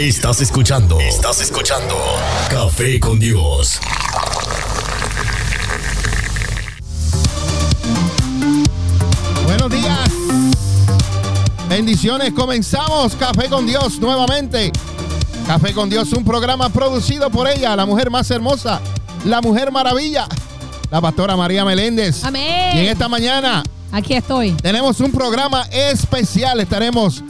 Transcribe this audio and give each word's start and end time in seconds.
Estás 0.00 0.40
escuchando. 0.40 0.98
Estás 1.00 1.40
escuchando. 1.40 1.94
Café 2.50 2.98
con 2.98 3.20
Dios. 3.20 3.78
Buenos 9.44 9.70
días. 9.70 10.10
Bendiciones. 11.68 12.32
Comenzamos 12.32 13.14
Café 13.14 13.48
con 13.48 13.66
Dios 13.66 14.00
nuevamente. 14.00 14.72
Café 15.46 15.72
con 15.74 15.90
Dios, 15.90 16.12
un 16.12 16.24
programa 16.24 16.68
producido 16.68 17.28
por 17.30 17.48
ella, 17.48 17.74
la 17.76 17.84
mujer 17.84 18.10
más 18.10 18.30
hermosa, 18.30 18.80
la 19.24 19.40
mujer 19.40 19.72
maravilla, 19.72 20.26
la 20.90 21.00
pastora 21.00 21.36
María 21.36 21.64
Meléndez. 21.64 22.24
Amén. 22.24 22.76
Y 22.76 22.80
en 22.80 22.86
esta 22.86 23.08
mañana 23.08 23.62
Aquí 23.90 24.14
estoy. 24.14 24.52
tenemos 24.52 25.00
un 25.00 25.12
programa 25.12 25.62
especial. 25.70 26.60
Estaremos 26.60 27.22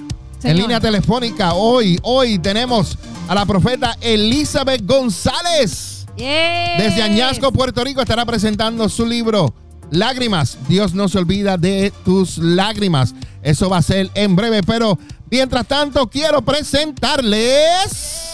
en 0.45 0.57
línea 0.57 0.81
telefónica. 0.81 1.55
Hoy, 1.55 1.99
hoy 2.03 2.39
tenemos 2.39 2.99
a 3.29 3.35
la 3.35 3.47
profeta 3.47 3.97
Elizabeth 4.01 4.85
González. 4.85 6.07
Yes. 6.17 6.79
Desde 6.79 7.03
Añasco, 7.03 7.53
Puerto 7.53 7.83
Rico, 7.85 8.01
estará 8.03 8.25
presentando 8.27 8.89
su 8.89 9.07
libro 9.07 9.55
Lágrimas. 9.91 10.59
Dios 10.69 10.95
no 10.95 11.09
se 11.09 11.19
olvida 11.19 11.57
de 11.57 11.93
tus 12.05 12.39
lágrimas. 12.39 13.15
Eso 13.43 13.69
va 13.69 13.79
a 13.79 13.83
ser 13.83 14.11
en 14.15 14.37
breve, 14.37 14.63
pero 14.63 14.99
mientras 15.31 15.67
tanto 15.67 16.09
quiero 16.09 16.43
presentarles. 16.43 18.31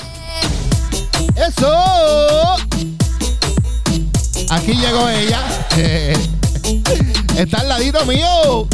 Eso. 1.36 1.74
Aquí 4.50 4.72
llegó 4.72 5.08
ella. 5.08 5.42
Está 7.36 7.60
al 7.60 7.68
ladito 7.68 8.04
mío. 8.06 8.68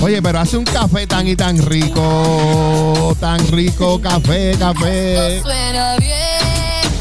Oye, 0.00 0.22
pero 0.22 0.38
hace 0.38 0.56
un 0.56 0.64
café 0.64 1.06
tan 1.06 1.26
y 1.26 1.34
tan 1.34 1.58
rico. 1.66 3.16
Tan 3.18 3.46
rico, 3.48 4.00
café, 4.00 4.54
café. 4.58 5.42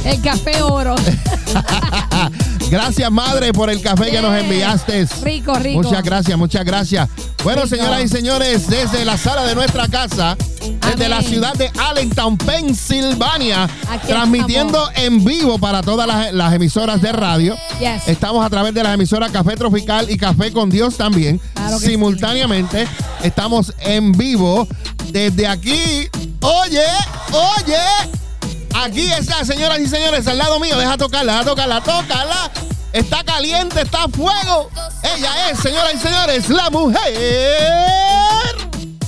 El 0.03 0.21
café 0.21 0.61
oro. 0.61 0.95
Gracias, 2.69 3.09
madre, 3.11 3.53
por 3.53 3.69
el 3.69 3.81
café 3.81 4.11
que 4.11 4.21
nos 4.21 4.37
enviaste. 4.37 5.07
Rico, 5.23 5.55
rico. 5.55 5.83
Muchas 5.83 6.03
gracias, 6.03 6.37
muchas 6.37 6.65
gracias. 6.65 7.09
Bueno, 7.43 7.63
Rico. 7.63 7.75
señoras 7.75 8.03
y 8.03 8.07
señores, 8.09 8.67
desde 8.67 9.05
la 9.05 9.17
sala 9.17 9.43
de 9.45 9.55
nuestra 9.55 9.87
casa, 9.87 10.35
desde 10.59 11.05
Amén. 11.05 11.09
la 11.09 11.21
ciudad 11.21 11.53
de 11.53 11.71
Allentown, 11.79 12.37
Pensilvania, 12.37 13.69
Aquí 13.89 14.07
transmitiendo 14.07 14.89
en 14.95 15.23
vivo 15.23 15.57
para 15.59 15.81
todas 15.81 16.07
las, 16.07 16.33
las 16.33 16.53
emisoras 16.53 17.01
de 17.01 17.13
radio. 17.13 17.55
Yes. 17.79 18.07
Estamos 18.07 18.45
a 18.45 18.49
través 18.49 18.73
de 18.73 18.83
las 18.83 18.93
emisoras 18.93 19.31
Café 19.31 19.55
Tropical 19.55 20.09
y 20.09 20.17
Café 20.17 20.51
con 20.51 20.69
Dios 20.69 20.97
también. 20.97 21.39
Claro 21.53 21.79
Simultáneamente 21.79 22.85
estamos 23.23 23.73
en 23.79 24.11
vivo 24.11 24.67
desde 25.11 25.47
aquí. 25.47 26.09
Oye, 26.41 26.83
oye. 27.31 28.26
Aquí 28.83 29.11
está, 29.11 29.43
señoras 29.43 29.79
y 29.79 29.87
señores, 29.87 30.27
al 30.27 30.37
lado 30.37 30.59
mío. 30.59 30.77
Deja 30.77 30.97
tocarla, 30.97 31.33
deja 31.33 31.45
tocarla, 31.45 31.81
tócala. 31.81 32.51
Está 32.93 33.23
caliente, 33.23 33.81
está 33.81 34.03
a 34.03 34.07
fuego. 34.07 34.69
Ella 35.03 35.49
es, 35.49 35.59
señoras 35.59 35.93
y 35.95 35.97
señores, 35.99 36.49
la 36.49 36.69
mujer 36.69 37.13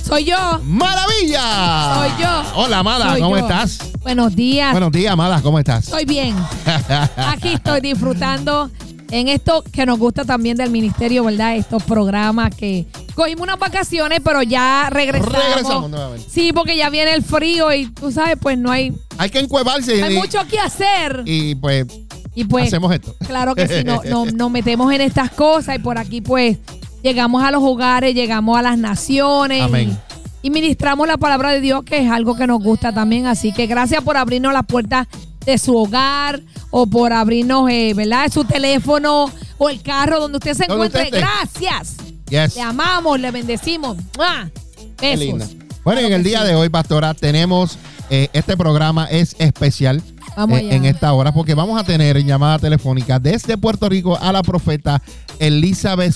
Soy 0.06 0.24
yo. 0.24 0.60
maravilla. 0.64 1.94
Soy 1.94 2.10
yo. 2.22 2.42
Hola, 2.56 2.78
Amada, 2.78 3.10
Soy 3.12 3.20
¿cómo 3.20 3.36
yo. 3.36 3.42
estás? 3.42 3.78
Buenos 4.02 4.34
días. 4.34 4.72
Buenos 4.72 4.92
días, 4.92 5.12
Amada, 5.12 5.40
¿cómo 5.42 5.58
estás? 5.58 5.84
Soy 5.86 6.04
bien. 6.04 6.36
Aquí 7.16 7.54
estoy 7.54 7.80
disfrutando 7.80 8.70
en 9.10 9.28
esto 9.28 9.64
que 9.72 9.84
nos 9.86 9.98
gusta 9.98 10.24
también 10.24 10.56
del 10.56 10.70
ministerio, 10.70 11.24
¿verdad? 11.24 11.56
Estos 11.56 11.82
programas 11.82 12.54
que 12.54 12.86
cogimos 13.14 13.42
unas 13.42 13.58
vacaciones, 13.58 14.20
pero 14.24 14.42
ya 14.42 14.88
regresamos. 14.90 15.32
Regresamos 15.32 15.90
nuevamente. 15.90 16.26
Sí, 16.30 16.52
porque 16.52 16.76
ya 16.76 16.90
viene 16.90 17.14
el 17.14 17.22
frío 17.22 17.72
y 17.74 17.86
tú 17.86 18.12
sabes, 18.12 18.36
pues 18.40 18.56
no 18.58 18.70
hay, 18.70 18.92
Hay 19.18 19.30
que 19.30 19.40
encuevarse 19.40 20.02
hay 20.02 20.14
y, 20.14 20.18
mucho 20.18 20.38
que 20.48 20.58
hacer. 20.58 21.22
y, 21.26 21.54
pues 21.56 21.86
Y 22.34 22.44
pues 22.44 22.66
hacemos 22.68 22.92
esto. 22.92 23.14
Claro 23.26 23.54
que 23.54 23.66
sí, 23.66 23.84
no, 23.84 24.00
no- 24.08 24.26
nos 24.26 24.50
metemos 24.50 24.92
en 24.92 25.00
estas 25.00 25.30
cosas 25.30 25.76
y 25.76 25.78
por 25.80 25.98
aquí 25.98 26.20
pues 26.20 26.58
llegamos 27.02 27.42
a 27.42 27.50
los 27.50 27.62
hogares, 27.62 28.14
llegamos 28.14 28.58
a 28.58 28.62
las 28.62 28.78
naciones. 28.78 29.62
Amén. 29.62 29.98
Y, 30.42 30.46
y 30.46 30.50
ministramos 30.50 31.06
la 31.08 31.16
palabra 31.18 31.50
de 31.50 31.60
Dios, 31.60 31.82
que 31.84 31.98
es 31.98 32.10
algo 32.10 32.36
que 32.36 32.46
nos 32.46 32.62
gusta 32.62 32.92
también. 32.94 33.26
Así 33.26 33.52
que 33.52 33.66
gracias 33.66 34.02
por 34.02 34.16
abrirnos 34.16 34.52
las 34.52 34.64
puertas 34.66 35.06
de 35.44 35.58
su 35.58 35.76
hogar 35.76 36.40
o 36.70 36.86
por 36.86 37.12
abrirnos, 37.12 37.70
eh, 37.70 37.92
¿verdad? 37.94 38.30
Su 38.32 38.44
teléfono 38.44 39.30
o 39.58 39.68
el 39.68 39.82
carro 39.82 40.20
donde 40.20 40.38
usted 40.38 40.54
se 40.54 40.66
Donde 40.66 40.86
encuentre. 40.86 41.02
usted 41.04 41.18
esté. 41.18 41.60
Gracias. 41.60 41.96
Yes. 42.28 42.54
Le 42.56 42.62
amamos, 42.62 43.18
le 43.18 43.30
bendecimos. 43.30 43.96
¡Mua! 44.16 44.50
Qué 44.96 45.16
Besos. 45.16 45.24
linda. 45.24 45.46
Bueno, 45.84 46.00
en 46.02 46.12
el 46.12 46.22
día 46.22 46.44
de 46.44 46.54
hoy, 46.54 46.68
pastora, 46.68 47.14
tenemos 47.14 47.78
eh, 48.10 48.28
este 48.32 48.56
programa 48.56 49.06
es 49.06 49.34
especial 49.38 50.02
Vamos 50.36 50.60
en 50.60 50.84
esta 50.84 51.12
hora 51.12 51.32
porque 51.32 51.54
vamos 51.54 51.78
a 51.80 51.84
tener 51.84 52.16
en 52.16 52.26
llamada 52.26 52.58
telefónica 52.58 53.18
desde 53.18 53.58
Puerto 53.58 53.88
Rico 53.88 54.16
a 54.20 54.32
la 54.32 54.42
profeta 54.42 55.02
Elizabeth 55.38 56.14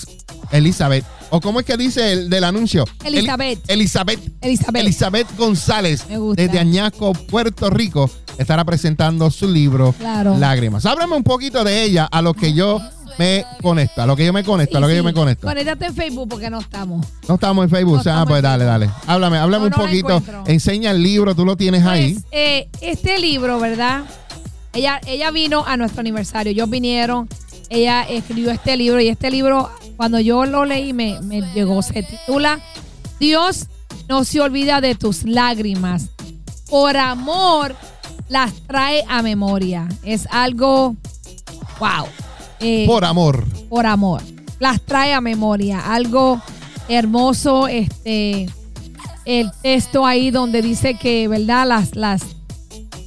Elizabeth 0.51 1.03
o 1.31 1.41
cómo 1.41 1.59
es 1.59 1.65
que 1.65 1.75
dice 1.75 2.13
el 2.13 2.29
del 2.29 2.43
anuncio 2.43 2.85
El- 3.03 3.15
Elizabeth. 3.15 3.59
Elizabeth 3.67 4.19
Elizabeth. 4.41 4.81
Elizabeth 4.83 5.27
González 5.37 6.05
Me 6.09 6.17
gusta. 6.17 6.41
desde 6.41 6.59
Añasco, 6.59 7.13
Puerto 7.13 7.69
Rico 7.69 8.09
estará 8.37 8.63
presentando 8.63 9.29
su 9.31 9.47
libro 9.47 9.93
Claro. 9.97 10.37
Lágrimas. 10.37 10.85
Háblame 10.85 11.15
un 11.15 11.23
poquito 11.23 11.63
de 11.63 11.83
ella 11.83 12.05
a 12.11 12.21
lo 12.21 12.33
que 12.33 12.53
yo 12.53 12.79
me 13.17 13.45
conecto, 13.61 14.01
a 14.01 14.05
lo 14.05 14.15
que 14.15 14.25
yo 14.25 14.33
me 14.33 14.43
conecto, 14.43 14.77
a 14.77 14.81
lo 14.81 14.87
Sí, 14.87 14.93
que 14.93 14.97
yo 14.97 15.03
me 15.03 15.13
conecto. 15.13 15.47
Conéctate 15.47 15.85
en 15.85 15.95
Facebook 15.95 16.29
porque 16.29 16.49
no 16.49 16.59
estamos. 16.59 17.05
No 17.27 17.35
estamos 17.35 17.63
en 17.63 17.69
Facebook. 17.69 17.93
No 17.93 17.99
ah, 17.99 18.01
estamos 18.01 18.27
pues 18.29 18.41
dale, 18.41 18.65
dale. 18.65 18.89
Háblame, 19.07 19.37
háblame 19.37 19.69
No, 19.69 19.75
un 19.77 19.81
poquito. 19.83 20.17
encuentro. 20.17 20.43
Enseña 20.47 20.91
el 20.91 21.01
libro, 21.03 21.35
tú 21.35 21.45
lo 21.45 21.55
tienes 21.55 21.85
ahí. 21.85 22.13
Pues, 22.13 22.25
eh, 22.31 22.69
este 22.81 23.19
libro, 23.19 23.59
¿verdad? 23.59 24.03
Ella, 24.73 24.99
ella 25.07 25.31
vino 25.31 25.63
a 25.65 25.77
nuestro 25.77 26.01
aniversario. 26.01 26.51
Ellos 26.51 26.69
vinieron, 26.69 27.29
ella 27.69 28.03
escribió 28.03 28.51
este 28.51 28.75
libro 28.77 28.99
y 28.99 29.07
este 29.07 29.31
libro, 29.31 29.69
cuando 29.97 30.19
yo 30.19 30.45
lo 30.45 30.65
leí, 30.65 30.93
me, 30.93 31.19
me 31.21 31.41
llegó. 31.53 31.81
Se 31.81 32.03
titula 32.03 32.59
Dios 33.19 33.67
no 34.07 34.23
se 34.23 34.41
olvida 34.41 34.81
de 34.81 34.95
tus 34.95 35.23
lágrimas. 35.23 36.09
Por 36.69 36.97
amor 36.97 37.75
las 38.27 38.53
trae 38.67 39.03
a 39.07 39.21
memoria. 39.21 39.87
Es 40.03 40.27
algo, 40.31 40.95
wow. 41.79 42.07
Eh, 42.59 42.85
Por 42.87 43.05
amor. 43.05 43.45
por 43.69 43.85
amor. 43.85 44.21
Las 44.59 44.81
trae 44.81 45.13
a 45.13 45.21
memoria. 45.21 45.79
Algo 45.93 46.41
hermoso, 46.87 47.67
este, 47.67 48.47
el 49.25 49.51
texto 49.61 50.05
ahí 50.05 50.31
donde 50.31 50.61
dice 50.61 50.95
que, 50.95 51.27
¿verdad? 51.27 51.67
Las, 51.67 51.95
las, 51.95 52.21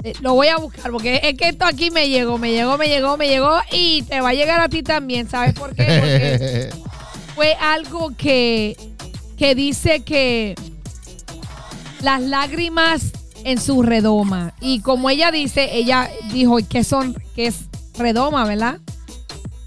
eh, 0.05 0.13
lo 0.21 0.35
voy 0.35 0.49
a 0.49 0.57
buscar 0.59 0.91
porque 0.91 1.21
es 1.23 1.37
que 1.37 1.49
esto 1.49 1.65
aquí 1.65 1.91
me 1.91 2.09
llegó, 2.09 2.39
me 2.39 2.51
llegó, 2.53 2.77
me 2.77 2.89
llegó, 2.89 3.17
me 3.17 3.29
llegó 3.29 3.57
y 3.73 4.03
te 4.03 4.21
va 4.21 4.31
a 4.31 4.35
llegar 4.35 4.61
a 4.61 4.69
ti 4.69 4.83
también. 4.83 5.29
¿Sabes 5.29 5.55
por 5.55 5.75
qué? 5.75 5.85
Porque 5.85 6.71
fue 7.35 7.55
algo 7.55 8.13
que, 8.17 8.77
que 9.37 9.55
dice 9.55 10.01
que 10.01 10.55
las 12.03 12.21
lágrimas 12.21 13.13
en 13.45 13.61
su 13.61 13.83
redoma. 13.83 14.55
Y 14.61 14.81
como 14.81 15.09
ella 15.11 15.31
dice, 15.31 15.71
ella 15.77 16.11
dijo 16.33 16.59
que 16.69 16.85
son, 16.85 17.17
que 17.35 17.47
es 17.47 17.61
redoma, 17.97 18.45
¿verdad? 18.45 18.79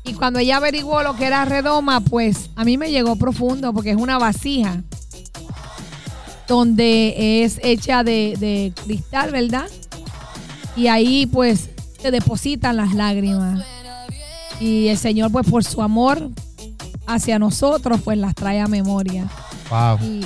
Y 0.03 0.13
cuando 0.13 0.39
ella 0.39 0.57
averiguó 0.57 1.03
lo 1.03 1.15
que 1.15 1.25
era 1.25 1.45
redoma, 1.45 1.99
pues 2.01 2.49
a 2.55 2.63
mí 2.63 2.77
me 2.77 2.91
llegó 2.91 3.15
profundo 3.15 3.73
porque 3.73 3.91
es 3.91 3.97
una 3.97 4.17
vasija 4.17 4.81
donde 6.47 7.43
es 7.43 7.59
hecha 7.63 8.03
de, 8.03 8.35
de 8.39 8.73
cristal, 8.83 9.31
¿verdad? 9.31 9.67
Y 10.75 10.87
ahí 10.87 11.25
pues 11.25 11.69
se 12.01 12.11
depositan 12.11 12.77
las 12.77 12.93
lágrimas. 12.93 13.63
Y 14.59 14.87
el 14.87 14.97
Señor 14.97 15.31
pues 15.31 15.49
por 15.49 15.63
su 15.63 15.81
amor 15.81 16.29
hacia 17.07 17.39
nosotros 17.39 18.01
pues 18.03 18.17
las 18.17 18.35
trae 18.35 18.59
a 18.59 18.67
memoria. 18.67 19.29
wow. 19.69 19.97
Y 20.05 20.25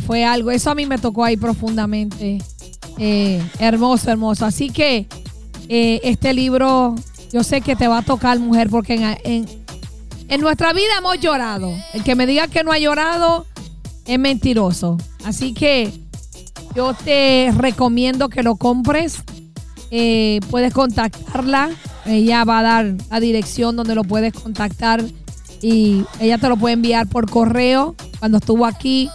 fue 0.00 0.24
algo, 0.24 0.50
eso 0.50 0.70
a 0.70 0.74
mí 0.74 0.86
me 0.86 0.98
tocó 0.98 1.24
ahí 1.24 1.36
profundamente. 1.36 2.38
Eh, 2.98 3.42
hermoso, 3.58 4.10
hermoso. 4.10 4.44
Así 4.44 4.70
que 4.70 5.06
eh, 5.68 6.00
este 6.02 6.32
libro, 6.34 6.94
yo 7.32 7.42
sé 7.44 7.60
que 7.60 7.76
te 7.76 7.88
va 7.88 7.98
a 7.98 8.02
tocar, 8.02 8.38
mujer, 8.38 8.68
porque 8.70 8.94
en, 8.94 9.46
en- 10.28 10.40
nuestra 10.40 10.72
vida 10.72 10.88
hemos 10.98 11.18
llorado. 11.20 11.72
El 11.94 12.04
que 12.04 12.14
me 12.14 12.26
diga 12.26 12.48
que 12.48 12.62
no 12.64 12.72
ha 12.72 12.78
llorado 12.78 13.46
es 14.06 14.18
mentiroso. 14.18 14.96
Así 15.24 15.54
que 15.54 15.92
yo 16.74 16.94
te 16.94 17.50
recomiendo 17.56 18.28
que 18.28 18.42
lo 18.42 18.56
compres. 18.56 19.22
Eh, 19.90 20.40
puedes 20.50 20.72
contactarla. 20.74 21.70
Ella 22.04 22.44
va 22.44 22.58
a 22.58 22.62
dar 22.62 22.94
la 23.10 23.20
dirección 23.20 23.76
donde 23.76 23.94
lo 23.94 24.04
puedes 24.04 24.32
contactar 24.34 25.02
y 25.62 26.04
ella 26.20 26.38
te 26.38 26.48
lo 26.48 26.56
puede 26.56 26.74
enviar 26.74 27.06
por 27.06 27.30
correo. 27.30 27.94
Cuando 28.18 28.38
estuvo 28.38 28.64
aquí, 28.66 29.10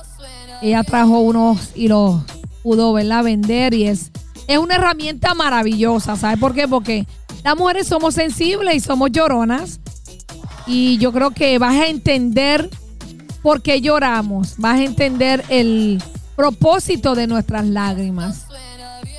ella 0.61 0.83
trajo 0.83 1.19
unos 1.19 1.71
y 1.75 1.87
los 1.87 2.21
pudo 2.63 2.91
¿verdad? 2.93 3.23
vender 3.23 3.73
y 3.73 3.85
es, 3.87 4.11
es 4.47 4.57
una 4.57 4.75
herramienta 4.75 5.33
maravillosa. 5.35 6.15
¿Sabes 6.15 6.39
por 6.39 6.53
qué? 6.53 6.67
Porque 6.67 7.05
las 7.43 7.57
mujeres 7.57 7.87
somos 7.87 8.15
sensibles 8.15 8.75
y 8.75 8.79
somos 8.79 9.11
lloronas. 9.11 9.79
Y 10.65 10.97
yo 10.97 11.11
creo 11.11 11.31
que 11.31 11.57
vas 11.59 11.75
a 11.75 11.87
entender 11.87 12.69
por 13.41 13.61
qué 13.61 13.81
lloramos. 13.81 14.55
Vas 14.57 14.79
a 14.79 14.83
entender 14.83 15.43
el, 15.49 16.01
propósito 16.35 17.15
de 17.15 17.27
nuestras 17.27 17.65
lágrimas. 17.65 18.47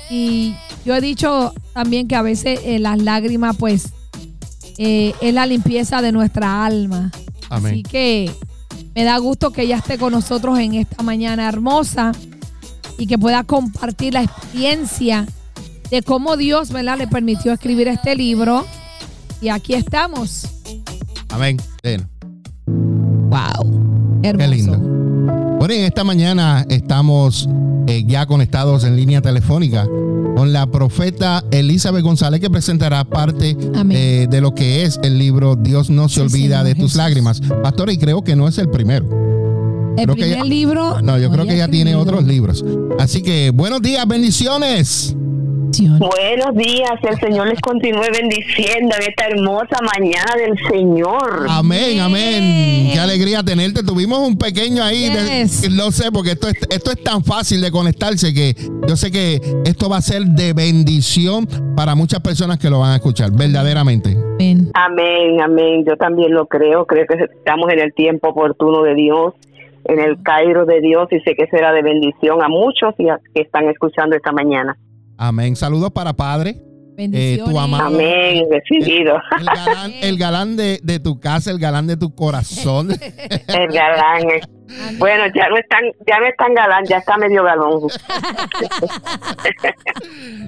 Y 0.09 0.55
yo 0.85 0.95
he 0.95 1.01
dicho 1.01 1.53
también 1.73 2.07
que 2.07 2.15
a 2.15 2.21
veces 2.21 2.59
eh, 2.63 2.79
las 2.79 3.01
lágrimas, 3.01 3.55
pues, 3.57 3.89
eh, 4.77 5.13
es 5.21 5.33
la 5.33 5.45
limpieza 5.45 6.01
de 6.01 6.11
nuestra 6.11 6.65
alma. 6.65 7.11
Amén. 7.49 7.73
Así 7.73 7.83
que 7.83 8.31
me 8.93 9.03
da 9.03 9.17
gusto 9.17 9.51
que 9.51 9.63
ella 9.63 9.77
esté 9.77 9.97
con 9.97 10.11
nosotros 10.11 10.59
en 10.59 10.75
esta 10.75 11.01
mañana 11.03 11.47
hermosa 11.47 12.11
y 12.97 13.07
que 13.07 13.17
pueda 13.17 13.43
compartir 13.43 14.13
la 14.13 14.23
experiencia 14.23 15.25
de 15.89 16.01
cómo 16.01 16.37
Dios 16.37 16.71
¿verdad? 16.71 16.97
le 16.97 17.07
permitió 17.07 17.53
escribir 17.53 17.87
este 17.87 18.15
libro. 18.15 18.65
Y 19.41 19.49
aquí 19.49 19.73
estamos. 19.73 20.47
Amén. 21.29 21.57
Wow. 22.67 24.19
Hermoso. 24.23 24.49
Qué 24.49 24.55
lindo. 24.55 24.77
Bueno, 25.59 25.73
en 25.73 25.85
esta 25.85 26.03
mañana 26.03 26.65
estamos 26.69 27.47
eh, 27.87 28.03
ya 28.05 28.25
conectados 28.25 28.83
en 28.83 28.95
línea 28.95 29.21
telefónica 29.21 29.85
con 30.35 30.51
la 30.51 30.67
profeta 30.67 31.43
Elizabeth 31.51 32.03
González 32.03 32.41
que 32.41 32.49
presentará 32.49 33.03
parte 33.05 33.55
eh, 33.91 34.27
de 34.29 34.41
lo 34.41 34.53
que 34.53 34.83
es 34.83 34.99
el 35.01 35.17
libro 35.17 35.55
Dios 35.55 35.89
no 35.89 36.09
se 36.09 36.15
Sí, 36.15 36.21
olvida 36.21 36.57
Señor 36.61 36.65
de 36.65 36.75
tus 36.75 36.83
Jesús. 36.91 36.95
lágrimas. 36.97 37.41
Pastor, 37.63 37.89
y 37.89 37.97
creo 37.97 38.23
que 38.23 38.35
no 38.35 38.47
es 38.47 38.57
el 38.57 38.69
primero. 38.69 39.05
El 39.97 40.05
creo 40.05 40.15
que 40.15 40.21
primer 40.21 40.37
ella- 40.39 40.43
libro. 40.43 41.01
No, 41.01 41.17
yo 41.17 41.31
creo 41.31 41.45
que 41.45 41.53
ella 41.55 41.69
tiene 41.69 41.95
otros 41.95 42.25
libros. 42.25 42.65
Así 42.99 43.21
que 43.21 43.51
buenos 43.51 43.81
días, 43.81 44.05
bendiciones. 44.07 45.15
Buenos 45.79 46.55
días, 46.55 46.93
el 47.03 47.19
Señor 47.19 47.47
les 47.47 47.59
continúe 47.59 48.05
bendiciendo 48.13 48.95
en 48.99 49.09
esta 49.09 49.27
hermosa 49.27 49.77
mañana 49.81 50.33
del 50.37 50.57
Señor. 50.69 51.45
Amén, 51.49 51.99
amén. 51.99 52.89
Qué 52.93 52.99
alegría 52.99 53.43
tenerte. 53.43 53.83
Tuvimos 53.83 54.19
un 54.19 54.37
pequeño 54.37 54.83
ahí, 54.83 55.09
de- 55.09 55.41
Yes. 55.43 55.69
no 55.71 55.91
sé, 55.91 56.11
porque 56.11 56.31
esto 56.31 56.47
es, 56.47 56.55
esto 56.69 56.91
es 56.91 57.03
tan 57.03 57.23
fácil 57.23 57.61
de 57.61 57.71
conectarse 57.71 58.33
que 58.33 58.53
yo 58.87 58.95
sé 58.95 59.11
que 59.11 59.41
esto 59.65 59.89
va 59.89 59.97
a 59.97 60.01
ser 60.01 60.23
de 60.23 60.53
bendición 60.53 61.47
para 61.75 61.93
muchas 61.95 62.21
personas 62.21 62.57
que 62.57 62.69
lo 62.69 62.79
van 62.79 62.91
a 62.91 62.95
escuchar, 62.95 63.31
verdaderamente. 63.31 64.15
Amén. 64.39 64.71
Amén, 64.73 65.41
amén. 65.41 65.83
Yo 65.85 65.97
también 65.97 66.33
lo 66.33 66.45
creo. 66.47 66.85
Creo 66.85 67.05
que 67.07 67.15
estamos 67.37 67.71
en 67.71 67.79
el 67.79 67.93
tiempo 67.93 68.29
oportuno 68.29 68.81
de 68.83 68.95
Dios, 68.95 69.33
en 69.85 69.99
el 69.99 70.21
Cairo 70.23 70.65
de 70.65 70.79
Dios, 70.81 71.07
y 71.11 71.19
sé 71.21 71.35
que 71.35 71.47
será 71.47 71.71
de 71.73 71.81
bendición 71.81 72.41
a 72.41 72.47
muchos 72.47 72.93
y 72.97 73.09
a- 73.09 73.19
que 73.33 73.41
están 73.41 73.67
escuchando 73.69 74.15
esta 74.15 74.31
mañana. 74.31 74.77
Amén. 75.17 75.55
Saludos 75.55 75.91
para 75.91 76.13
Padre, 76.13 76.61
Bendiciones. 76.95 77.53
tu 77.53 77.59
amado. 77.59 77.95
Amén, 77.95 78.45
recibido. 78.49 79.15
el 79.39 79.45
galán, 79.45 79.91
el 80.01 80.17
galán 80.17 80.55
de, 80.57 80.79
de 80.83 80.99
tu 80.99 81.19
casa, 81.19 81.51
el 81.51 81.59
galán 81.59 81.87
de 81.87 81.97
tu 81.97 82.13
corazón. 82.15 82.89
El 83.47 83.67
galán. 83.71 84.29
eh. 84.29 84.41
Bueno, 84.97 85.25
ya 85.35 85.47
no 85.47 85.57
es 85.57 85.67
tan, 85.69 85.83
ya 86.07 86.19
no 86.19 86.25
es 86.25 86.35
tan 86.37 86.53
galán, 86.55 86.83
ya 86.85 86.97
está 86.97 87.17
medio 87.17 87.43
galón. 87.43 87.81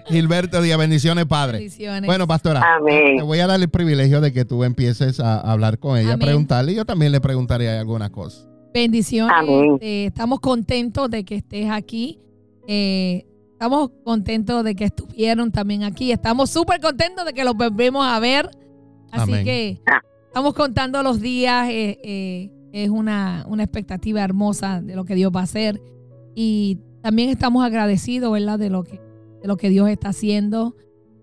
Gilberto 0.08 0.62
Díaz, 0.62 0.78
bendiciones, 0.78 1.26
Padre. 1.26 1.60
Bendiciones. 1.60 2.06
Bueno, 2.08 2.28
pastora, 2.28 2.62
Amén. 2.78 3.18
te 3.18 3.24
voy 3.24 3.40
a 3.40 3.48
dar 3.48 3.60
el 3.60 3.70
privilegio 3.70 4.20
de 4.22 4.34
que 4.34 4.44
tú 4.44 4.64
empieces 4.64 5.20
a 5.20 5.40
hablar 5.40 5.78
con 5.80 5.98
ella, 5.98 6.14
Amén. 6.14 6.26
preguntarle 6.26 6.72
y 6.72 6.76
yo 6.76 6.86
también 6.86 7.12
le 7.12 7.22
preguntaré 7.22 7.70
alguna 7.70 8.10
cosa. 8.10 8.48
Bendiciones. 8.74 9.34
Amén. 9.38 9.78
Eh, 9.82 10.06
estamos 10.08 10.40
contentos 10.40 11.10
de 11.12 11.24
que 11.24 11.36
estés 11.36 11.70
aquí. 11.70 12.20
Eh, 12.68 13.27
estamos 13.58 13.90
contentos 14.04 14.64
de 14.64 14.76
que 14.76 14.84
estuvieron 14.86 15.52
también 15.52 15.84
aquí. 15.84 16.12
Estamos 16.12 16.52
súper 16.52 16.80
contentos 16.80 17.26
de 17.26 17.34
que 17.34 17.44
los 17.44 17.56
volvemos 17.56 18.06
a 18.06 18.20
ver. 18.20 18.52
Así 19.12 19.32
Amén. 19.32 19.44
que 19.44 19.82
estamos 20.28 20.54
contando 20.54 21.02
los 21.02 21.20
días. 21.20 21.68
eh, 21.70 21.98
eh, 22.04 22.52
es 22.72 22.90
una, 22.90 23.44
una 23.48 23.64
expectativa 23.64 24.22
hermosa 24.24 24.82
de 24.82 24.96
lo 24.96 25.06
que 25.06 25.16
Dios 25.16 25.32
va 25.36 25.40
a 25.40 25.44
hacer. 25.44 25.82
Y 26.36 26.78
también 27.02 27.30
estamos 27.30 27.66
agradecidos, 27.66 28.32
¿verdad? 28.32 28.60
De 28.60 28.70
lo 28.70 28.84
que, 28.84 29.02
de 29.42 29.48
lo 29.48 29.58
que 29.58 29.70
Dios 29.70 29.90
está 29.90 30.10
haciendo. 30.10 30.76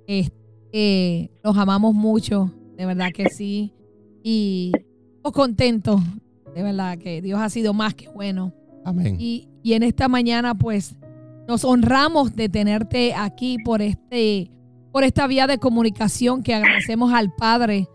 Eh, 0.09 1.29
los 1.45 1.57
amamos 1.57 1.95
mucho, 1.95 2.51
de 2.77 2.87
verdad 2.87 3.11
que 3.15 3.29
sí. 3.29 3.73
Y 4.25 4.73
estamos 5.17 5.33
contentos, 5.33 6.01
de 6.53 6.63
verdad 6.65 6.99
que 6.99 7.23
Dios 7.23 7.39
ha 7.39 7.49
sido 7.49 7.73
más 7.75 7.95
que 7.95 8.09
bueno. 8.09 8.53
Amén. 8.85 9.17
Y, 9.21 9.49
y 9.63 9.75
en 9.75 9.85
esta 9.85 10.09
mañana, 10.09 10.57
pues, 10.57 10.97
nos 11.47 11.65
honramos 11.65 12.35
de 12.35 12.49
tenerte 12.49 13.15
aquí 13.15 13.59
por 13.65 13.83
este, 13.83 14.51
por 14.93 15.05
esta 15.05 15.27
vía 15.27 15.47
de 15.47 15.59
comunicación 15.59 16.43
que 16.43 16.55
agradecemos 16.55 17.13
al 17.13 17.33
Padre, 17.35 17.89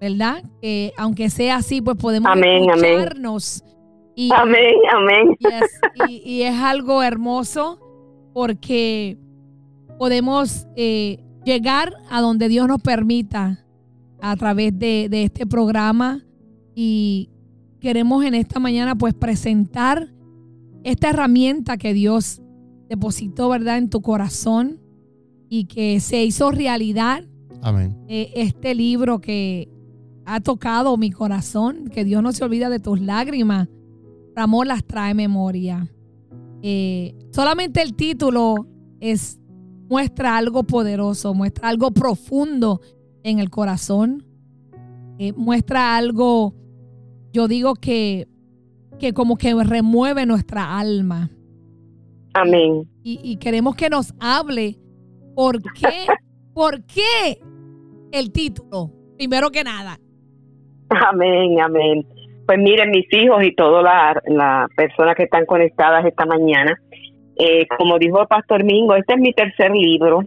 ¿verdad? 0.00 0.42
Que 0.60 0.92
aunque 0.96 1.30
sea 1.30 1.56
así, 1.56 1.80
pues 1.80 1.96
podemos 1.96 2.30
Amén, 2.30 2.70
amén. 2.70 3.08
Y, 4.16 4.30
Amén, 4.34 4.74
amén. 4.92 5.36
Yes, 5.38 5.80
y, 6.08 6.22
y 6.24 6.42
es 6.42 6.58
algo 6.58 7.02
hermoso 7.02 7.78
porque 8.34 9.16
podemos 9.98 10.66
eh, 10.76 11.18
llegar 11.44 11.94
a 12.10 12.20
donde 12.20 12.48
Dios 12.48 12.68
nos 12.68 12.82
permita 12.82 13.64
a 14.20 14.36
través 14.36 14.78
de, 14.78 15.08
de 15.08 15.24
este 15.24 15.46
programa 15.46 16.22
y 16.74 17.30
queremos 17.80 18.24
en 18.24 18.34
esta 18.34 18.60
mañana 18.60 18.94
pues 18.94 19.14
presentar 19.14 20.08
esta 20.84 21.10
herramienta 21.10 21.76
que 21.76 21.94
Dios 21.94 22.42
depositó, 22.90 23.48
¿verdad?, 23.48 23.78
en 23.78 23.88
tu 23.88 24.02
corazón 24.02 24.80
y 25.48 25.66
que 25.66 26.00
se 26.00 26.24
hizo 26.24 26.50
realidad 26.50 27.24
Amén. 27.62 27.96
eh, 28.08 28.32
este 28.34 28.74
libro 28.74 29.20
que 29.20 29.68
ha 30.26 30.40
tocado 30.40 30.96
mi 30.96 31.12
corazón, 31.12 31.88
que 31.88 32.04
Dios 32.04 32.20
no 32.20 32.32
se 32.32 32.44
olvida 32.44 32.68
de 32.68 32.80
tus 32.80 33.00
lágrimas, 33.00 33.68
amor 34.34 34.66
las 34.66 34.84
trae 34.84 35.14
memoria. 35.14 35.88
Eh, 36.62 37.14
solamente 37.30 37.80
el 37.80 37.94
título 37.94 38.66
es 38.98 39.38
muestra 39.88 40.36
algo 40.36 40.64
poderoso, 40.64 41.32
muestra 41.32 41.68
algo 41.68 41.92
profundo 41.92 42.80
en 43.22 43.38
el 43.38 43.50
corazón, 43.50 44.26
eh, 45.18 45.32
muestra 45.34 45.96
algo, 45.96 46.54
yo 47.32 47.46
digo 47.46 47.74
que, 47.74 48.28
que 48.98 49.12
como 49.12 49.36
que 49.36 49.54
remueve 49.62 50.26
nuestra 50.26 50.78
alma 50.78 51.30
Amén. 52.34 52.88
y, 53.02 53.20
y 53.22 53.36
queremos 53.36 53.74
que 53.74 53.90
nos 53.90 54.14
hable 54.20 54.76
por 55.34 55.60
qué, 55.62 56.06
por 56.54 56.84
qué 56.84 57.40
el 58.12 58.32
título, 58.32 58.90
primero 59.16 59.50
que 59.50 59.64
nada. 59.64 59.98
Amén, 60.90 61.60
amén. 61.60 62.06
Pues 62.46 62.58
miren, 62.58 62.90
mis 62.90 63.06
hijos 63.12 63.44
y 63.44 63.54
todas 63.54 63.84
las 63.84 64.16
las 64.26 64.68
personas 64.74 65.14
que 65.14 65.24
están 65.24 65.46
conectadas 65.46 66.04
esta 66.04 66.26
mañana, 66.26 66.74
eh, 67.36 67.66
como 67.78 67.98
dijo 67.98 68.20
el 68.20 68.26
Pastor 68.26 68.64
Mingo, 68.64 68.94
este 68.96 69.14
es 69.14 69.20
mi 69.20 69.32
tercer 69.32 69.70
libro. 69.70 70.22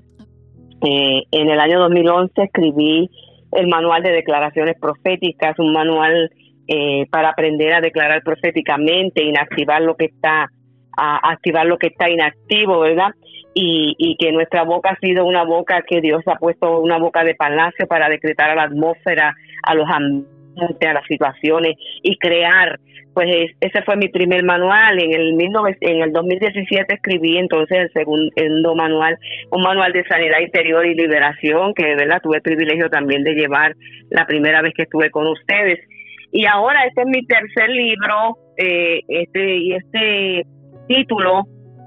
Eh, 0.86 1.24
en 1.32 1.50
el 1.50 1.60
año 1.60 1.80
2011 1.80 2.44
escribí 2.44 3.10
el 3.51 3.68
manual 3.68 4.04
de 4.04 4.12
declaraciones 4.12 4.75
proféticas, 4.80 5.60
un 5.60 5.74
manual 5.74 6.32
eh, 6.68 7.06
para 7.12 7.30
aprender 7.30 7.74
a 7.74 7.82
declarar 7.82 8.24
proféticamente, 8.24 9.24
inactivar 9.24 9.82
lo 9.82 9.96
que 9.96 10.06
está, 10.06 10.50
a 10.98 11.32
activar 11.32 11.66
lo 11.66 11.78
que 11.78 11.88
está 11.88 12.10
inactivo, 12.10 12.80
¿verdad? 12.80 13.12
Y, 13.54 13.96
y 13.98 14.16
que 14.18 14.32
nuestra 14.32 14.64
boca 14.64 14.92
ha 14.92 15.00
sido 15.06 15.26
una 15.26 15.44
boca 15.44 15.84
que 15.88 16.02
Dios 16.02 16.24
ha 16.28 16.36
puesto 16.38 16.80
una 16.80 16.98
boca 16.98 17.24
de 17.24 17.36
palacio 17.36 17.88
para 17.88 18.10
decretar 18.10 18.50
a 18.50 18.56
la 18.56 18.64
atmósfera, 18.64 19.36
a 19.64 19.76
los 19.76 19.88
ambientes, 19.90 20.90
a 20.90 20.94
las 20.94 21.06
situaciones 21.08 21.76
y 22.02 22.18
crear. 22.18 22.80
Pues 23.14 23.28
es- 23.30 23.56
ese 23.62 23.84
fue 23.84 23.96
mi 23.96 24.08
primer 24.10 24.44
manual. 24.44 25.00
En 25.00 25.14
el 25.14 25.38
19 25.38 25.78
en 25.82 26.02
el 26.02 26.12
2017 26.12 26.96
escribí 26.96 27.38
entonces 27.38 27.78
el 27.78 27.92
segundo 27.94 28.76
manual, 28.76 29.18
un 29.52 29.62
manual 29.62 29.94
de 29.94 30.04
sanidad 30.06 30.40
interior 30.40 30.84
y 30.86 30.96
liberación 30.96 31.74
que, 31.76 31.96
¿verdad? 31.96 32.22
Tuve 32.24 32.38
el 32.38 32.42
privilegio 32.42 32.90
también 32.90 33.24
de 33.24 33.36
llevar 33.36 33.76
la 34.10 34.26
primera 34.26 34.62
vez 34.64 34.74
que 34.76 34.84
estuve 34.84 35.12
con 35.12 35.28
ustedes. 35.28 35.80
Y 36.32 36.48
ahora 36.48 36.86
este 36.88 37.02
es 37.02 37.08
mi 37.08 37.24
tercer 37.28 37.70
libro, 37.70 38.38
eh, 38.58 39.02
este 39.08 39.56
y 39.58 39.74
este 39.74 40.44
título, 40.88 41.44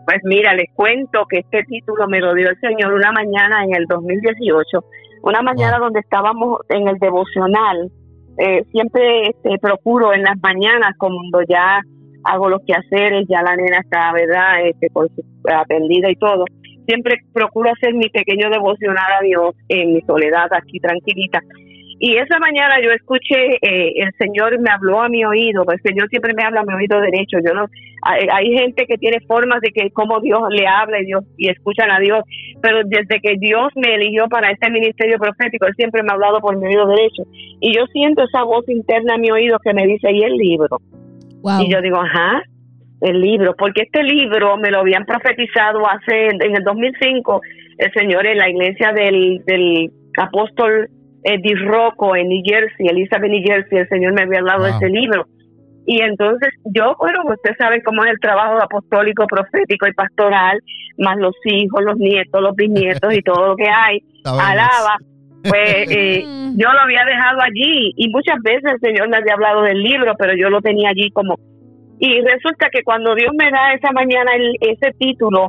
pues 0.07 0.21
mira, 0.25 0.55
les 0.55 0.71
cuento 0.75 1.27
que 1.29 1.39
este 1.39 1.65
título 1.65 2.07
me 2.09 2.21
lo 2.21 2.35
dio 2.35 2.49
el 2.49 2.61
Señor 2.61 2.95
una 2.95 3.13
mañana 3.13 3.65
en 3.65 3.75
el 3.75 3.87
2018, 3.87 4.85
una 5.23 5.43
mañana 5.43 5.79
donde 5.79 6.01
estábamos 6.01 6.61
en 6.69 6.89
el 6.89 6.99
devocional. 6.99 7.91
Eh, 8.39 8.63
siempre 8.71 9.31
este, 9.31 9.59
procuro 9.61 10.15
en 10.15 10.23
las 10.23 10.37
mañanas, 10.41 10.93
cuando 10.99 11.43
ya 11.49 11.81
hago 12.25 12.49
los 12.49 12.61
quehaceres, 12.67 13.27
ya 13.29 13.43
la 13.43 13.57
nena 13.57 13.79
está, 13.81 14.13
¿verdad?, 14.13 14.67
este, 14.67 14.91
con 14.91 15.09
su, 15.09 15.23
atendida 15.49 16.11
y 16.11 16.17
todo. 16.17 16.45
Siempre 16.87 17.17
procuro 17.33 17.71
hacer 17.73 17.95
mi 17.95 18.09
pequeño 18.09 18.49
devocional 18.51 19.13
a 19.19 19.25
Dios 19.25 19.57
en 19.69 19.95
mi 19.95 20.01
soledad, 20.03 20.47
aquí 20.53 20.79
tranquilita. 20.79 21.41
Y 21.99 22.17
esa 22.17 22.39
mañana 22.39 22.77
yo 22.83 22.91
escuché, 22.91 23.57
eh, 23.63 23.93
el 23.97 24.13
Señor 24.19 24.61
me 24.61 24.71
habló 24.71 25.01
a 25.01 25.09
mi 25.09 25.25
oído, 25.25 25.65
pues 25.65 25.81
el 25.83 25.93
Señor 25.93 26.09
siempre 26.11 26.35
me 26.35 26.43
habla 26.43 26.61
a 26.61 26.65
mi 26.65 26.75
oído 26.75 27.01
derecho. 27.01 27.39
Yo 27.45 27.55
no, 27.55 27.67
hay, 28.03 28.27
hay 28.31 28.53
gente 28.53 28.85
que 28.87 28.99
tiene 28.99 29.21
formas 29.27 29.63
de 29.63 29.71
que 29.71 29.91
cómo 29.93 30.21
Dios 30.21 30.41
le 30.51 30.67
habla 30.67 31.01
y 31.01 31.07
Dios 31.07 31.25
y 31.39 31.49
escuchan 31.49 31.91
a 31.91 31.99
Dios, 31.99 32.23
pero 32.61 32.81
desde 32.85 33.21
que 33.21 33.37
Dios 33.39 33.73
me 33.77 33.95
eligió 33.95 34.29
para 34.29 34.51
este 34.51 34.71
ministerio 34.71 35.19
profético, 35.19 35.67
Él 35.67 35.75
siempre 35.77 36.03
me 36.03 36.11
ha 36.11 36.15
hablado 36.15 36.41
por 36.41 36.59
mi 36.59 36.67
oído 36.67 36.87
derecho. 36.87 37.23
Y 37.61 37.75
yo 37.75 37.87
siento 37.87 38.25
esa 38.25 38.43
voz 38.43 38.69
interna 38.69 39.15
en 39.15 39.23
mi 39.23 39.31
oído 39.31 39.59
que 39.65 39.73
me 39.73 39.87
dice, 39.87 40.13
¿y 40.13 40.23
el 40.23 40.37
libro? 40.37 40.79
Wow. 41.41 41.63
Y 41.63 41.73
yo 41.73 41.81
digo, 41.81 41.99
ajá. 41.99 42.43
el 43.01 43.21
libro, 43.23 43.55
porque 43.57 43.83
este 43.83 44.03
libro 44.03 44.59
me 44.59 44.71
lo 44.71 44.81
habían 44.81 45.07
profetizado 45.07 45.81
hace, 45.89 46.27
en 46.27 46.57
el 46.57 46.63
2005, 46.63 47.41
el 47.79 47.93
Señor 47.93 48.27
en 48.27 48.37
la 48.37 48.51
iglesia 48.51 48.93
del, 48.93 49.43
del 49.47 49.91
apóstol 50.19 50.91
Eddie 51.27 51.57
Rocco 51.57 52.15
en 52.17 52.29
New 52.29 52.43
Jersey, 52.45 52.87
Elizabeth, 52.89 53.31
New 53.31 53.43
Jersey, 53.45 53.79
el 53.79 53.89
Señor 53.89 54.13
me 54.15 54.23
había 54.23 54.39
hablado 54.39 54.65
de 54.65 54.71
este 54.71 54.89
libro. 54.89 55.27
Y 55.85 56.01
entonces 56.01 56.51
yo, 56.65 56.95
bueno, 56.99 57.23
usted 57.29 57.53
sabe 57.59 57.83
cómo 57.83 58.05
es 58.05 58.11
el 58.11 58.19
trabajo 58.21 58.61
apostólico, 58.63 59.27
profético 59.27 59.87
y 59.87 59.93
pastoral, 59.93 60.59
más 60.99 61.17
los 61.19 61.35
hijos, 61.45 61.83
los 61.85 61.97
nietos, 61.97 62.41
los 62.43 62.55
bisnietos 62.57 63.13
y 63.15 63.23
todo 63.23 63.49
lo 63.49 63.57
que 63.57 63.69
hay, 63.69 64.01
alaba. 64.25 64.97
Pues 65.49 65.91
eh, 65.91 66.23
yo 66.57 66.73
lo 66.73 66.81
había 66.81 67.05
dejado 67.05 67.41
allí 67.41 67.93
y 67.97 68.09
muchas 68.11 68.37
veces 68.43 68.65
el 68.75 68.81
Señor 68.81 69.09
me 69.09 69.17
había 69.19 69.35
hablado 69.35 69.63
del 69.63 69.81
libro, 69.83 70.15
pero 70.19 70.33
yo 70.37 70.49
lo 70.51 70.61
tenía 70.61 70.91
allí 70.91 71.11
como... 71.11 71.37
Y 71.99 72.21
resulta 72.21 72.69
que 72.71 72.83
cuando 72.83 73.15
Dios 73.15 73.31
me 73.39 73.51
da 73.51 73.73
esa 73.73 73.91
mañana 73.93 74.33
el- 74.35 74.57
ese 74.61 74.93
título, 74.99 75.47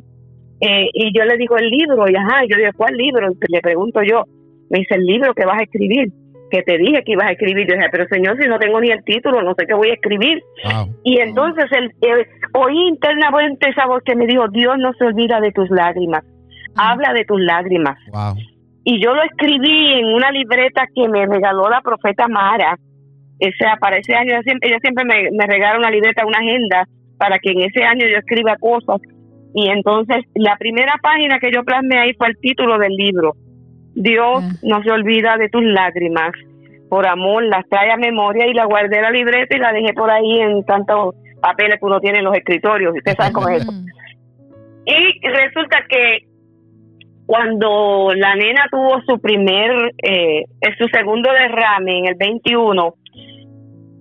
eh, 0.62 0.88
y 0.94 1.16
yo 1.18 1.26
le 1.26 1.36
digo 1.38 1.58
el 1.58 1.70
libro, 1.70 2.08
y 2.10 2.16
ajá, 2.16 2.42
yo 2.50 2.58
digo, 2.58 2.72
¿cuál 2.78 2.96
libro? 2.96 3.28
Le 3.50 3.60
pregunto 3.62 4.02
yo, 4.04 4.24
me 4.70 4.80
dice 4.80 4.96
el 4.96 5.06
libro 5.06 5.34
que 5.34 5.46
vas 5.46 5.60
a 5.60 5.64
escribir, 5.64 6.08
que 6.52 6.62
te 6.64 6.78
dije 6.78 7.04
que 7.06 7.12
ibas 7.14 7.28
a 7.28 7.32
escribir. 7.32 7.68
Yo 7.68 7.76
dije, 7.76 7.88
pero 7.92 8.06
Señor, 8.08 8.38
si 8.42 8.48
no 8.48 8.58
tengo 8.60 8.80
ni 8.80 8.90
el 8.90 9.04
título, 9.04 9.42
no 9.42 9.54
sé 9.58 9.66
qué 9.68 9.74
voy 9.74 9.90
a 9.90 9.94
escribir. 9.94 10.42
Wow. 10.64 10.96
Y 11.04 11.20
entonces 11.20 11.66
el, 11.72 11.92
el- 12.02 12.26
oí 12.54 12.88
internamente 12.88 13.70
esa 13.70 13.86
voz 13.86 14.02
que 14.06 14.16
me 14.16 14.26
dijo, 14.28 14.48
Dios 14.50 14.76
no 14.80 14.94
se 14.94 15.06
olvida 15.06 15.40
de 15.42 15.52
tus 15.52 15.70
lágrimas, 15.70 16.24
habla 16.76 17.14
de 17.14 17.26
tus 17.26 17.40
lágrimas 17.42 17.98
Wow. 18.14 18.36
y 18.84 19.04
yo 19.04 19.14
lo 19.14 19.22
escribí 19.24 19.94
en 20.00 20.06
una 20.14 20.32
libreta 20.32 20.86
que 20.96 21.08
me 21.10 21.26
regaló 21.26 21.70
la 21.70 21.82
profeta 21.82 22.28
Mara. 22.28 22.78
O 23.40 23.50
sea, 23.60 23.76
para 23.80 23.98
ese 23.98 24.16
año, 24.16 24.32
ella 24.32 24.42
siempre, 24.44 24.70
ella 24.70 24.80
siempre 24.82 25.06
me, 25.06 25.30
me 25.32 25.46
regala 25.46 25.78
una 25.78 25.92
libreta, 25.92 26.26
una 26.26 26.40
agenda, 26.40 26.86
para 27.20 27.38
que 27.40 27.52
en 27.52 27.62
ese 27.62 27.84
año 27.84 28.08
yo 28.08 28.18
escriba 28.18 28.56
cosas. 28.58 29.00
Y 29.54 29.70
entonces, 29.70 30.18
la 30.36 30.56
primera 30.58 30.94
página 31.04 31.38
que 31.40 31.52
yo 31.52 31.64
plasmé 31.64 32.00
ahí 32.00 32.14
fue 32.14 32.28
el 32.30 32.38
título 32.42 32.78
del 32.80 32.94
libro. 32.94 33.34
Dios 33.98 34.44
Ah. 34.44 34.52
no 34.62 34.84
se 34.84 34.92
olvida 34.92 35.38
de 35.38 35.50
tus 35.50 35.64
lágrimas. 35.64 36.32
Por 36.90 37.06
amor, 37.06 37.44
las 37.44 37.68
trae 37.68 37.92
a 37.92 37.98
memoria 37.98 38.48
y 38.48 38.54
la 38.54 38.66
guardé 38.66 38.98
en 38.98 39.02
la 39.02 39.12
libreta 39.12 39.58
y 39.58 39.60
la 39.60 39.74
dejé 39.74 39.94
por 39.94 40.10
ahí 40.10 40.40
en 40.40 40.64
tantos 40.64 41.16
papeles 41.42 41.80
que 41.80 41.86
uno 41.86 42.00
tiene 42.00 42.20
en 42.20 42.26
los 42.26 42.36
escritorios. 42.36 42.96
Usted 42.96 43.16
sabe 43.18 43.34
cómo 43.34 43.50
es 43.50 43.62
eso. 43.64 43.72
Mm. 43.72 43.86
Y 44.86 45.28
resulta 45.28 45.80
que 45.90 46.20
cuando 47.26 48.14
la 48.16 48.36
nena 48.36 48.68
tuvo 48.72 49.02
su 49.02 49.20
primer, 49.20 49.94
eh, 50.02 50.46
su 50.78 50.88
segundo 50.88 51.30
derrame 51.32 52.00
en 52.00 52.06
el 52.06 52.16
21, 52.16 52.94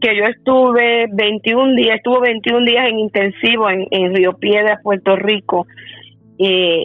que 0.01 0.17
yo 0.17 0.25
estuve 0.25 1.07
21 1.11 1.75
días, 1.75 1.97
estuvo 1.97 2.21
21 2.21 2.65
días 2.65 2.89
en 2.89 2.99
intensivo 3.01 3.69
en, 3.69 3.89
en 3.91 4.15
Río 4.15 4.35
Piedras, 4.35 4.79
Puerto 4.83 5.17
Rico. 5.17 5.67
Eh, 6.39 6.85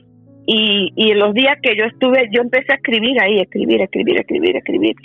y, 0.54 0.92
y 0.98 1.12
en 1.12 1.20
los 1.20 1.34
días 1.34 1.58
que 1.64 1.78
yo 1.78 1.86
estuve, 1.86 2.28
yo 2.30 2.42
empecé 2.42 2.74
a 2.74 2.76
escribir 2.76 3.22
ahí, 3.22 3.40
escribir, 3.40 3.80
escribir, 3.82 4.20
escribir, 4.20 4.58
escribir, 4.58 4.96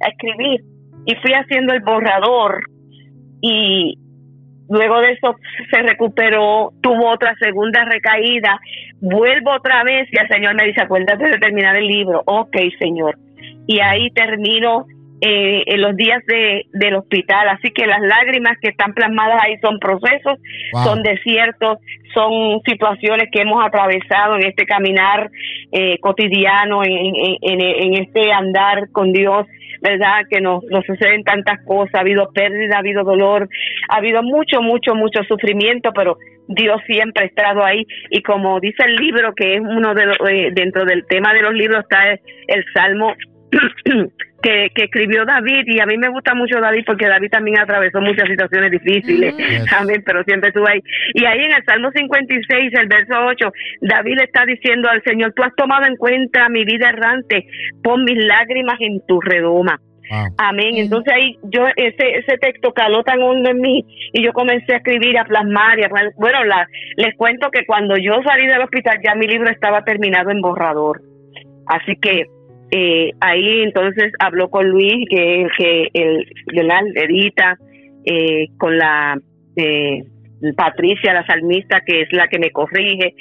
a 0.00 0.08
escribir. 0.10 0.60
Y 1.06 1.14
fui 1.16 1.32
haciendo 1.32 1.72
el 1.72 1.80
borrador 1.80 2.60
y 3.40 3.98
luego 4.68 5.00
de 5.00 5.10
eso 5.14 5.34
se 5.72 5.82
recuperó, 5.82 6.70
tuvo 6.82 7.10
otra 7.10 7.34
segunda 7.40 7.84
recaída, 7.84 8.60
vuelvo 9.00 9.50
otra 9.50 9.82
vez 9.82 10.08
y 10.12 10.20
el 10.20 10.28
Señor 10.28 10.54
me 10.54 10.66
dice, 10.66 10.82
acuérdate 10.82 11.24
de 11.24 11.38
terminar 11.38 11.74
el 11.74 11.88
libro. 11.88 12.22
Ok, 12.26 12.56
Señor. 12.78 13.18
Y 13.66 13.80
ahí 13.80 14.08
termino 14.10 14.86
eh, 15.24 15.62
en 15.66 15.80
los 15.80 15.94
días 15.96 16.20
de, 16.26 16.66
del 16.72 16.96
hospital. 16.96 17.48
Así 17.48 17.70
que 17.70 17.86
las 17.86 18.00
lágrimas 18.00 18.58
que 18.60 18.70
están 18.70 18.92
plasmadas 18.92 19.40
ahí 19.42 19.56
son 19.62 19.78
procesos, 19.78 20.38
Wow. 20.72 20.84
son 20.84 21.02
desiertos, 21.02 21.78
son 22.12 22.60
situaciones 22.66 23.28
que 23.30 23.42
hemos 23.42 23.64
atravesado 23.64 24.36
en 24.36 24.44
este 24.46 24.66
caminar 24.66 25.30
eh, 25.70 25.98
cotidiano, 26.00 26.82
en, 26.82 26.92
en, 26.92 27.36
en, 27.40 27.60
en 27.60 28.02
este 28.02 28.32
andar 28.32 28.90
con 28.90 29.12
Dios, 29.12 29.46
¿verdad? 29.80 30.22
Que 30.28 30.40
nos, 30.40 30.64
nos 30.64 30.84
suceden 30.86 31.22
tantas 31.24 31.64
cosas, 31.64 31.94
ha 31.94 32.00
habido 32.00 32.30
pérdida, 32.32 32.76
ha 32.76 32.80
habido 32.80 33.04
dolor, 33.04 33.48
ha 33.88 33.96
habido 33.96 34.22
mucho, 34.22 34.60
mucho, 34.60 34.94
mucho 34.94 35.22
sufrimiento, 35.24 35.92
pero 35.94 36.16
Dios 36.48 36.80
siempre 36.86 37.24
ha 37.24 37.26
estado 37.28 37.64
ahí 37.64 37.86
y 38.10 38.22
como 38.22 38.58
dice 38.60 38.82
el 38.84 38.96
libro, 38.96 39.34
que 39.34 39.54
es 39.54 39.60
uno 39.60 39.94
de 39.94 40.06
los, 40.06 40.16
eh, 40.28 40.50
dentro 40.52 40.84
del 40.84 41.06
tema 41.06 41.32
de 41.32 41.42
los 41.42 41.54
libros 41.54 41.82
está 41.84 42.10
el, 42.10 42.20
el 42.48 42.64
Salmo 42.74 43.14
que, 44.42 44.70
que 44.74 44.84
escribió 44.84 45.24
David 45.24 45.64
y 45.66 45.80
a 45.80 45.86
mí 45.86 45.96
me 45.96 46.08
gusta 46.08 46.34
mucho 46.34 46.60
David 46.60 46.84
porque 46.86 47.06
David 47.06 47.30
también 47.30 47.58
atravesó 47.58 48.00
muchas 48.00 48.28
situaciones 48.28 48.70
difíciles, 48.70 49.36
Yes. 49.36 49.72
amén, 49.78 50.02
pero 50.04 50.22
siempre 50.24 50.48
estuvo 50.48 50.66
ahí. 50.68 50.80
Y 51.14 51.24
ahí 51.24 51.44
en 51.44 51.52
el 51.52 51.64
Salmo 51.64 51.90
56, 51.90 52.72
el 52.74 52.88
verso 52.88 53.14
8, 53.18 53.52
David 53.80 54.16
le 54.18 54.24
está 54.24 54.44
diciendo 54.44 54.88
al 54.88 55.02
Señor, 55.02 55.32
tú 55.34 55.42
has 55.42 55.54
tomado 55.54 55.86
en 55.86 55.96
cuenta 55.96 56.48
mi 56.48 56.64
vida 56.64 56.90
errante, 56.90 57.46
pon 57.82 58.04
mis 58.04 58.18
lágrimas 58.24 58.76
en 58.80 59.00
tu 59.06 59.20
redoma. 59.20 59.78
Wow. 60.10 60.26
Amén. 60.38 60.74
Mm. 60.74 60.78
Entonces 60.78 61.12
ahí 61.14 61.38
yo 61.44 61.66
ese 61.76 62.18
ese 62.18 62.36
texto 62.38 62.72
caló 62.72 63.02
tan 63.02 63.22
hondo 63.22 63.50
en 63.50 63.60
mí 63.60 63.84
y 64.12 64.22
yo 64.22 64.32
comencé 64.32 64.74
a 64.74 64.78
escribir, 64.78 65.16
a 65.18 65.24
plasmar 65.24 65.78
y 65.78 65.84
a 65.84 65.88
bueno, 66.16 66.44
la, 66.44 66.66
les 66.96 67.16
cuento 67.16 67.50
que 67.50 67.64
cuando 67.64 67.96
yo 67.96 68.20
salí 68.24 68.46
del 68.46 68.60
hospital 68.60 68.98
ya 69.02 69.14
mi 69.14 69.26
libro 69.26 69.50
estaba 69.50 69.84
terminado 69.84 70.30
en 70.30 70.40
borrador. 70.40 71.00
Así 71.66 71.96
que 71.96 72.26
eh, 72.74 73.10
ahí 73.20 73.62
entonces 73.62 74.12
habló 74.18 74.48
con 74.48 74.66
Luis 74.68 75.06
que 75.10 75.46
que 75.58 75.88
el 75.92 76.26
¿verdad? 76.54 76.80
edita 76.94 77.56
eh, 78.04 78.46
con 78.58 78.76
la 78.78 79.18
eh, 79.56 80.02
Patricia 80.56 81.12
la 81.12 81.26
salmista 81.26 81.82
que 81.86 82.00
es 82.02 82.12
la 82.12 82.26
que 82.28 82.38
me 82.38 82.50
corrige 82.50 83.14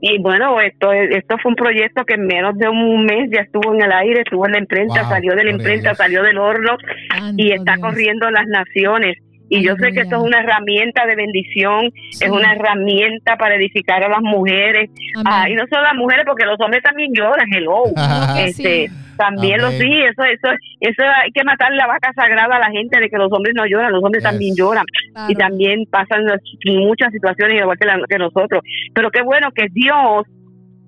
y 0.00 0.18
bueno, 0.20 0.60
esto 0.60 0.92
esto 0.92 1.36
fue 1.42 1.50
un 1.50 1.56
proyecto 1.56 2.04
que 2.04 2.14
en 2.14 2.26
menos 2.26 2.58
de 2.58 2.68
un 2.68 3.04
mes 3.06 3.30
ya 3.32 3.40
estuvo 3.42 3.74
en 3.74 3.82
el 3.82 3.92
aire, 3.92 4.20
estuvo 4.22 4.44
en 4.46 4.52
la 4.52 4.58
imprenta, 4.58 5.02
Wow, 5.02 5.08
salió 5.08 5.34
de 5.34 5.44
la 5.44 5.50
imprenta, 5.50 5.90
Dios. 5.90 5.96
salió 5.96 6.22
del 6.22 6.36
horno 6.38 6.76
Santo 7.08 7.42
y 7.42 7.52
está 7.52 7.76
Dios. 7.76 7.80
corriendo 7.80 8.30
las 8.30 8.46
naciones. 8.46 9.16
Y 9.50 9.62
yo 9.62 9.74
sé 9.76 9.92
que 9.92 10.00
esto 10.00 10.16
es 10.16 10.22
una 10.22 10.40
herramienta 10.40 11.04
de 11.06 11.16
bendición, 11.16 11.90
Sí. 12.12 12.24
es 12.24 12.30
una 12.30 12.52
herramienta 12.54 13.36
para 13.36 13.56
edificar 13.56 14.02
a 14.02 14.08
las 14.08 14.22
mujeres. 14.22 14.90
Ah, 15.24 15.48
y 15.48 15.54
no 15.54 15.64
solo 15.68 15.82
las 15.82 15.94
mujeres, 15.94 16.24
porque 16.26 16.46
los 16.46 16.58
hombres 16.60 16.82
también 16.82 17.10
lloran, 17.14 17.46
hello. 17.52 17.82
Este, 18.38 18.88
sí. 18.88 18.94
también 19.18 19.60
los 19.60 19.74
Amén. 19.74 19.80
sí, 19.82 20.00
eso, 20.02 20.24
eso, 20.24 20.48
eso 20.80 21.02
hay 21.22 21.30
que 21.30 21.44
matar 21.44 21.72
la 21.72 21.86
vaca 21.86 22.10
sagrada 22.14 22.56
a 22.56 22.58
la 22.58 22.70
gente 22.70 22.98
de 22.98 23.08
que 23.08 23.18
los 23.18 23.30
hombres 23.32 23.54
no 23.54 23.66
lloran, 23.66 23.92
los 23.92 24.02
hombres 24.02 24.22
Yes. 24.24 24.30
también 24.30 24.54
lloran 24.56 24.84
Claro. 25.12 25.30
y 25.30 25.34
también 25.34 25.84
pasan 25.90 26.24
muchas 26.66 27.12
situaciones 27.12 27.60
igual 27.60 27.78
que, 27.78 27.86
la- 27.86 28.00
que 28.08 28.18
nosotros. 28.18 28.62
Pero 28.94 29.10
qué 29.10 29.22
bueno 29.22 29.50
que 29.54 29.66
Dios 29.72 30.26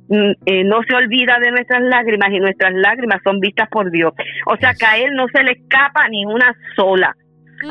mm, 0.08 0.32
eh, 0.46 0.64
no 0.64 0.80
se 0.88 0.94
olvida 0.94 1.38
de 1.40 1.50
nuestras 1.50 1.82
lágrimas 1.82 2.30
y 2.32 2.38
nuestras 2.38 2.72
lágrimas 2.74 3.20
son 3.24 3.38
vistas 3.40 3.68
por 3.70 3.90
Dios. 3.90 4.12
O 4.46 4.56
sea 4.56 4.70
Yes. 4.70 4.78
que 4.78 4.86
a 4.86 4.98
Él 4.98 5.14
no 5.14 5.26
se 5.28 5.42
le 5.42 5.52
escapa 5.52 6.08
ni 6.08 6.24
una 6.24 6.54
sola. 6.76 7.14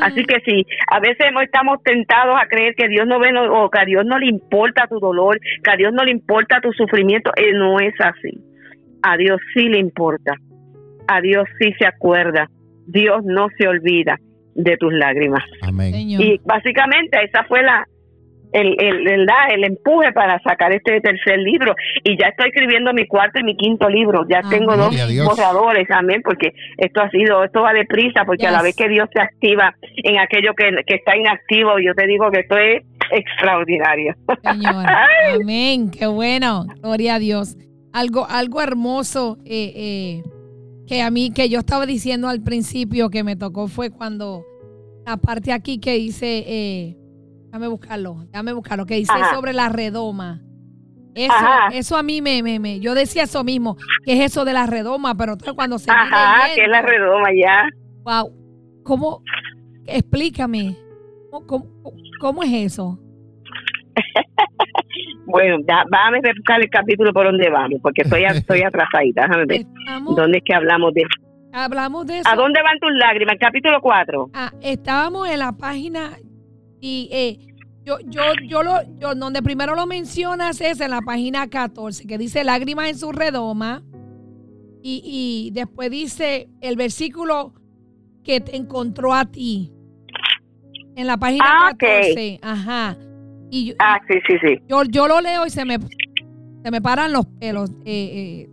Así 0.00 0.24
que 0.24 0.40
sí, 0.40 0.66
a 0.90 1.00
veces 1.00 1.26
estamos 1.42 1.82
tentados 1.82 2.36
a 2.40 2.46
creer 2.48 2.74
que 2.74 2.88
Dios 2.88 3.06
no 3.06 3.18
ve 3.18 3.32
no- 3.32 3.64
o 3.64 3.70
que 3.70 3.80
a 3.80 3.84
Dios 3.84 4.04
no 4.04 4.18
le 4.18 4.26
importa 4.26 4.86
tu 4.88 4.98
dolor, 4.98 5.38
que 5.62 5.70
a 5.70 5.76
Dios 5.76 5.92
no 5.92 6.04
le 6.04 6.10
importa 6.10 6.60
tu 6.60 6.72
sufrimiento. 6.72 7.30
Eh, 7.36 7.52
no 7.52 7.78
es 7.80 7.94
así. 8.00 8.40
A 9.02 9.16
Dios 9.16 9.40
sí 9.54 9.68
le 9.68 9.78
importa. 9.78 10.34
A 11.06 11.20
Dios 11.20 11.44
sí 11.60 11.72
se 11.78 11.86
acuerda. 11.86 12.48
Dios 12.86 13.24
no 13.24 13.48
se 13.58 13.68
olvida 13.68 14.18
de 14.54 14.76
tus 14.76 14.92
lágrimas. 14.92 15.44
Amén. 15.62 15.92
Señor. 15.92 16.22
Y 16.22 16.40
básicamente 16.44 17.18
esa 17.22 17.44
fue 17.44 17.62
la 17.62 17.86
el, 18.52 18.76
el, 18.78 19.08
el, 19.08 19.26
el 19.50 19.64
empuje 19.64 20.12
para 20.12 20.40
sacar 20.40 20.72
este 20.72 21.00
tercer 21.00 21.38
libro. 21.38 21.74
Y 22.04 22.18
ya 22.18 22.28
estoy 22.28 22.48
escribiendo 22.48 22.92
mi 22.92 23.06
cuarto 23.06 23.40
y 23.40 23.44
mi 23.44 23.56
quinto 23.56 23.88
libro. 23.88 24.26
Ya 24.28 24.38
Amén. 24.38 24.50
tengo 24.50 24.76
dos 24.76 24.94
borradores, 25.24 25.88
amén, 25.90 26.22
porque 26.24 26.52
esto 26.78 27.00
ha 27.02 27.10
sido, 27.10 27.44
esto 27.44 27.62
va 27.62 27.72
deprisa, 27.72 28.24
porque 28.24 28.46
a 28.46 28.50
la 28.50 28.62
vez 28.62 28.76
que 28.76 28.88
Dios 28.88 29.08
se 29.12 29.20
activa 29.20 29.74
en 29.96 30.18
aquello 30.18 30.54
que, 30.54 30.70
que 30.86 30.96
está 30.96 31.16
inactivo, 31.16 31.78
yo 31.78 31.94
te 31.94 32.06
digo 32.06 32.30
que 32.30 32.40
esto 32.40 32.56
es 32.56 32.82
extraordinario. 33.10 34.14
Señor. 34.42 34.86
Amén. 35.34 35.90
Qué 35.90 36.06
bueno. 36.06 36.66
Gloria 36.80 37.16
a 37.16 37.18
Dios. 37.18 37.56
Algo, 37.92 38.26
algo 38.28 38.60
hermoso 38.60 39.38
eh, 39.44 39.72
eh, 39.74 40.22
que 40.86 41.02
a 41.02 41.10
mí, 41.10 41.32
que 41.32 41.48
yo 41.48 41.60
estaba 41.60 41.86
diciendo 41.86 42.28
al 42.28 42.42
principio 42.42 43.10
que 43.10 43.24
me 43.24 43.36
tocó 43.36 43.68
fue 43.68 43.90
cuando 43.90 44.44
la 45.06 45.16
parte 45.16 45.52
aquí 45.52 45.78
que 45.78 45.94
dice, 45.94 46.44
eh, 46.46 46.96
déjame 47.56 47.68
buscarlo, 47.68 48.16
déjame 48.26 48.52
buscarlo, 48.52 48.86
que 48.86 48.96
dice 48.96 49.12
Ajá. 49.12 49.34
sobre 49.34 49.52
la 49.54 49.68
redoma. 49.70 50.42
Eso, 51.14 51.32
Ajá. 51.32 51.68
eso 51.72 51.96
a 51.96 52.02
mí 52.02 52.20
me, 52.20 52.42
me, 52.42 52.58
me, 52.58 52.80
yo 52.80 52.94
decía 52.94 53.22
eso 53.22 53.42
mismo, 53.42 53.76
que 54.04 54.12
es 54.12 54.20
eso 54.20 54.44
de 54.44 54.52
la 54.52 54.66
redoma, 54.66 55.14
pero 55.14 55.38
cuando 55.54 55.78
se 55.78 55.90
Ajá, 55.90 56.54
que 56.54 56.62
es 56.62 56.68
la 56.68 56.82
redoma 56.82 57.28
ya. 57.34 57.66
Wow. 58.02 58.82
¿Cómo? 58.84 59.22
Explícame. 59.86 60.76
¿Cómo, 61.30 61.46
cómo, 61.46 61.64
cómo 62.20 62.42
es 62.42 62.52
eso? 62.52 62.98
Bueno, 65.28 65.56
déjame 65.58 66.20
buscar 66.36 66.60
el 66.62 66.70
capítulo 66.70 67.12
por 67.12 67.26
donde 67.26 67.50
vamos, 67.50 67.80
porque 67.82 68.02
estoy, 68.02 68.22
estoy 68.22 68.62
atrasadita. 68.62 69.22
Déjame 69.22 69.44
ver. 69.46 69.60
Estamos, 69.62 70.14
¿Dónde 70.14 70.38
es 70.38 70.44
que 70.44 70.54
hablamos 70.54 70.94
de 70.94 71.02
hablamos 71.52 72.06
de 72.06 72.18
eso. 72.18 72.30
¿A 72.30 72.36
dónde 72.36 72.62
van 72.62 72.78
tus 72.78 72.92
lágrimas? 72.94 73.32
El 73.34 73.40
capítulo 73.40 73.80
4. 73.80 74.30
Ah, 74.34 74.52
estábamos 74.62 75.28
en 75.28 75.40
la 75.40 75.50
página 75.50 76.12
y 76.86 77.08
eh, 77.10 77.38
yo, 77.84 77.98
yo, 78.04 78.22
yo 78.48 78.62
lo, 78.62 78.74
yo, 78.98 79.14
donde 79.16 79.42
primero 79.42 79.74
lo 79.74 79.86
mencionas 79.86 80.60
es 80.60 80.80
en 80.80 80.92
la 80.92 81.00
página 81.00 81.48
14, 81.48 82.06
que 82.06 82.16
dice 82.16 82.44
lágrimas 82.44 82.88
en 82.90 82.98
su 82.98 83.10
redoma. 83.10 83.82
Y, 84.82 85.02
y 85.04 85.50
después 85.52 85.90
dice 85.90 86.48
el 86.60 86.76
versículo 86.76 87.54
que 88.22 88.40
te 88.40 88.54
encontró 88.56 89.14
a 89.14 89.24
ti. 89.24 89.72
En 90.94 91.08
la 91.08 91.16
página 91.16 91.44
Ah, 91.44 91.70
ok. 91.72 91.78
14. 91.80 92.38
Ajá. 92.42 92.96
Y 93.50 93.66
yo, 93.66 93.74
Ah, 93.80 93.98
sí, 94.08 94.14
sí, 94.28 94.34
sí. 94.40 94.62
yo, 94.68 94.84
yo 94.84 95.08
lo 95.08 95.20
leo 95.20 95.44
y 95.44 95.50
se 95.50 95.64
me, 95.64 95.78
se 96.62 96.70
me 96.70 96.80
paran 96.80 97.12
los 97.12 97.26
pelos. 97.40 97.70
Eh, 97.84 98.46
eh, 98.46 98.50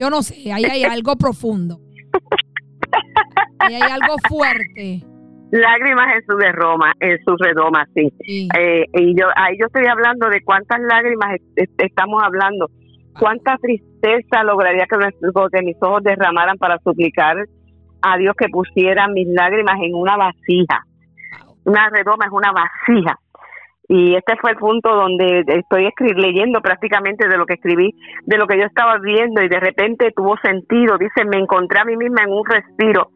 yo 0.00 0.10
no 0.10 0.22
sé, 0.22 0.52
ahí 0.52 0.64
hay 0.64 0.84
algo 0.84 1.16
profundo. 1.16 1.80
Ahí 3.58 3.74
hay 3.74 3.90
algo 3.90 4.14
fuerte. 4.28 5.04
Lágrimas 5.50 6.06
en 6.14 6.26
su 6.26 6.36
derroma, 6.36 6.92
en 7.00 7.18
su 7.24 7.36
redoma, 7.36 7.86
sí. 7.94 8.12
Sí. 8.20 8.48
Eh, 8.58 8.84
y 8.92 9.18
yo 9.18 9.26
ahí 9.36 9.56
yo 9.58 9.66
estoy 9.66 9.86
hablando 9.86 10.28
de 10.28 10.42
cuántas 10.42 10.80
lágrimas 10.80 11.34
est- 11.36 11.58
est- 11.58 11.82
estamos 11.82 12.22
hablando. 12.22 12.68
Cuánta 13.18 13.56
tristeza 13.56 14.44
lograría 14.44 14.86
que, 14.86 14.96
que 15.52 15.62
mis 15.62 15.76
ojos 15.80 16.02
derramaran 16.04 16.56
para 16.58 16.78
suplicar 16.78 17.36
a 18.02 18.16
Dios 18.18 18.34
que 18.36 18.48
pusiera 18.48 19.08
mis 19.08 19.26
lágrimas 19.28 19.76
en 19.82 19.94
una 19.94 20.16
vasija. 20.16 20.84
Una 21.64 21.88
redoma 21.90 22.26
es 22.26 22.32
una 22.32 22.52
vasija. 22.52 23.18
Y 23.90 24.14
este 24.14 24.36
fue 24.36 24.50
el 24.50 24.58
punto 24.58 24.94
donde 24.94 25.44
estoy 25.46 25.90
leyendo 26.14 26.60
prácticamente 26.60 27.26
de 27.26 27.38
lo 27.38 27.46
que 27.46 27.54
escribí, 27.54 27.94
de 28.26 28.36
lo 28.36 28.46
que 28.46 28.58
yo 28.58 28.64
estaba 28.64 28.98
viendo 28.98 29.42
y 29.42 29.48
de 29.48 29.58
repente 29.58 30.12
tuvo 30.14 30.36
sentido. 30.38 30.98
Dice, 30.98 31.24
me 31.24 31.38
encontré 31.38 31.80
a 31.80 31.84
mí 31.86 31.96
misma 31.96 32.22
en 32.24 32.32
un 32.32 32.44
respiro 32.44 33.08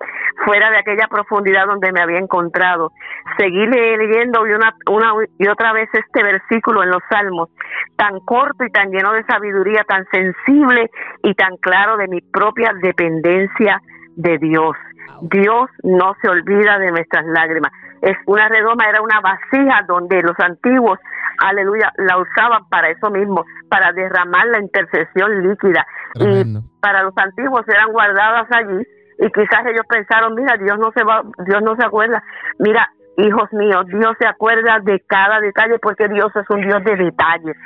fuera 0.47 0.71
de 0.71 0.79
aquella 0.79 1.09
profundidad 1.09 1.67
donde 1.67 1.93
me 1.93 2.01
había 2.01 2.19
encontrado. 2.19 2.91
Seguí 3.37 3.67
le- 3.67 3.99
leyendo 3.99 4.47
y 4.47 4.53
una, 4.53 4.75
una 4.91 5.13
y 5.39 5.47
otra 5.47 5.75
vez 5.75 5.91
este 5.93 6.23
versículo 6.23 6.83
en 6.83 6.91
los 6.91 7.03
Salmos, 7.11 7.51
tan 7.97 8.21
corto 8.21 8.65
y 8.65 8.71
tan 8.71 8.91
lleno 8.91 9.13
de 9.13 9.25
sabiduría, 9.25 9.85
tan 9.87 10.07
sensible 10.11 10.91
y 11.23 11.35
tan 11.35 11.59
claro 11.59 11.99
de 11.99 12.09
mi 12.09 12.23
propia 12.23 12.73
dependencia 12.81 13.83
de 14.17 14.39
Dios. 14.39 14.75
Dios 15.21 15.69
no 15.85 16.15
se 16.23 16.29
olvida 16.31 16.79
de 16.79 16.91
nuestras 16.93 17.27
lágrimas. 17.27 17.73
Es 18.03 18.17
una 18.27 18.49
redoma, 18.49 18.89
era 18.89 19.01
una 19.01 19.21
vasija 19.21 19.83
donde 19.87 20.21
los 20.23 20.39
antiguos, 20.41 20.99
aleluya, 21.39 21.93
la 21.97 22.19
usaban 22.19 22.69
para 22.69 22.91
eso 22.91 23.11
mismo, 23.11 23.45
para 23.69 23.93
derramar 23.93 24.47
la 24.49 24.61
intercesión 24.61 25.49
líquida. 25.49 25.87
Tremendo. 26.15 26.61
Y 26.61 26.81
para 26.81 27.05
los 27.05 27.17
antiguos 27.17 27.67
eran 27.69 27.93
guardadas 27.93 28.49
allí 28.51 28.87
y 29.19 29.31
quizás 29.31 29.65
ellos 29.67 29.87
pensaron, 29.89 30.35
mira, 30.35 30.57
Dios 30.57 30.79
no 30.79 30.91
se 30.93 31.05
va, 31.05 31.23
Dios 31.47 31.63
no 31.63 31.77
se 31.77 31.85
acuerda. 31.85 32.23
Mira, 32.59 32.91
hijos 33.17 33.53
míos, 33.53 33.87
Dios 33.87 34.17
se 34.19 34.27
acuerda 34.27 34.81
de 34.81 35.01
cada 35.07 35.41
detalle 35.41 35.79
porque 35.79 36.09
Dios 36.09 36.35
es 36.35 36.51
un 36.51 36.61
Dios 36.61 36.83
de 36.83 36.97
detalles. 36.97 37.57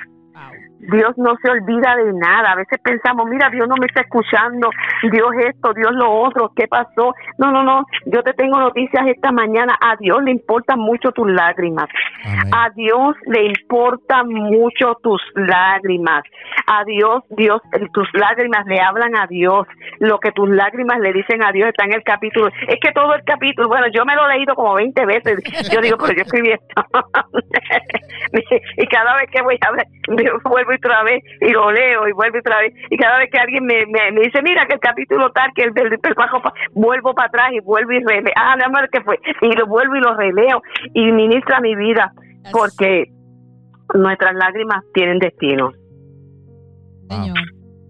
Dios 0.78 1.16
no 1.16 1.36
se 1.42 1.50
olvida 1.50 1.96
de 1.96 2.12
nada. 2.12 2.52
A 2.52 2.56
veces 2.56 2.78
pensamos, 2.82 3.26
mira, 3.28 3.50
Dios 3.50 3.68
no 3.68 3.76
me 3.76 3.86
está 3.86 4.02
escuchando, 4.02 4.70
Dios 5.10 5.30
esto, 5.48 5.72
Dios 5.74 5.92
lo 5.92 6.10
otro, 6.10 6.52
¿qué 6.54 6.68
pasó? 6.68 7.14
No, 7.38 7.50
no, 7.50 7.62
no, 7.62 7.84
yo 8.06 8.22
te 8.22 8.32
tengo 8.34 8.58
noticias 8.58 9.06
esta 9.06 9.32
mañana. 9.32 9.76
A 9.80 9.96
Dios 9.96 10.22
le 10.22 10.30
importan 10.30 10.78
mucho 10.78 11.12
tus 11.12 11.30
lágrimas. 11.30 11.86
Amén. 12.24 12.54
A 12.54 12.70
Dios 12.70 13.16
le 13.26 13.46
importan 13.46 14.28
mucho 14.28 14.96
tus 15.02 15.20
lágrimas. 15.34 16.22
A 16.66 16.84
Dios, 16.84 17.24
Dios, 17.30 17.60
tus 17.92 18.08
lágrimas 18.14 18.66
le 18.66 18.80
hablan 18.80 19.16
a 19.16 19.26
Dios. 19.26 19.66
Lo 19.98 20.18
que 20.18 20.32
tus 20.32 20.48
lágrimas 20.48 20.98
le 21.00 21.12
dicen 21.12 21.44
a 21.44 21.52
Dios 21.52 21.68
está 21.68 21.84
en 21.84 21.94
el 21.94 22.02
capítulo. 22.02 22.48
Es 22.68 22.78
que 22.80 22.92
todo 22.92 23.14
el 23.14 23.24
capítulo, 23.24 23.68
bueno, 23.68 23.86
yo 23.92 24.04
me 24.04 24.14
lo 24.14 24.28
he 24.28 24.36
leído 24.36 24.54
como 24.54 24.74
20 24.74 25.06
veces. 25.06 25.38
Yo 25.72 25.80
digo, 25.80 25.96
pero 25.98 26.14
yo 26.14 26.22
escribí 26.22 26.50
esto. 26.50 26.82
y 28.76 28.86
cada 28.86 29.16
vez 29.16 29.30
que 29.30 29.42
voy 29.42 29.58
a 29.60 29.72
ver, 29.72 29.86
vuelvo 30.66 30.78
otra 30.86 31.02
vez 31.04 31.22
y 31.40 31.50
lo 31.52 31.70
leo 31.72 32.06
y 32.08 32.12
vuelvo 32.12 32.38
otra 32.38 32.60
vez. 32.60 32.74
Y 32.90 32.96
cada 32.96 33.18
vez 33.18 33.30
que 33.30 33.38
alguien 33.38 33.64
me, 33.64 33.86
me, 33.86 34.12
me 34.12 34.20
dice, 34.22 34.42
mira 34.42 34.66
que 34.66 34.74
el 34.74 34.80
capítulo 34.80 35.30
tal, 35.32 35.50
que 35.54 35.62
el 35.62 35.72
del 35.72 35.98
pa- 35.98 36.52
vuelvo 36.72 37.14
para 37.14 37.28
atrás 37.28 37.48
y 37.52 37.60
vuelvo 37.60 37.92
y 37.92 38.00
releo. 38.04 38.32
Ah, 38.36 38.56
no, 38.56 38.66
que 38.92 39.00
fue. 39.00 39.18
Y 39.42 39.52
lo 39.56 39.66
vuelvo 39.66 39.96
y 39.96 40.00
lo 40.00 40.14
releo 40.16 40.62
y 40.92 41.10
ministra 41.12 41.60
mi 41.60 41.74
vida 41.74 42.12
porque 42.52 43.06
nuestras 43.94 44.34
lágrimas 44.34 44.84
tienen 44.92 45.18
destino. 45.18 45.72
Señor, 47.08 47.38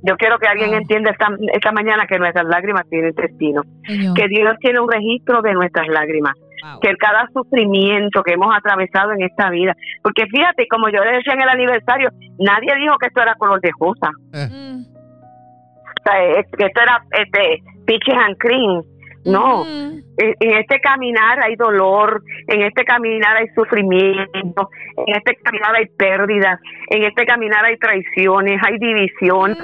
Yo 0.03 0.17
quiero 0.17 0.39
que 0.39 0.47
alguien 0.47 0.75
entienda 0.75 1.11
esta, 1.11 1.29
esta 1.53 1.73
mañana 1.73 2.07
que 2.07 2.19
nuestras 2.19 2.47
lágrimas 2.47 2.87
tienen 2.89 3.12
destino, 3.15 3.62
señor. 3.87 4.15
que 4.15 4.29
Dios 4.29 4.55
tiene 4.61 4.81
un 4.81 4.91
registro 4.91 5.41
de 5.43 5.55
nuestras 5.55 5.89
lágrimas, 5.89 6.35
Wow. 6.62 6.81
que 6.81 6.97
cada 6.97 7.29
sufrimiento 7.35 8.23
que 8.23 8.33
hemos 8.33 8.55
atravesado 8.57 9.12
en 9.12 9.23
esta 9.23 9.51
vida, 9.51 9.75
porque 10.03 10.25
fíjate, 10.27 10.66
como 10.69 10.88
yo 10.88 11.05
le 11.05 11.16
decía 11.16 11.35
en 11.35 11.42
el 11.42 11.49
aniversario, 11.49 12.09
nadie 12.38 12.75
dijo 12.81 12.97
que 12.99 13.07
esto 13.09 13.21
era 13.23 13.35
color 13.35 13.61
de 13.61 13.71
rosa, 13.79 14.11
Mm. 14.33 14.83
o 14.83 16.03
sea, 16.05 16.25
es- 16.25 16.47
que 16.57 16.66
esto 16.66 16.81
era 16.81 17.03
este 17.12 17.62
peaches 17.87 18.14
and 18.16 18.37
cream, 18.38 18.83
no, 19.25 19.64
Mm. 19.64 19.99
en, 20.19 20.35
en 20.40 20.59
este 20.59 20.81
caminar 20.81 21.40
hay 21.42 21.57
dolor, 21.57 22.23
en 22.49 22.62
este 22.62 22.85
caminar 22.85 23.37
hay 23.37 23.49
sufrimiento, 23.55 24.69
en 25.07 25.14
este 25.16 25.37
caminar 25.42 25.75
hay 25.75 25.87
pérdidas, 25.99 26.59
en 26.90 27.03
este 27.05 27.27
caminar 27.27 27.64
hay 27.64 27.77
traiciones, 27.77 28.61
hay 28.64 28.79
división, 28.79 29.57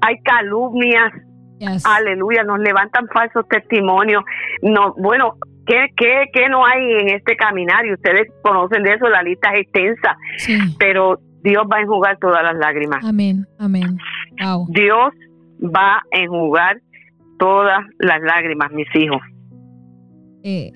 hay 0.00 0.16
calumnias, 0.22 1.12
Yes. 1.58 1.84
aleluya, 1.86 2.42
nos 2.44 2.58
levantan 2.58 3.08
falsos 3.08 3.48
testimonios. 3.48 4.22
No, 4.60 4.92
bueno, 4.98 5.32
¿qué, 5.66 5.86
qué, 5.96 6.24
¿qué 6.32 6.48
no 6.48 6.64
hay 6.64 6.80
en 7.00 7.08
este 7.10 7.36
caminar? 7.36 7.84
Y 7.86 7.92
ustedes 7.94 8.28
conocen 8.42 8.82
de 8.82 8.94
eso, 8.94 9.08
la 9.08 9.22
lista 9.22 9.50
es 9.54 9.62
extensa, 9.62 10.16
Sí. 10.38 10.58
pero 10.78 11.18
Dios 11.42 11.64
va 11.72 11.78
a 11.78 11.80
enjugar 11.82 12.18
todas 12.18 12.42
las 12.42 12.56
lágrimas. 12.56 13.04
Amén. 13.04 13.46
Amén. 13.58 13.98
Wow. 14.42 14.66
Dios 14.70 15.10
va 15.62 15.96
a 15.96 16.02
enjugar 16.12 16.80
todas 17.38 17.80
las 17.98 18.20
lágrimas, 18.22 18.70
mis 18.72 18.86
hijos. 18.94 19.20
Eh, 20.42 20.72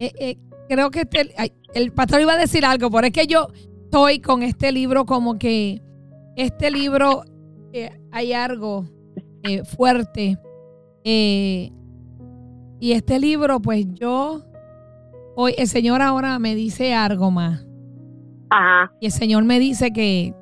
eh, 0.00 0.12
eh, 0.20 0.36
creo 0.68 0.90
que 0.90 1.00
este- 1.00 1.30
el 1.74 1.92
pastor 1.92 2.20
iba 2.20 2.32
a 2.32 2.36
decir 2.38 2.64
algo, 2.64 2.90
pero 2.90 3.06
es 3.06 3.12
que 3.12 3.26
yo 3.26 3.48
estoy 3.84 4.20
con 4.20 4.42
este 4.42 4.72
libro 4.72 5.04
como 5.04 5.38
que 5.38 5.80
este 6.36 6.70
libro 6.70 7.22
hay 8.12 8.32
algo 8.32 8.84
fuerte. 9.76 10.36
eh, 11.04 11.70
y 12.80 12.92
este 12.92 13.18
libro, 13.20 13.60
pues 13.60 13.86
yo, 13.94 14.42
hoy 15.36 15.54
el 15.58 15.68
Señor 15.68 16.02
ahora 16.02 16.38
me 16.38 16.54
dice 16.54 16.94
algo 16.94 17.30
más. 17.30 17.66
Ajá. 18.50 18.92
Y 19.00 19.06
el 19.06 19.12
Señor 19.12 19.44
me 19.44 19.58
dice 19.60 19.92
que 19.92 20.34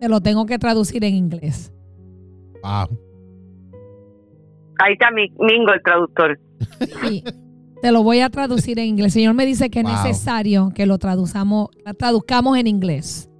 te 0.00 0.08
lo 0.08 0.20
tengo 0.20 0.46
que 0.46 0.58
traducir 0.58 1.04
en 1.04 1.14
inglés. 1.14 1.72
Wow. 2.62 2.98
Ahí 4.78 4.92
está 4.94 5.10
mi, 5.10 5.28
Mingo, 5.38 5.72
el 5.72 5.82
traductor. 5.82 6.38
Sí, 7.02 7.22
te 7.82 7.92
lo 7.92 8.02
voy 8.02 8.20
a 8.20 8.30
traducir 8.30 8.78
en 8.78 8.86
inglés. 8.86 9.06
El 9.06 9.12
Señor 9.22 9.34
me 9.34 9.46
dice 9.46 9.70
que 9.70 9.80
es 9.80 9.86
necesario 9.86 10.70
que 10.74 10.86
lo 10.86 10.98
traduzcamos, 10.98 11.68
la 11.84 11.94
traduzcamos 11.94 12.56
en 12.58 12.66
inglés. 12.66 13.30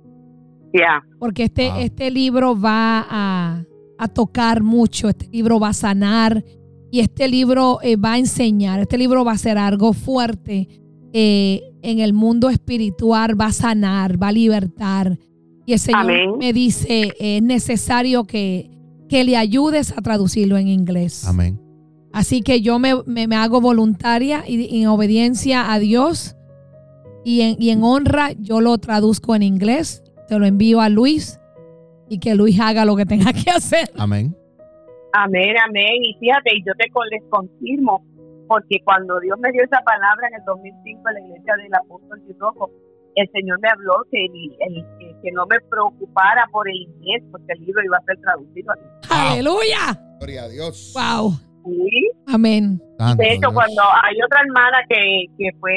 Ya. 0.72 1.02
Porque 1.18 1.44
este, 1.44 1.68
Wow. 1.70 1.80
este 1.80 2.10
libro 2.10 2.60
va 2.60 3.04
a, 3.08 3.64
a 3.98 4.08
tocar 4.08 4.62
mucho, 4.62 5.08
este 5.08 5.28
libro 5.28 5.60
va 5.60 5.68
a 5.68 5.72
sanar 5.72 6.44
y 6.94 7.00
este 7.00 7.26
libro 7.26 7.78
eh, 7.82 7.96
va 7.96 8.12
a 8.12 8.18
enseñar, 8.18 8.78
este 8.78 8.96
libro 8.98 9.24
va 9.24 9.32
a 9.32 9.38
ser 9.38 9.58
algo 9.58 9.92
fuerte 9.94 10.68
eh, 11.12 11.60
en 11.82 11.98
el 11.98 12.12
mundo 12.12 12.48
espiritual, 12.50 13.38
va 13.40 13.46
a 13.46 13.52
sanar, 13.52 14.22
va 14.22 14.28
a 14.28 14.32
libertar. 14.32 15.18
Y 15.66 15.72
el 15.72 15.78
Señor 15.80 16.00
Amén. 16.02 16.38
me 16.38 16.52
dice, 16.52 17.12
es 17.18 17.42
necesario 17.42 18.24
que, 18.24 18.70
que 19.08 19.24
le 19.24 19.36
ayudes 19.36 19.90
a 19.96 20.02
traducirlo 20.02 20.56
en 20.56 20.68
inglés. 20.68 21.24
Amén. 21.26 21.60
Así 22.12 22.42
que 22.42 22.60
yo 22.60 22.78
me, 22.78 22.94
me- 23.06 23.26
me 23.26 23.34
hago 23.34 23.60
voluntaria 23.60 24.44
y 24.46 24.80
en 24.80 24.86
obediencia 24.86 25.72
a 25.72 25.80
Dios 25.80 26.36
y 27.24 27.40
en, 27.40 27.56
y 27.60 27.70
en 27.70 27.82
honra 27.82 28.30
yo 28.38 28.60
lo 28.60 28.78
traduzco 28.78 29.34
en 29.34 29.42
inglés, 29.42 30.04
te 30.28 30.38
lo 30.38 30.46
envío 30.46 30.80
a 30.80 30.88
Luis 30.88 31.40
y 32.08 32.18
que 32.18 32.36
Luis 32.36 32.60
haga 32.60 32.84
lo 32.84 32.94
que 32.94 33.04
tenga 33.04 33.32
que 33.32 33.50
hacer. 33.50 33.90
Amén. 33.96 34.36
Amén, 35.16 35.54
amén. 35.64 36.02
Y 36.02 36.14
fíjate, 36.18 36.56
y 36.56 36.64
yo 36.66 36.72
te 36.78 36.90
con- 36.90 37.06
les 37.08 37.22
confirmo, 37.30 38.04
porque 38.48 38.78
cuando 38.84 39.18
Dios 39.20 39.38
me 39.38 39.50
dio 39.52 39.62
esa 39.64 39.80
palabra 39.82 40.26
en 40.28 40.34
el 40.34 40.44
2005 40.44 41.08
en 41.08 41.14
la 41.14 41.20
iglesia 41.20 41.54
del 41.56 41.74
apóstol 41.74 42.20
Rojo, 42.38 42.70
el 43.14 43.28
Señor 43.30 43.60
me 43.60 43.68
habló 43.70 43.94
que, 44.10 44.24
el- 44.26 44.56
el- 44.58 44.84
que, 44.98 45.14
que 45.22 45.30
no 45.32 45.46
me 45.46 45.56
preocupara 45.70 46.44
por 46.50 46.68
el 46.68 46.74
inglés, 46.76 47.22
porque 47.30 47.52
el 47.52 47.60
libro 47.64 47.82
iba 47.84 47.96
a 47.96 48.02
ser 48.02 48.18
traducido 48.20 48.74
inglés. 48.74 49.10
Aleluya. 49.10 49.82
Gloria 50.18 50.42
a 50.44 50.48
Dios. 50.48 50.92
Wow. 50.94 51.30
Sí. 51.64 52.10
Amén. 52.26 52.78
De 53.16 53.26
hecho, 53.32 53.48
Dios. 53.50 53.54
cuando 53.54 53.82
hay 54.02 54.16
otra 54.20 54.40
hermana 54.42 54.78
que, 54.88 55.26
que 55.38 55.48
fue 55.60 55.72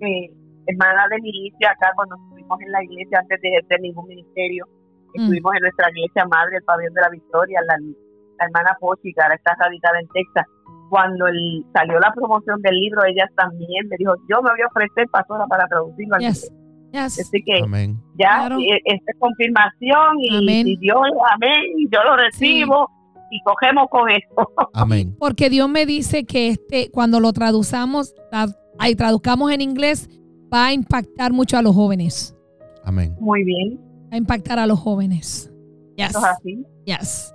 eh, 0.00 0.30
hermana 0.66 1.04
de 1.10 1.20
milicia 1.20 1.70
acá 1.70 1.92
cuando 1.94 2.16
estuvimos 2.16 2.58
en 2.62 2.72
la 2.72 2.82
iglesia 2.82 3.18
antes 3.20 3.40
de 3.42 3.48
ejercer 3.48 3.80
ningún 3.80 4.08
ministerio, 4.08 4.66
Mm. 5.14 5.20
estuvimos 5.22 5.54
en 5.56 5.62
nuestra 5.62 5.90
iglesia 5.90 6.24
madre, 6.26 6.56
el 6.56 6.62
pabellón 6.64 6.94
de 6.94 7.00
la 7.00 7.08
victoria, 7.10 7.60
la, 7.66 7.76
la 8.40 8.46
hermana 8.46 8.76
Pochi, 8.80 9.12
que 9.12 9.20
ahora 9.22 9.34
está 9.36 9.54
radicada 9.58 10.00
en 10.00 10.08
Texas. 10.08 10.46
Cuando 10.88 11.26
el- 11.28 11.64
salió 11.72 12.00
la 12.00 12.12
promoción 12.14 12.60
del 12.62 12.74
libro, 12.80 13.02
ella 13.04 13.28
también 13.36 13.86
me 13.88 13.96
dijo, 13.98 14.14
yo 14.28 14.42
me 14.42 14.50
voy 14.50 14.60
a 14.62 14.66
ofrecer 14.66 15.06
pastora 15.10 15.46
para 15.46 15.66
traducirlo 15.68 16.16
al 16.16 16.20
Yes. 16.20 16.50
inglés". 16.50 16.56
Yes. 16.92 17.20
Así 17.20 17.42
que 17.44 17.60
Amén. 17.62 18.00
ya 18.18 18.38
Claro. 18.46 18.58
eh, 18.58 18.80
esta 18.84 19.12
es 19.12 19.18
confirmación 19.20 20.18
y, 20.18 20.38
Amén. 20.38 20.66
y 20.66 20.76
Dios, 20.78 20.98
amén, 21.34 21.62
yo 21.92 22.02
lo 22.02 22.16
recibo 22.16 22.88
y 23.30 23.40
cogemos 23.44 23.86
con 23.90 24.10
esto. 24.10 24.34
Amén. 24.74 25.14
Porque 25.20 25.48
Dios 25.50 25.68
me 25.68 25.86
dice 25.86 26.24
que 26.24 26.48
este, 26.48 26.90
cuando 26.90 27.20
lo 27.20 27.32
traducamos, 27.32 28.12
tra- 28.32 28.52
ahí 28.80 28.96
traduzcamos 28.96 29.52
en 29.52 29.60
inglés, 29.60 30.08
va 30.52 30.66
a 30.66 30.72
impactar 30.72 31.32
mucho 31.32 31.56
a 31.56 31.62
los 31.62 31.76
jóvenes. 31.76 32.36
Amén. 32.84 33.14
Muy 33.20 33.44
bien, 33.44 33.78
Va 34.12 34.14
a 34.14 34.16
impactar 34.16 34.58
a 34.58 34.66
los 34.66 34.80
jóvenes. 34.80 35.52
Yes. 35.96 36.10
eso 36.10 36.18
es 36.18 36.24
así. 36.24 36.66
Yes. 36.84 37.32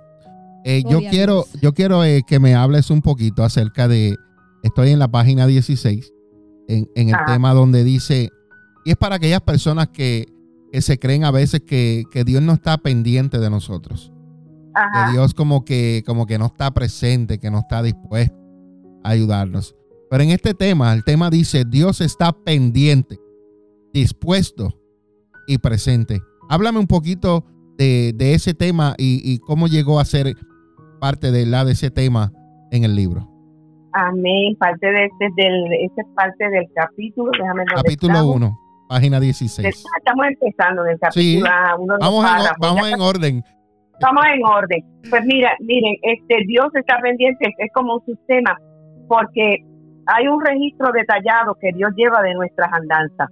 Eh, 0.68 0.82
yo 0.88 0.98
quiero, 0.98 1.44
yo 1.62 1.74
quiero 1.74 2.02
eh, 2.02 2.24
que 2.26 2.40
me 2.40 2.56
hables 2.56 2.90
un 2.90 3.00
poquito 3.00 3.44
acerca 3.44 3.86
de. 3.86 4.16
Estoy 4.64 4.90
en 4.90 4.98
la 4.98 5.06
página 5.06 5.46
16, 5.46 6.12
en, 6.66 6.90
en 6.96 7.08
el 7.10 7.16
tema 7.24 7.54
donde 7.54 7.84
dice. 7.84 8.30
Y 8.84 8.90
es 8.90 8.96
para 8.96 9.14
aquellas 9.14 9.42
personas 9.42 9.88
que, 9.90 10.26
que 10.72 10.82
se 10.82 10.98
creen 10.98 11.22
a 11.22 11.30
veces 11.30 11.62
que, 11.64 12.02
que 12.10 12.24
Dios 12.24 12.42
no 12.42 12.52
está 12.52 12.78
pendiente 12.78 13.38
de 13.38 13.48
nosotros. 13.48 14.12
Ajá. 14.74 15.06
Que 15.06 15.12
Dios 15.12 15.34
como 15.34 15.64
que, 15.64 16.02
como 16.04 16.26
que 16.26 16.36
no 16.36 16.46
está 16.46 16.72
presente, 16.72 17.38
que 17.38 17.48
no 17.48 17.60
está 17.60 17.80
dispuesto 17.80 18.36
a 19.04 19.10
ayudarnos. 19.10 19.76
Pero 20.10 20.24
en 20.24 20.30
este 20.30 20.52
tema, 20.52 20.92
el 20.92 21.04
tema 21.04 21.30
dice: 21.30 21.64
Dios 21.64 22.00
está 22.00 22.32
pendiente, 22.32 23.20
dispuesto 23.94 24.76
y 25.46 25.58
presente. 25.58 26.20
Háblame 26.48 26.80
un 26.80 26.88
poquito 26.88 27.44
de, 27.78 28.12
de 28.16 28.34
ese 28.34 28.52
tema 28.52 28.96
y, 28.98 29.20
y 29.22 29.38
cómo 29.38 29.68
llegó 29.68 30.00
a 30.00 30.04
ser 30.04 30.34
parte 30.98 31.30
de 31.30 31.46
la 31.46 31.64
de 31.64 31.72
ese 31.72 31.90
tema 31.90 32.32
en 32.70 32.84
el 32.84 32.94
libro. 32.96 33.28
Amén. 33.92 34.56
Parte 34.58 34.86
de 34.86 35.04
este, 35.06 35.28
del, 35.36 35.72
esta 35.80 36.02
es 36.02 36.08
parte 36.14 36.48
del 36.50 36.66
capítulo. 36.74 37.30
Déjame 37.38 37.64
Capítulo 37.64 38.12
estamos. 38.12 38.36
1, 38.36 38.58
página 38.88 39.20
16. 39.20 39.84
Estamos 39.98 40.26
empezando 40.26 40.84
en 40.84 40.90
el 40.92 40.98
Sí. 41.10 41.40
capítulo 41.40 41.50
ah, 41.50 41.76
uno 41.78 41.94
de 41.94 41.98
los 42.00 42.08
Vamos 42.08 42.24
en, 42.24 42.30
párrafos. 42.30 42.56
vamos 42.60 42.92
en 42.92 43.00
orden. 43.00 43.44
Vamos 44.00 44.24
en 44.34 44.44
orden. 44.44 44.84
Pues 45.08 45.24
mira, 45.24 45.52
miren, 45.60 45.94
este 46.02 46.44
Dios 46.46 46.66
está 46.74 46.98
pendiente, 47.00 47.46
es 47.56 47.72
como 47.72 47.94
un 47.94 48.04
sistema, 48.04 48.58
porque 49.08 49.64
hay 50.06 50.28
un 50.28 50.44
registro 50.44 50.92
detallado 50.92 51.54
que 51.60 51.72
Dios 51.72 51.90
lleva 51.96 52.20
de 52.22 52.34
nuestras 52.34 52.68
andanzas. 52.72 53.28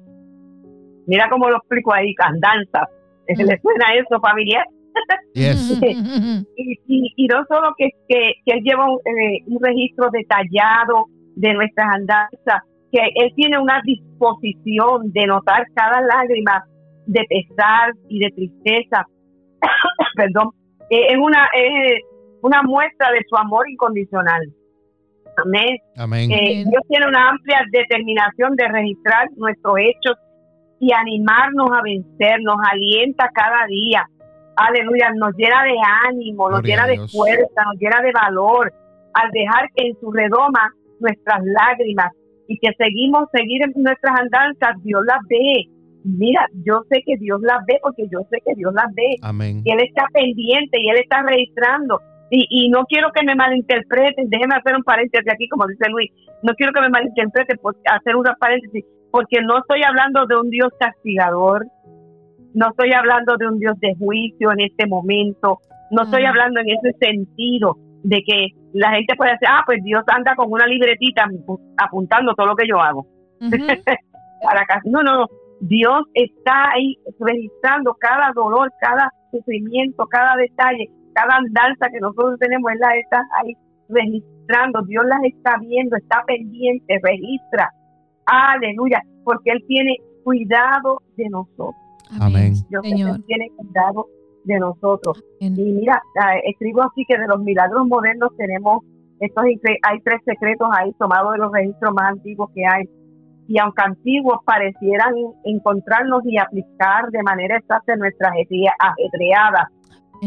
Mira 1.06 1.28
cómo 1.28 1.50
lo 1.50 1.58
explico 1.58 1.92
ahí, 1.92 2.14
andanzas. 2.18 2.88
Mm. 3.26 3.40
¿Le 3.40 3.58
suena 3.62 3.94
eso 3.94 4.20
familiar? 4.20 4.66
Yes. 5.34 5.80
Y, 6.56 6.78
y, 6.86 7.12
y 7.16 7.26
no 7.26 7.44
solo 7.48 7.74
que, 7.76 7.90
que, 8.08 8.34
que 8.44 8.52
Él 8.52 8.62
lleva 8.62 8.86
un, 8.88 8.98
eh, 8.98 9.42
un 9.46 9.58
registro 9.60 10.08
detallado 10.10 11.06
de 11.36 11.54
nuestras 11.54 11.94
andanzas, 11.94 12.62
que 12.92 13.00
Él 13.16 13.32
tiene 13.34 13.58
una 13.58 13.80
disposición 13.84 15.12
de 15.12 15.26
notar 15.26 15.66
cada 15.74 16.00
lágrima 16.00 16.64
de 17.06 17.24
pesar 17.28 17.92
y 18.08 18.20
de 18.20 18.30
tristeza, 18.30 19.06
perdón, 20.16 20.50
eh, 20.90 21.06
es 21.10 21.18
una, 21.18 21.48
es 21.54 22.02
una 22.42 22.62
muestra 22.62 23.10
de 23.10 23.20
su 23.28 23.36
amor 23.36 23.68
incondicional. 23.68 24.42
Amén. 25.36 25.78
Amén. 25.96 26.30
Eh, 26.30 26.34
Amén. 26.36 26.70
Dios 26.70 26.82
tiene 26.88 27.08
una 27.08 27.30
amplia 27.30 27.60
determinación 27.72 28.54
de 28.56 28.68
registrar 28.68 29.28
nuestros 29.36 29.74
hechos 29.78 30.16
y 30.80 30.92
animarnos 30.92 31.70
a 31.72 31.82
vencer, 31.82 32.40
nos 32.42 32.56
alienta 32.70 33.28
cada 33.34 33.66
día. 33.66 34.06
Aleluya, 34.56 35.10
nos 35.16 35.34
llena 35.36 35.64
de 35.64 35.74
ánimo, 36.08 36.50
nos 36.50 36.60
Gloria 36.60 36.76
llena 36.76 36.86
de 36.86 37.08
fuerza, 37.08 37.64
nos 37.64 37.78
llena 37.78 38.00
de 38.02 38.12
valor 38.12 38.72
al 39.14 39.30
dejar 39.30 39.68
que 39.74 39.88
en 39.88 40.00
su 40.00 40.12
redoma 40.12 40.74
nuestras 41.00 41.40
lágrimas 41.44 42.12
y 42.48 42.58
que 42.58 42.70
seguimos 42.76 43.28
seguir 43.32 43.62
en 43.62 43.72
nuestras 43.82 44.20
andanzas, 44.20 44.82
Dios 44.82 45.02
las 45.06 45.20
ve. 45.28 45.64
Mira, 46.04 46.46
yo 46.66 46.82
sé 46.90 47.02
que 47.06 47.16
Dios 47.16 47.40
las 47.42 47.64
ve 47.66 47.78
porque 47.82 48.04
yo 48.12 48.20
sé 48.30 48.38
que 48.44 48.54
Dios 48.54 48.72
las 48.74 48.92
ve 48.94 49.16
Amén. 49.22 49.62
y 49.64 49.70
él 49.72 49.80
está 49.80 50.04
pendiente 50.12 50.78
y 50.78 50.90
él 50.90 50.98
está 50.98 51.22
registrando. 51.22 52.00
Y, 52.30 52.46
y 52.50 52.68
no 52.68 52.84
quiero 52.84 53.10
que 53.12 53.24
me 53.24 53.34
malinterpreten, 53.34 54.28
déjeme 54.28 54.56
hacer 54.56 54.76
un 54.76 54.82
paréntesis 54.82 55.32
aquí, 55.32 55.48
como 55.48 55.66
dice 55.66 55.88
Luis, 55.88 56.10
no 56.42 56.52
quiero 56.54 56.72
que 56.72 56.80
me 56.80 56.90
malinterpreten 56.90 57.58
por 57.58 57.76
hacer 57.90 58.16
un 58.16 58.24
paréntesis, 58.38 58.84
porque 59.10 59.40
no 59.42 59.58
estoy 59.58 59.82
hablando 59.82 60.26
de 60.26 60.36
un 60.36 60.50
Dios 60.50 60.68
castigador, 60.78 61.64
no 62.54 62.68
estoy 62.70 62.92
hablando 62.92 63.36
de 63.36 63.48
un 63.48 63.58
Dios 63.58 63.78
de 63.80 63.94
juicio 63.96 64.52
en 64.52 64.60
este 64.60 64.86
momento, 64.86 65.58
no 65.90 66.02
estoy 66.02 66.22
Mm. 66.22 66.26
hablando 66.26 66.60
en 66.60 66.70
ese 66.70 66.92
sentido 66.98 67.76
de 68.02 68.22
que 68.26 68.48
la 68.72 68.90
gente 68.92 69.14
puede 69.16 69.32
decir, 69.32 69.48
ah, 69.50 69.62
pues 69.66 69.82
Dios 69.82 70.02
anda 70.08 70.34
con 70.34 70.50
una 70.50 70.66
libretita 70.66 71.26
apuntando 71.76 72.34
todo 72.34 72.46
lo 72.48 72.56
que 72.56 72.66
yo 72.68 72.80
hago 72.80 73.06
Ujú. 73.40 73.50
para 74.42 74.60
acá. 74.62 74.80
No, 74.84 75.02
no, 75.02 75.20
no. 75.20 75.26
Dios 75.60 76.02
está 76.14 76.70
ahí 76.74 76.96
registrando 77.20 77.94
cada 77.98 78.32
dolor, 78.34 78.70
cada 78.80 79.10
sufrimiento, 79.30 80.04
cada 80.06 80.36
detalle, 80.36 80.88
cada 81.14 81.36
andanza 81.36 81.88
que 81.90 82.00
nosotros 82.00 82.38
tenemos, 82.38 82.70
Él 82.72 82.78
las 82.80 82.94
está 82.96 83.22
ahí 83.42 83.54
registrando. 83.88 84.82
Dios 84.82 85.04
las 85.06 85.22
está 85.24 85.56
viendo, 85.60 85.96
está 85.96 86.22
pendiente, 86.26 87.00
registra. 87.02 87.70
Aleluya, 88.26 89.00
porque 89.24 89.50
Él 89.52 89.64
tiene 89.66 89.96
cuidado 90.24 91.00
de 91.16 91.28
nosotros. 91.30 91.74
Amén. 92.20 92.54
Yo 92.70 92.80
que 92.82 92.90
Señor. 92.90 93.20
Tiene 93.26 93.50
cuidado 93.56 94.06
de 94.44 94.58
nosotros. 94.58 95.22
Amén. 95.40 95.54
Y 95.58 95.72
mira, 95.72 96.02
ah, 96.20 96.36
escribo 96.44 96.82
así 96.82 97.04
que 97.08 97.18
de 97.18 97.26
los 97.26 97.40
milagros 97.40 97.86
modernos 97.86 98.30
tenemos, 98.36 98.80
estos 99.20 99.44
hay 99.44 100.00
tres 100.00 100.20
secretos 100.24 100.68
ahí 100.72 100.92
tomados 100.98 101.32
de 101.32 101.38
los 101.38 101.52
registros 101.52 101.94
más 101.94 102.12
antiguos 102.12 102.50
que 102.54 102.66
hay. 102.66 102.84
Y 103.46 103.58
aunque 103.58 103.82
antiguos 103.84 104.38
parecieran 104.44 105.14
encontrarnos 105.44 106.22
y 106.24 106.38
aplicar 106.38 107.10
de 107.10 107.22
manera 107.22 107.58
exacta 107.58 107.92
en 107.92 108.00
nuestra 108.00 108.28
ajetrea- 108.30 108.74
ajetreada 108.78 109.70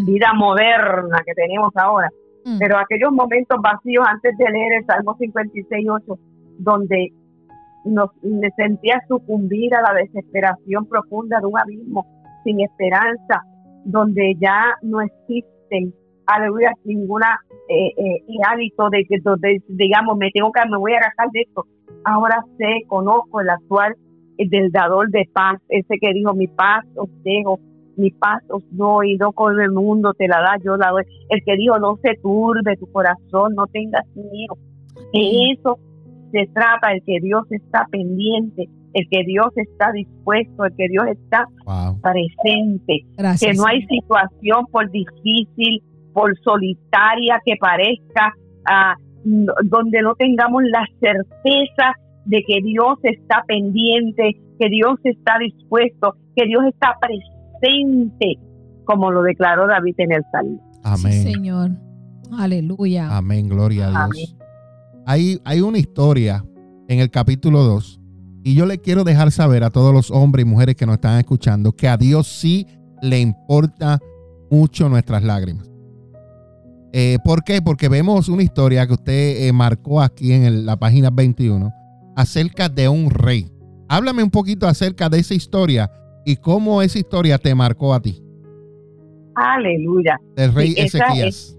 vida 0.05 0.31
moderna 0.35 1.17
que 1.25 1.33
tenemos 1.33 1.71
ahora, 1.75 2.07
Mm. 2.45 2.59
pero 2.59 2.77
aquellos 2.77 3.11
momentos 3.11 3.59
vacíos 3.61 4.05
antes 4.07 4.37
de 4.37 4.49
leer 4.51 4.73
el 4.79 4.85
Salmo 4.85 5.15
56.8, 5.17 6.17
donde 6.59 7.11
nos 7.85 8.09
me 8.21 8.49
sentía 8.51 9.01
sucumbir 9.07 9.73
a 9.75 9.81
la 9.81 9.99
desesperación 9.99 10.85
profunda 10.87 11.39
de 11.39 11.47
un 11.47 11.57
abismo 11.57 12.05
sin 12.43 12.61
esperanza, 12.61 13.41
donde 13.85 14.35
ya 14.39 14.75
no 14.81 15.01
existen, 15.01 15.93
aleluya, 16.25 16.71
ninguna 16.83 17.39
eh, 17.69 17.93
eh, 17.97 18.23
hálito 18.45 18.89
de 18.89 19.05
que 19.05 19.17
donde, 19.21 19.61
digamos 19.67 20.17
me 20.17 20.31
tengo 20.31 20.51
que 20.51 20.69
me 20.69 20.77
voy 20.77 20.93
a 20.93 20.97
agarrar 20.97 21.31
de 21.31 21.41
esto. 21.41 21.65
Ahora 22.03 22.43
sé, 22.57 22.85
conozco 22.87 23.41
el 23.41 23.49
actual 23.49 23.95
del 24.37 24.71
dador 24.71 25.09
de 25.09 25.27
paz, 25.33 25.59
ese 25.69 25.97
que 25.99 26.13
dijo 26.13 26.33
mi 26.33 26.47
paz 26.47 26.85
os 26.95 27.09
dejo, 27.23 27.59
mi 27.97 28.11
paz 28.11 28.43
os 28.49 28.63
doy, 28.71 29.17
no 29.17 29.31
con 29.31 29.59
el 29.59 29.71
mundo 29.71 30.13
te 30.13 30.27
la 30.27 30.39
da, 30.39 30.57
yo 30.63 30.77
la 30.77 30.91
doy. 30.91 31.03
El 31.29 31.43
que 31.43 31.55
dijo 31.55 31.79
no 31.79 31.97
se 31.97 32.15
turbe 32.21 32.77
tu 32.77 32.89
corazón, 32.91 33.55
no 33.55 33.65
tengas 33.67 34.05
miedo. 34.15 34.57
De 35.13 35.51
eso 35.51 35.79
se 36.31 36.47
trata, 36.53 36.91
el 36.93 37.01
que 37.05 37.19
Dios 37.21 37.43
está 37.51 37.85
pendiente, 37.91 38.67
el 38.93 39.07
que 39.09 39.23
Dios 39.25 39.47
está 39.55 39.91
dispuesto, 39.91 40.65
el 40.65 40.75
que 40.75 40.87
Dios 40.89 41.05
está 41.07 41.45
Wow. 41.65 41.99
presente, 42.01 43.05
Gracias. 43.17 43.51
que 43.51 43.57
no 43.57 43.65
hay 43.67 43.81
situación 43.87 44.65
por 44.71 44.89
difícil, 44.91 45.81
por 46.13 46.37
solitaria 46.39 47.39
que 47.45 47.53
parezca, 47.59 48.33
ah, 48.69 48.95
donde 49.23 50.01
no 50.01 50.15
tengamos 50.15 50.63
la 50.63 50.85
certeza 50.99 51.93
de 52.25 52.43
que 52.47 52.61
Dios 52.63 52.97
está 53.03 53.43
pendiente, 53.47 54.39
que 54.59 54.69
Dios 54.69 54.95
está 55.03 55.37
dispuesto, 55.39 56.15
que 56.35 56.45
Dios 56.45 56.63
está 56.65 56.95
presente, 56.99 58.35
como 58.85 59.11
lo 59.11 59.21
declaró 59.21 59.67
David 59.67 59.95
en 59.97 60.11
el 60.13 60.23
Salmo. 60.31 60.59
Sí, 60.73 60.79
Amén. 60.83 61.11
Señor. 61.33 61.69
Aleluya. 62.37 63.15
Amén. 63.17 63.47
Gloria 63.49 63.87
a 63.87 64.05
Amén. 64.05 64.25
Hay, 65.09 65.39
hay 65.45 65.61
una 65.61 65.77
historia 65.77 66.43
en 66.89 66.99
el 66.99 67.09
capítulo 67.09 67.63
2 67.63 68.01
y 68.43 68.55
yo 68.55 68.65
le 68.65 68.79
quiero 68.79 69.05
dejar 69.05 69.31
saber 69.31 69.63
a 69.63 69.69
todos 69.69 69.93
los 69.93 70.11
hombres 70.11 70.45
y 70.45 70.49
mujeres 70.49 70.75
que 70.75 70.85
nos 70.85 70.95
están 70.95 71.17
escuchando 71.17 71.71
que 71.71 71.87
a 71.87 71.95
Dios 71.95 72.27
sí 72.27 72.67
le 73.01 73.21
importa 73.21 73.99
mucho 74.51 74.89
nuestras 74.89 75.23
lágrimas. 75.23 75.71
Eh, 76.91 77.19
¿Por 77.23 77.43
qué? 77.45 77.61
Porque 77.61 77.87
vemos 77.89 78.27
una 78.27 78.43
historia 78.43 78.85
que 78.85 78.93
usted 78.93 79.47
eh, 79.47 79.53
marcó 79.53 80.01
aquí 80.01 80.33
en 80.33 80.43
el- 80.43 80.65
la 80.65 80.77
página 80.77 81.09
21 81.09 81.71
acerca 82.17 82.67
de 82.67 82.89
un 82.89 83.09
rey. 83.09 83.49
Háblame 83.87 84.23
un 84.23 84.29
poquito 84.31 84.67
acerca 84.67 85.07
de 85.07 85.19
esa 85.19 85.33
historia 85.35 85.89
y 86.25 86.35
cómo 86.35 86.81
esa 86.81 86.99
historia 86.99 87.37
te 87.37 87.55
marcó 87.55 87.93
a 87.93 88.01
ti, 88.01 88.21
Aleluya. 89.35 90.19
del 90.35 90.53
rey 90.53 90.73
Sí, 90.73 90.81
Ezequías. 90.81 91.57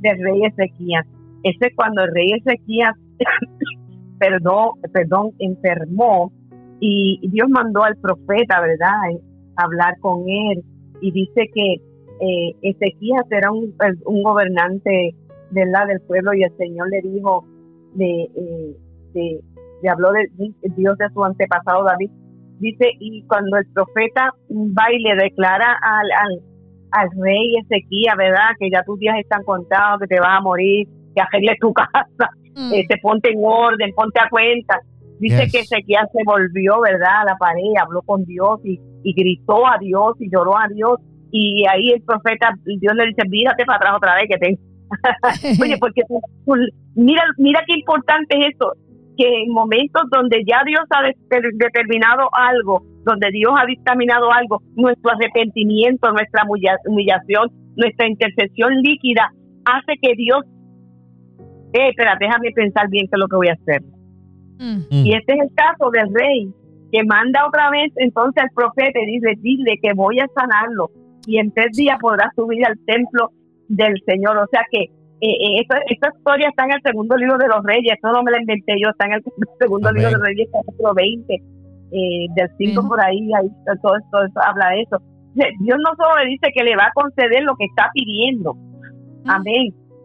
del 0.00 0.18
rey 0.18 0.44
Ezequías. 0.46 1.06
Ese 1.42 1.66
es 1.66 1.76
cuando 1.76 2.02
el 2.02 2.14
rey 2.14 2.32
Ezequías, 2.32 2.92
perdón, 4.18 4.70
perdón, 4.92 5.30
enfermó 5.38 6.32
y 6.80 7.20
Dios 7.28 7.48
mandó 7.50 7.84
al 7.84 7.96
profeta, 7.96 8.60
¿verdad?, 8.60 9.10
eh, 9.12 9.20
a 9.56 9.64
hablar 9.64 9.98
con 10.00 10.20
él 10.28 10.62
y 11.00 11.10
dice 11.12 11.48
que 11.54 11.74
eh, 12.20 12.54
Ezequías 12.62 13.24
era 13.30 13.50
un, 13.50 13.74
un 14.04 14.22
gobernante, 14.22 15.14
del 15.50 16.00
pueblo 16.06 16.34
y 16.34 16.42
el 16.42 16.54
Señor 16.58 16.88
le 16.90 17.00
dijo, 17.00 17.44
le, 17.96 18.24
eh, 18.24 19.40
le 19.82 19.88
habló 19.88 20.12
de 20.12 20.28
Dios 20.76 20.98
de 20.98 21.08
su 21.14 21.24
antepasado 21.24 21.84
David, 21.84 22.10
dice, 22.58 22.90
y 22.98 23.24
cuando 23.26 23.56
el 23.56 23.66
profeta 23.72 24.34
va 24.50 24.92
y 24.92 24.98
le 25.00 25.14
declara 25.16 25.78
al, 25.80 26.10
al, 26.10 26.42
al 26.90 27.08
rey 27.22 27.56
Ezequiel, 27.62 28.14
¿verdad? 28.16 28.50
Que 28.58 28.70
ya 28.70 28.82
tus 28.82 28.98
días 28.98 29.16
están 29.18 29.42
contados, 29.44 30.00
que 30.00 30.08
te 30.08 30.20
vas 30.20 30.38
a 30.38 30.42
morir, 30.42 30.88
que 31.18 31.36
arregles 31.36 31.58
tu 31.60 31.72
casa, 31.72 32.30
Mm. 32.54 32.72
este, 32.74 32.96
ponte 33.00 33.30
en 33.30 33.38
orden, 33.44 33.92
ponte 33.94 34.18
a 34.20 34.28
cuenta. 34.28 34.80
Dice 35.20 35.42
Yes. 35.44 35.52
que 35.52 35.58
Ezequiel 35.60 36.06
se 36.12 36.22
volvió, 36.24 36.80
¿verdad? 36.80 37.20
A 37.22 37.24
la 37.26 37.36
pared, 37.36 37.62
habló 37.80 38.02
con 38.02 38.24
Dios 38.24 38.58
y, 38.64 38.80
y 39.04 39.12
gritó 39.14 39.64
a 39.66 39.78
Dios 39.78 40.14
y 40.18 40.28
lloró 40.28 40.56
a 40.58 40.66
Dios. 40.74 40.96
Y 41.30 41.64
ahí 41.68 41.90
el 41.90 42.02
profeta, 42.02 42.50
Dios 42.64 42.94
le 42.96 43.06
dice, 43.06 43.22
mírate 43.28 43.64
para 43.64 43.76
atrás 43.76 43.94
otra 43.96 44.14
vez 44.16 44.24
que 44.28 44.38
te... 44.38 44.58
Oye, 45.62 45.76
porque 45.78 46.02
mira, 46.96 47.22
mira 47.36 47.60
qué 47.66 47.74
importante 47.78 48.38
es 48.38 48.46
eso, 48.54 48.72
que 49.16 49.42
en 49.42 49.52
momentos 49.52 50.02
donde 50.10 50.42
ya 50.46 50.60
Dios 50.66 50.82
ha 50.90 51.02
de- 51.02 51.16
determinado 51.54 52.28
algo, 52.32 52.82
donde 53.04 53.30
Dios 53.30 53.52
ha 53.56 53.66
dictaminado 53.66 54.32
algo, 54.32 54.62
nuestro 54.76 55.12
arrepentimiento, 55.12 56.10
nuestra 56.12 56.42
humilla- 56.44 56.78
humillación, 56.86 57.50
nuestra 57.76 58.08
intercesión 58.08 58.72
líquida, 58.82 59.30
hace 59.64 59.94
que 60.00 60.14
Dios, 60.16 60.40
eh, 61.72 61.88
espera, 61.90 62.16
déjame 62.18 62.50
pensar 62.52 62.88
bien 62.88 63.06
qué 63.06 63.16
es 63.16 63.20
lo 63.20 63.28
que 63.28 63.36
voy 63.36 63.48
a 63.48 63.52
hacer. 63.52 63.82
Mm. 64.58 64.78
Mm. 64.90 65.06
Y 65.06 65.14
este 65.14 65.34
es 65.34 65.40
el 65.40 65.54
caso 65.54 65.90
del 65.90 66.12
rey, 66.14 66.52
que 66.92 67.04
manda 67.04 67.46
otra 67.46 67.70
vez 67.70 67.92
entonces 67.96 68.42
al 68.42 68.50
profeta 68.54 68.98
y 69.00 69.06
dice, 69.06 69.34
dile 69.40 69.78
que 69.82 69.92
voy 69.92 70.18
a 70.20 70.26
sanarlo 70.34 70.90
y 71.26 71.38
en 71.38 71.52
tres 71.52 71.76
días 71.76 71.98
podrá 72.00 72.32
subir 72.34 72.64
al 72.66 72.78
templo 72.86 73.30
del 73.68 73.94
Señor. 74.06 74.38
O 74.38 74.46
sea 74.50 74.62
que 74.70 74.80
eh, 74.80 74.88
eh, 75.20 75.60
esta, 75.60 75.78
esta 75.88 76.08
historia 76.16 76.48
está 76.48 76.64
en 76.64 76.72
el 76.72 76.82
segundo 76.82 77.16
libro 77.16 77.36
de 77.36 77.48
los 77.48 77.62
reyes, 77.64 77.92
esto 77.94 78.10
no 78.12 78.22
me 78.22 78.30
la 78.30 78.40
inventé 78.40 78.74
yo, 78.82 78.88
está 78.90 79.06
en 79.06 79.12
el 79.14 79.24
segundo 79.60 79.88
Amén. 79.88 80.02
libro 80.02 80.10
de 80.10 80.18
los 80.18 80.26
reyes, 80.26 80.48
capítulo 80.52 80.94
20, 80.94 81.34
eh, 81.34 81.40
del 82.34 82.48
5 82.56 82.56
Bien. 82.58 82.88
por 82.88 83.00
ahí, 83.00 83.30
ahí 83.34 83.48
todo, 83.82 83.94
todo 84.10 84.24
eso 84.24 84.40
habla 84.40 84.70
de 84.70 84.82
eso. 84.82 85.02
Dios 85.34 85.78
no 85.78 85.94
solo 85.96 86.18
le 86.24 86.30
dice 86.30 86.50
que 86.54 86.64
le 86.64 86.74
va 86.74 86.86
a 86.86 86.92
conceder 86.94 87.42
lo 87.44 87.54
que 87.56 87.66
está 87.66 87.90
pidiendo, 87.92 88.56
Mm. 89.24 89.30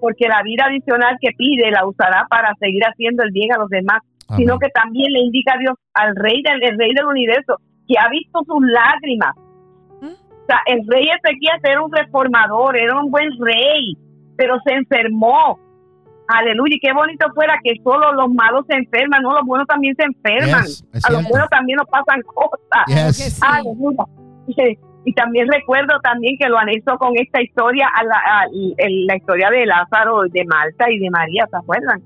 Porque 0.03 0.27
la 0.27 0.43
vida 0.43 0.65
adicional 0.65 1.15
que 1.21 1.31
pide 1.37 1.71
la 1.71 1.87
usará 1.87 2.27
para 2.29 2.53
seguir 2.59 2.83
haciendo 2.83 3.23
el 3.23 3.31
bien 3.31 3.53
a 3.53 3.57
los 3.57 3.69
demás 3.69 4.01
sino 4.35 4.59
que 4.59 4.67
también 4.69 5.11
le 5.13 5.19
indica 5.19 5.53
a 5.53 5.59
Dios 5.59 5.75
al 5.93 6.15
rey 6.15 6.41
del 6.43 6.61
el 6.63 6.77
rey 6.77 6.93
del 6.93 7.05
universo 7.05 7.57
que 7.87 7.95
ha 7.97 8.09
visto 8.09 8.39
sus 8.45 8.61
lágrimas. 8.61 9.35
¿Mm? 10.01 10.07
O 10.07 10.45
sea, 10.47 10.59
el 10.65 10.81
rey 10.87 11.07
Ezequiel 11.07 11.59
era 11.63 11.81
un 11.81 11.91
reformador, 11.91 12.77
era 12.77 12.99
un 12.99 13.11
buen 13.11 13.29
rey, 13.39 13.95
pero 14.35 14.55
se 14.65 14.73
enfermó. 14.73 15.59
Aleluya, 16.27 16.75
y 16.75 16.79
qué 16.79 16.93
bonito 16.93 17.27
fuera 17.35 17.59
que 17.63 17.73
solo 17.83 18.13
los 18.13 18.33
malos 18.33 18.65
se 18.67 18.77
enferman, 18.77 19.21
no 19.21 19.33
los 19.33 19.45
buenos 19.45 19.67
también 19.67 19.95
se 19.95 20.03
enferman. 20.03 20.65
Yes, 20.65 20.83
a 21.03 21.11
los 21.11 21.23
buenos 21.27 21.49
también 21.49 21.77
nos 21.77 21.87
pasan 21.87 22.21
cosas. 22.21 22.85
Yes. 22.87 23.39
Aleluya. 23.43 24.05
Y, 25.05 25.13
también 25.13 25.47
recuerdo 25.51 25.99
también 26.01 26.37
que 26.39 26.47
lo 26.47 26.57
anexo 26.57 26.97
con 26.97 27.13
esta 27.15 27.41
historia, 27.41 27.87
a 27.93 28.03
la, 28.03 28.15
a 28.15 28.45
la 28.49 29.15
historia 29.15 29.49
de 29.49 29.65
Lázaro, 29.65 30.21
de 30.29 30.45
Marta 30.45 30.89
y 30.89 30.99
de 30.99 31.09
María, 31.09 31.47
¿se 31.49 31.57
acuerdan? 31.57 32.01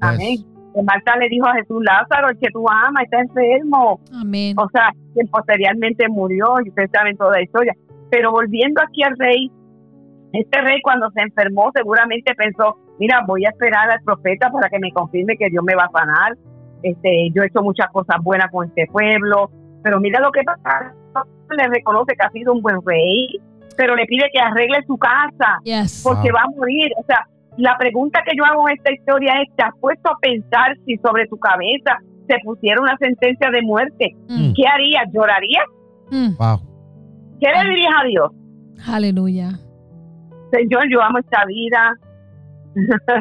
Amén. 0.00 0.36
Yes. 0.36 0.46
Marta 0.84 1.16
le 1.16 1.28
dijo 1.28 1.46
a 1.46 1.54
Jesús, 1.54 1.82
Lázaro, 1.84 2.30
el 2.30 2.38
que 2.38 2.50
tú 2.50 2.64
amas, 2.68 3.04
está 3.04 3.20
enfermo. 3.20 4.00
Amén. 4.14 4.54
O 4.58 4.68
sea, 4.70 4.90
que 5.14 5.26
posteriormente 5.30 6.08
murió, 6.08 6.56
y 6.64 6.68
ustedes 6.70 6.90
saben 6.92 7.16
toda 7.16 7.32
la 7.32 7.42
historia. 7.42 7.74
Pero 8.10 8.30
volviendo 8.30 8.80
aquí 8.82 9.02
al 9.02 9.16
rey, 9.18 9.50
este 10.32 10.60
rey 10.62 10.80
cuando 10.82 11.10
se 11.10 11.22
enfermó 11.22 11.70
seguramente 11.74 12.34
pensó, 12.34 12.78
mira, 12.98 13.22
voy 13.26 13.44
a 13.44 13.50
esperar 13.50 13.90
al 13.90 14.00
profeta 14.02 14.50
para 14.50 14.68
que 14.68 14.78
me 14.78 14.92
confirme 14.92 15.36
que 15.36 15.50
Dios 15.50 15.62
me 15.64 15.74
va 15.74 15.84
a 15.84 15.98
sanar. 15.98 16.36
Este, 16.82 17.30
yo 17.34 17.42
he 17.42 17.46
hecho 17.46 17.62
muchas 17.62 17.88
cosas 17.92 18.16
buenas 18.22 18.50
con 18.50 18.66
este 18.66 18.86
pueblo, 18.90 19.50
pero 19.82 20.00
mira 20.00 20.20
lo 20.20 20.32
que 20.32 20.42
pasa, 20.42 20.94
le 21.56 21.68
reconoce 21.68 22.14
que 22.16 22.26
ha 22.26 22.30
sido 22.30 22.52
un 22.54 22.62
buen 22.62 22.76
rey, 22.84 23.38
pero 23.76 23.94
le 23.96 24.04
pide 24.06 24.24
que 24.32 24.40
arregle 24.40 24.82
su 24.86 24.96
casa 24.96 25.58
Yes. 25.64 26.02
porque 26.04 26.30
Wow. 26.30 26.36
va 26.36 26.42
a 26.42 26.56
morir. 26.56 26.90
O 26.98 27.04
sea, 27.06 27.26
la 27.58 27.76
pregunta 27.78 28.20
que 28.26 28.36
yo 28.36 28.44
hago 28.44 28.68
en 28.68 28.76
esta 28.76 28.92
historia 28.92 29.34
es, 29.42 29.54
¿te 29.56 29.62
has 29.64 29.74
puesto 29.80 30.10
a 30.10 30.18
pensar 30.20 30.76
si 30.86 30.96
sobre 30.98 31.26
tu 31.28 31.36
cabeza 31.38 31.98
se 32.28 32.36
pusiera 32.44 32.80
una 32.80 32.96
sentencia 32.98 33.50
de 33.50 33.62
muerte? 33.62 34.14
Mm. 34.28 34.52
¿Qué 34.54 34.62
harías? 34.66 35.04
¿Llorarías? 35.12 35.64
Mm. 36.10 36.36
Wow. 36.38 36.60
¿Qué 37.40 37.48
le 37.48 37.68
dirías 37.70 37.92
a 38.00 38.04
Dios? 38.06 38.30
Aleluya. 38.88 39.50
Señor, 40.52 40.84
yo 40.90 41.00
amo 41.02 41.18
esta 41.18 41.44
vida, 41.46 41.94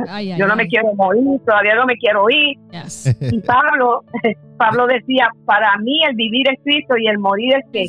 Ay, 0.08 0.32
ay, 0.32 0.40
yo 0.40 0.48
no 0.48 0.56
me 0.56 0.68
quiero 0.68 0.94
morir, 0.96 1.40
todavía 1.46 1.76
no 1.76 1.86
me 1.86 1.96
quiero 1.96 2.30
ir. 2.30 2.58
Yes. 2.72 3.18
Y 3.32 3.40
Pablo, 3.42 4.04
Pablo 4.58 4.88
decía, 4.88 5.30
para 5.46 5.78
mí 5.78 6.04
el 6.08 6.16
vivir 6.16 6.48
es 6.50 6.60
Cristo 6.64 6.96
y 6.98 7.08
el 7.08 7.20
morir 7.20 7.56
es 7.56 7.66
que 7.72 7.86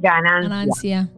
ganancia. 0.00 0.48
Ganancia. 0.48 1.08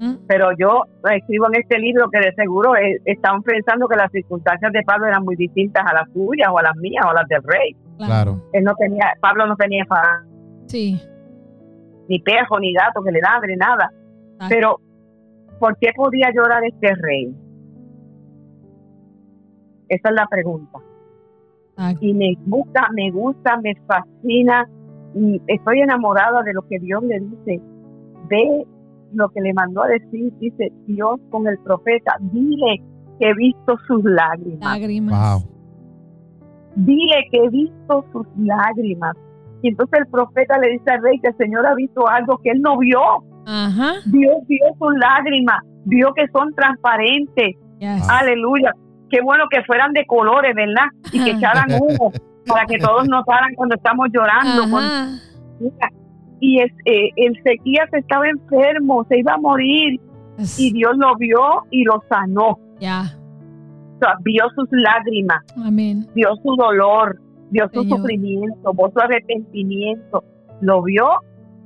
Mm. 0.00 0.16
Pero 0.26 0.48
yo 0.58 0.82
escribo 1.12 1.46
en 1.52 1.60
este 1.60 1.78
libro 1.78 2.08
que 2.10 2.18
de 2.18 2.32
seguro 2.34 2.74
eh, 2.76 3.00
estaban 3.04 3.42
pensando 3.42 3.86
que 3.86 3.96
las 3.96 4.10
circunstancias 4.10 4.72
de 4.72 4.82
Pablo 4.82 5.06
eran 5.06 5.22
muy 5.24 5.36
distintas 5.36 5.84
a 5.86 5.94
las 5.94 6.10
suyas 6.12 6.48
o 6.50 6.58
a 6.58 6.62
las 6.62 6.76
mías 6.76 7.04
o 7.06 7.10
a 7.10 7.14
las 7.14 7.28
del 7.28 7.42
rey. 7.44 7.76
Claro. 7.98 8.42
Él 8.52 8.64
no 8.64 8.74
tenía, 8.74 9.12
Pablo 9.20 9.46
no 9.46 9.54
tenía 9.56 9.84
fa- 9.86 10.24
Sí. 10.66 11.00
ni 12.08 12.18
perro 12.20 12.58
ni 12.58 12.72
gato 12.72 13.00
que 13.04 13.12
le 13.12 13.20
ladre, 13.20 13.56
nada. 13.56 13.90
Ah. 14.40 14.46
Pero, 14.48 14.80
¿por 15.60 15.76
qué 15.78 15.90
podía 15.94 16.30
llorar 16.34 16.64
este 16.64 16.94
rey? 16.96 17.32
Esa 19.92 20.08
es 20.08 20.14
la 20.14 20.26
pregunta. 20.26 20.78
Y 22.00 22.14
me 22.14 22.34
gusta, 22.46 22.88
me 22.94 23.10
gusta, 23.10 23.60
me 23.60 23.74
fascina. 23.86 24.66
y 25.14 25.40
estoy 25.46 25.80
enamorada 25.80 26.42
de 26.42 26.54
lo 26.54 26.62
que 26.62 26.78
Dios 26.78 27.02
le 27.04 27.20
dice. 27.20 27.60
Ve 28.28 28.66
lo 29.12 29.28
que 29.28 29.42
le 29.42 29.52
mandó 29.52 29.82
a 29.82 29.88
decir, 29.88 30.32
dice 30.38 30.72
Dios 30.86 31.20
con 31.30 31.46
el 31.46 31.58
profeta, 31.58 32.16
dile 32.20 32.82
que 33.20 33.28
he 33.28 33.34
visto 33.34 33.76
sus 33.86 34.02
lágrimas. 34.04 34.60
Lágrimas. 34.60 35.44
Wow. 35.44 35.50
Dile 36.76 37.28
que 37.30 37.44
he 37.44 37.48
visto 37.50 38.06
sus 38.12 38.26
lágrimas. 38.38 39.14
Y 39.60 39.68
entonces 39.68 40.00
el 40.00 40.06
profeta 40.06 40.58
le 40.58 40.70
dice 40.70 40.90
al 40.90 41.02
rey 41.02 41.20
que 41.20 41.28
el 41.28 41.36
Señor 41.36 41.66
ha 41.66 41.74
visto 41.74 42.08
algo 42.08 42.38
que 42.38 42.50
él 42.50 42.62
no 42.62 42.78
vio. 42.78 43.02
Ajá. 43.44 43.96
Dios 44.06 44.36
vio 44.48 44.66
sus 44.78 44.94
lágrimas, 44.96 45.60
vio 45.84 46.14
que 46.14 46.26
son 46.28 46.54
transparentes. 46.54 47.56
Yes. 47.78 48.08
Aleluya. 48.08 48.72
Qué 49.12 49.20
bueno 49.22 49.44
que 49.50 49.62
fueran 49.64 49.92
de 49.92 50.04
colores, 50.06 50.54
¿verdad? 50.56 50.86
Y 51.12 51.22
que 51.22 51.30
echaran 51.32 51.66
humo 51.80 52.10
para 52.48 52.64
que 52.66 52.78
todos 52.78 53.06
notaran 53.08 53.54
cuando 53.54 53.76
estamos 53.76 54.08
llorando. 54.12 54.62
cuando- 54.70 55.18
Y 56.40 56.58
es, 56.60 56.72
eh, 56.86 57.10
el 57.16 57.34
Sequías 57.44 57.88
estaba 57.92 58.26
enfermo, 58.28 59.04
se 59.08 59.18
iba 59.20 59.34
a 59.34 59.38
morir. 59.38 60.00
Y 60.58 60.72
Dios 60.72 60.92
lo 60.96 61.14
vio 61.16 61.38
y 61.70 61.84
lo 61.84 62.02
sanó. 62.08 62.58
Ya. 62.80 63.02
O 63.96 63.98
sea, 64.00 64.14
vio 64.24 64.44
sus 64.56 64.66
lágrimas, 64.72 65.38
Amén. 65.64 66.04
vio 66.14 66.34
su 66.42 66.56
dolor, 66.56 67.20
vio 67.50 67.68
su 67.72 67.82
Señor. 67.82 67.98
sufrimiento, 67.98 68.72
vio 68.72 68.90
su 68.92 68.98
arrepentimiento. 68.98 70.24
Lo 70.62 70.82
vio 70.82 71.04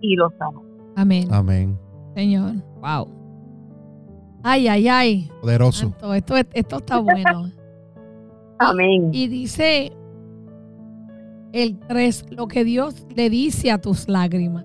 y 0.03 0.17
lo 0.17 0.29
sanó. 0.39 0.63
Amén. 0.97 1.29
Amén. 1.33 1.79
Señor. 2.15 2.53
Wow. 2.83 3.09
Ay, 4.49 4.69
ay, 4.69 4.89
ay. 4.89 5.31
Poderoso. 5.41 5.93
Esto, 6.15 6.37
es- 6.37 6.47
esto 6.55 6.77
está 6.77 6.99
bueno. 7.01 7.51
Amén. 8.61 9.11
Y 9.13 9.27
dice 9.27 9.93
el 11.53 11.79
3, 11.81 12.27
lo 12.31 12.47
que 12.47 12.65
Dios 12.65 13.07
le 13.15 13.29
dice 13.29 13.71
a 13.73 13.79
tus 13.81 14.09
lágrimas. 14.09 14.65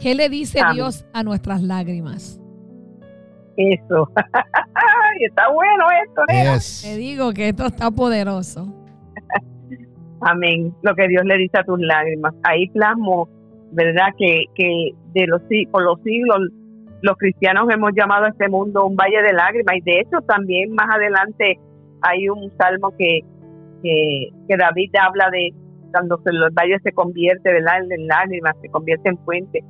¿Qué 0.00 0.14
le 0.14 0.28
dice 0.28 0.60
Amén. 0.60 0.74
Dios 0.74 1.06
a 1.14 1.22
nuestras 1.22 1.62
lágrimas? 1.62 2.38
Eso. 3.56 4.10
Ay, 4.14 5.24
está 5.26 5.50
bueno 5.52 5.84
esto. 6.04 6.22
Te 6.28 6.34
Yes. 6.54 6.96
digo 6.98 7.32
que 7.32 7.48
esto 7.48 7.64
está 7.66 7.90
poderoso. 7.90 8.66
Amén. 10.20 10.74
Lo 10.82 10.94
que 10.94 11.08
Dios 11.08 11.24
le 11.24 11.38
dice 11.38 11.58
a 11.58 11.64
tus 11.64 11.80
lágrimas. 11.80 12.34
Ahí 12.42 12.68
plasmo, 12.68 13.26
¿verdad? 13.72 14.08
Que, 14.18 14.44
que 14.54 14.90
de 15.14 15.26
los, 15.28 15.40
por 15.72 15.82
los 15.82 15.98
siglos 16.02 16.40
los 17.02 17.16
cristianos 17.16 17.68
hemos 17.70 17.92
llamado 17.94 18.24
a 18.26 18.28
este 18.28 18.48
mundo 18.48 18.86
un 18.86 18.96
valle 18.96 19.22
de 19.22 19.32
lágrimas. 19.32 19.76
Y 19.76 19.80
de 19.82 20.00
hecho 20.00 20.20
también 20.26 20.74
más 20.74 20.88
adelante 20.94 21.58
hay 22.02 22.28
un 22.28 22.50
salmo 22.58 22.92
que, 22.96 23.20
que, 23.82 24.30
David 24.56 24.90
habla 25.00 25.30
de 25.30 25.50
cuando 25.92 26.18
se- 26.18 26.30
el 26.30 26.50
valle 26.50 26.78
se 26.82 26.92
convierte, 26.92 27.52
¿verdad? 27.52 27.90
En 27.90 28.06
lágrimas, 28.06 28.54
se 28.60 28.68
convierte 28.68 29.08
en 29.10 29.18
fuente. 29.18 29.64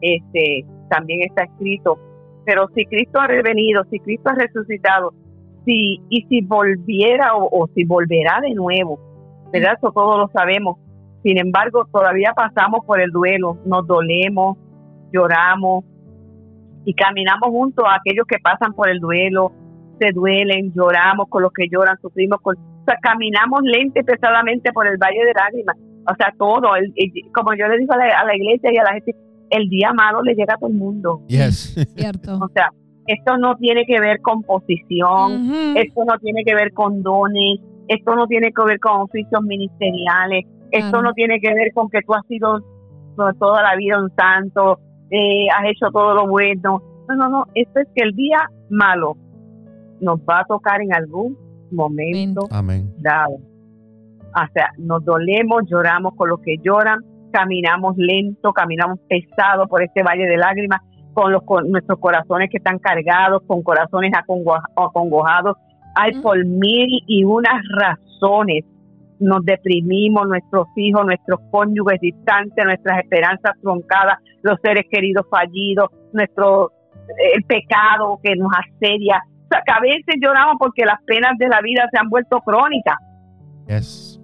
Este, 0.00 0.64
también 0.90 1.22
está 1.22 1.44
escrito. 1.44 1.98
Pero 2.44 2.68
si 2.74 2.86
Cristo 2.86 3.20
ha 3.20 3.26
revenido, 3.26 3.84
si 3.90 3.98
Cristo 4.00 4.30
ha 4.30 4.34
resucitado, 4.34 5.12
si, 5.64 6.00
y 6.08 6.22
si 6.28 6.40
volviera 6.40 7.34
o, 7.34 7.48
o 7.50 7.68
si 7.74 7.84
volverá 7.84 8.40
de 8.40 8.54
nuevo, 8.54 8.98
¿verdad? 9.52 9.74
Eso 9.76 9.92
todos 9.92 10.18
lo 10.18 10.28
sabemos. 10.28 10.78
Sin 11.22 11.38
embargo, 11.38 11.86
todavía 11.92 12.32
pasamos 12.34 12.84
por 12.86 13.00
el 13.00 13.10
duelo, 13.10 13.58
nos 13.66 13.86
dolemos, 13.86 14.56
lloramos 15.12 15.84
y 16.88 16.94
caminamos 16.94 17.50
junto 17.50 17.86
a 17.86 17.96
aquellos 17.96 18.24
que 18.26 18.38
pasan 18.42 18.72
por 18.72 18.88
el 18.88 18.98
duelo, 18.98 19.52
se 20.00 20.10
duelen, 20.12 20.72
lloramos 20.74 21.26
con 21.28 21.42
los 21.42 21.52
que 21.52 21.66
lloran, 21.70 21.98
sufrimos 22.00 22.40
con... 22.40 22.56
O 22.56 22.84
sea, 22.86 22.96
caminamos 23.02 23.60
lento 23.64 24.00
y 24.00 24.04
pesadamente 24.04 24.72
por 24.72 24.86
el 24.86 24.96
valle 24.96 25.22
de 25.22 25.32
lágrimas. 25.34 25.76
O 26.10 26.14
sea, 26.16 26.32
todo, 26.38 26.74
el- 26.76 26.92
el- 26.96 27.12
como 27.34 27.52
yo 27.54 27.68
le 27.68 27.76
digo 27.78 27.92
a 27.92 27.98
la, 27.98 28.06
a 28.20 28.24
la 28.24 28.34
iglesia 28.34 28.70
y 28.72 28.78
a 28.78 28.84
la 28.84 28.92
gente, 28.94 29.12
el 29.50 29.68
día 29.68 29.92
malo 29.92 30.22
le 30.22 30.34
llega 30.34 30.54
a 30.54 30.56
todo 30.56 30.70
el 30.70 30.76
mundo. 30.76 31.20
Yes. 31.28 31.74
Cierto. 31.94 32.38
O 32.40 32.48
sea, 32.54 32.70
esto 33.06 33.36
no 33.36 33.56
tiene 33.56 33.84
que 33.84 34.00
ver 34.00 34.20
con 34.22 34.42
posición, 34.42 35.52
esto 35.76 36.04
no 36.06 36.18
tiene 36.20 36.42
que 36.46 36.54
ver 36.54 36.72
con 36.72 37.02
dones, 37.02 37.58
esto 37.88 38.14
no 38.16 38.26
tiene 38.26 38.50
que 38.52 38.64
ver 38.64 38.78
con 38.80 39.02
oficios 39.02 39.42
ministeriales, 39.42 40.44
esto 40.70 41.02
no 41.02 41.12
tiene 41.12 41.38
que 41.40 41.52
ver 41.52 41.72
con 41.74 41.88
que 41.90 42.00
tú 42.06 42.14
has 42.14 42.26
sido 42.26 42.60
to- 43.16 43.32
toda 43.38 43.62
la 43.62 43.76
vida 43.76 44.00
un 44.02 44.10
santo, 44.16 44.78
eh, 45.10 45.46
has 45.56 45.64
hecho 45.66 45.86
todo 45.92 46.14
lo 46.14 46.26
bueno. 46.28 46.82
No, 47.08 47.14
no, 47.16 47.28
no, 47.28 47.44
esto 47.54 47.80
es 47.80 47.88
que 47.94 48.04
el 48.04 48.12
día 48.14 48.38
malo 48.70 49.16
nos 50.00 50.20
va 50.20 50.40
a 50.40 50.44
tocar 50.44 50.80
en 50.82 50.94
algún 50.94 51.36
momento 51.72 52.46
Amén. 52.50 52.92
dado. 52.98 53.34
O 53.34 54.46
sea, 54.52 54.68
nos 54.78 55.04
dolemos, 55.04 55.62
lloramos 55.66 56.14
con 56.14 56.28
los 56.28 56.40
que 56.40 56.56
lloran, 56.62 57.00
caminamos 57.32 57.96
lento, 57.96 58.52
caminamos 58.52 58.98
pesado 59.08 59.66
por 59.66 59.82
este 59.82 60.02
valle 60.02 60.26
de 60.26 60.36
lágrimas, 60.36 60.80
con, 61.14 61.32
los, 61.32 61.42
con 61.44 61.70
nuestros 61.70 61.98
corazones 61.98 62.48
que 62.50 62.58
están 62.58 62.78
cargados, 62.78 63.42
con 63.46 63.62
corazones 63.62 64.12
acongo- 64.14 64.60
acongojados. 64.76 65.56
Hay 65.96 66.14
Mm. 66.14 66.22
por 66.22 66.44
mil 66.44 67.00
y 67.06 67.24
unas 67.24 67.60
razones. 67.76 68.64
Nos 69.20 69.44
deprimimos, 69.44 70.26
nuestros 70.28 70.68
hijos, 70.76 71.04
nuestros 71.04 71.40
cónyuges 71.50 72.00
distantes, 72.00 72.64
nuestras 72.64 72.98
esperanzas 73.00 73.52
truncadas, 73.62 74.18
los 74.42 74.58
seres 74.62 74.84
queridos 74.90 75.26
fallidos, 75.30 75.88
nuestro 76.12 76.72
el 77.34 77.42
pecado 77.44 78.20
que 78.22 78.36
nos 78.36 78.50
asedia. 78.52 79.22
O 79.44 79.48
sea, 79.50 79.62
que 79.64 79.72
a 79.72 79.80
veces 79.80 80.16
lloramos 80.20 80.56
porque 80.58 80.84
las 80.84 81.02
penas 81.04 81.32
de 81.38 81.48
la 81.48 81.60
vida 81.62 81.88
se 81.90 81.98
han 81.98 82.08
vuelto 82.10 82.40
crónicas 82.40 82.96
Yes. 83.66 84.20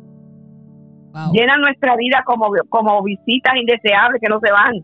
Wow. 1.12 1.32
llenan 1.32 1.60
nuestra 1.60 1.96
vida 1.96 2.22
como, 2.26 2.48
como 2.68 3.02
visitas 3.02 3.54
indeseables 3.56 4.20
que 4.20 4.28
no 4.28 4.38
se 4.40 4.52
van. 4.52 4.74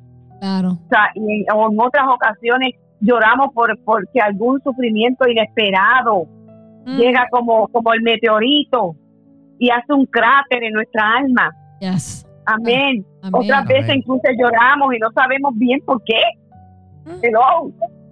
Claro. 0.40 0.68
O 0.70 0.88
sea, 0.88 1.10
y 1.14 1.42
en 1.42 1.80
otras 1.80 2.04
ocasiones 2.08 2.70
lloramos 3.00 3.48
por 3.54 3.78
porque 3.84 4.20
algún 4.20 4.60
sufrimiento 4.62 5.28
inesperado 5.28 6.26
Mm. 6.84 6.96
llega 6.96 7.26
como, 7.30 7.68
como 7.68 7.92
el 7.92 8.02
meteorito 8.02 8.94
y 9.60 9.70
hace 9.70 9.92
un 9.92 10.06
cráter 10.06 10.64
en 10.64 10.72
nuestra 10.72 11.18
alma. 11.18 11.52
Yes. 11.80 12.26
Amén. 12.46 13.04
Amén. 13.22 13.32
Otras 13.32 13.66
veces 13.66 13.84
Amén. 13.84 13.98
incluso 13.98 14.22
lloramos 14.36 14.92
y 14.94 14.98
no 14.98 15.12
sabemos 15.12 15.52
bien 15.56 15.78
por 15.84 16.02
qué. 16.04 16.20
Mm. 17.04 17.10
Hello. 17.22 17.70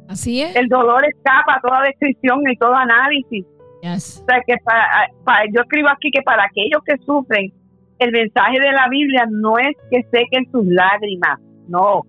Así 0.08 0.42
es. 0.42 0.54
El 0.54 0.68
dolor 0.68 1.04
escapa 1.04 1.56
a 1.56 1.60
toda 1.60 1.82
descripción 1.82 2.40
y 2.50 2.56
todo 2.56 2.74
análisis. 2.74 3.44
Yes. 3.82 4.20
O 4.22 4.26
sea, 4.26 4.40
que 4.46 4.56
para, 4.64 5.08
para- 5.24 5.44
yo 5.54 5.62
escribo 5.62 5.88
aquí 5.88 6.10
que 6.10 6.22
para 6.22 6.44
aquellos 6.44 6.82
que 6.84 6.96
sufren, 7.04 7.52
el 7.98 8.12
mensaje 8.12 8.60
de 8.60 8.72
la 8.72 8.88
Biblia 8.88 9.26
no 9.30 9.58
es 9.58 9.74
que 9.90 10.02
sequen 10.12 10.50
sus 10.52 10.66
lágrimas, 10.66 11.38
no. 11.68 12.02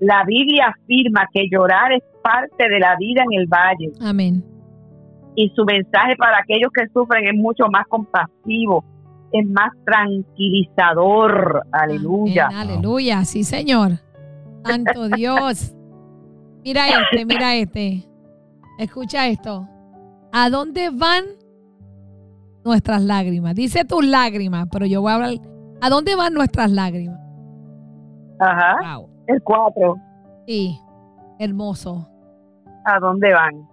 La 0.00 0.24
Biblia 0.24 0.68
afirma 0.74 1.26
que 1.32 1.44
llorar 1.50 1.92
es 1.92 2.02
parte 2.22 2.68
de 2.68 2.78
la 2.80 2.96
vida 2.96 3.22
en 3.30 3.38
el 3.40 3.46
valle 3.46 3.90
Amén. 4.00 4.42
Y 5.40 5.50
su 5.56 5.64
mensaje 5.64 6.16
para 6.16 6.38
aquellos 6.38 6.70
que 6.74 6.86
sufren 6.92 7.26
es 7.26 7.34
mucho 7.34 7.64
más 7.72 7.86
compasivo, 7.88 8.84
es 9.32 9.48
más 9.48 9.70
tranquilizador. 9.86 11.62
Aleluya. 11.72 12.48
Amén, 12.48 12.58
aleluya. 12.58 13.24
Sí, 13.24 13.42
Señor. 13.42 13.92
Santo 14.64 15.08
Dios. 15.16 15.74
Mira 16.62 16.88
este, 16.88 17.24
mira 17.24 17.54
este. 17.54 18.04
Escucha 18.78 19.28
esto. 19.28 19.66
¿A 20.30 20.50
dónde 20.50 20.90
van 20.90 21.24
nuestras 22.62 23.02
lágrimas? 23.02 23.54
Dice 23.54 23.86
tus 23.86 24.04
lágrimas, 24.04 24.68
pero 24.70 24.84
yo 24.84 25.00
voy 25.00 25.12
a 25.12 25.14
hablar. 25.14 25.32
¿A 25.80 25.88
dónde 25.88 26.16
van 26.16 26.34
nuestras 26.34 26.70
lágrimas? 26.70 27.18
Ajá. 28.40 28.98
Wow. 28.98 29.08
El 29.26 29.42
4. 29.42 29.94
Sí. 30.46 30.78
Hermoso. 31.38 32.06
¿A 32.84 32.98
dónde 33.00 33.32
van? 33.32 33.69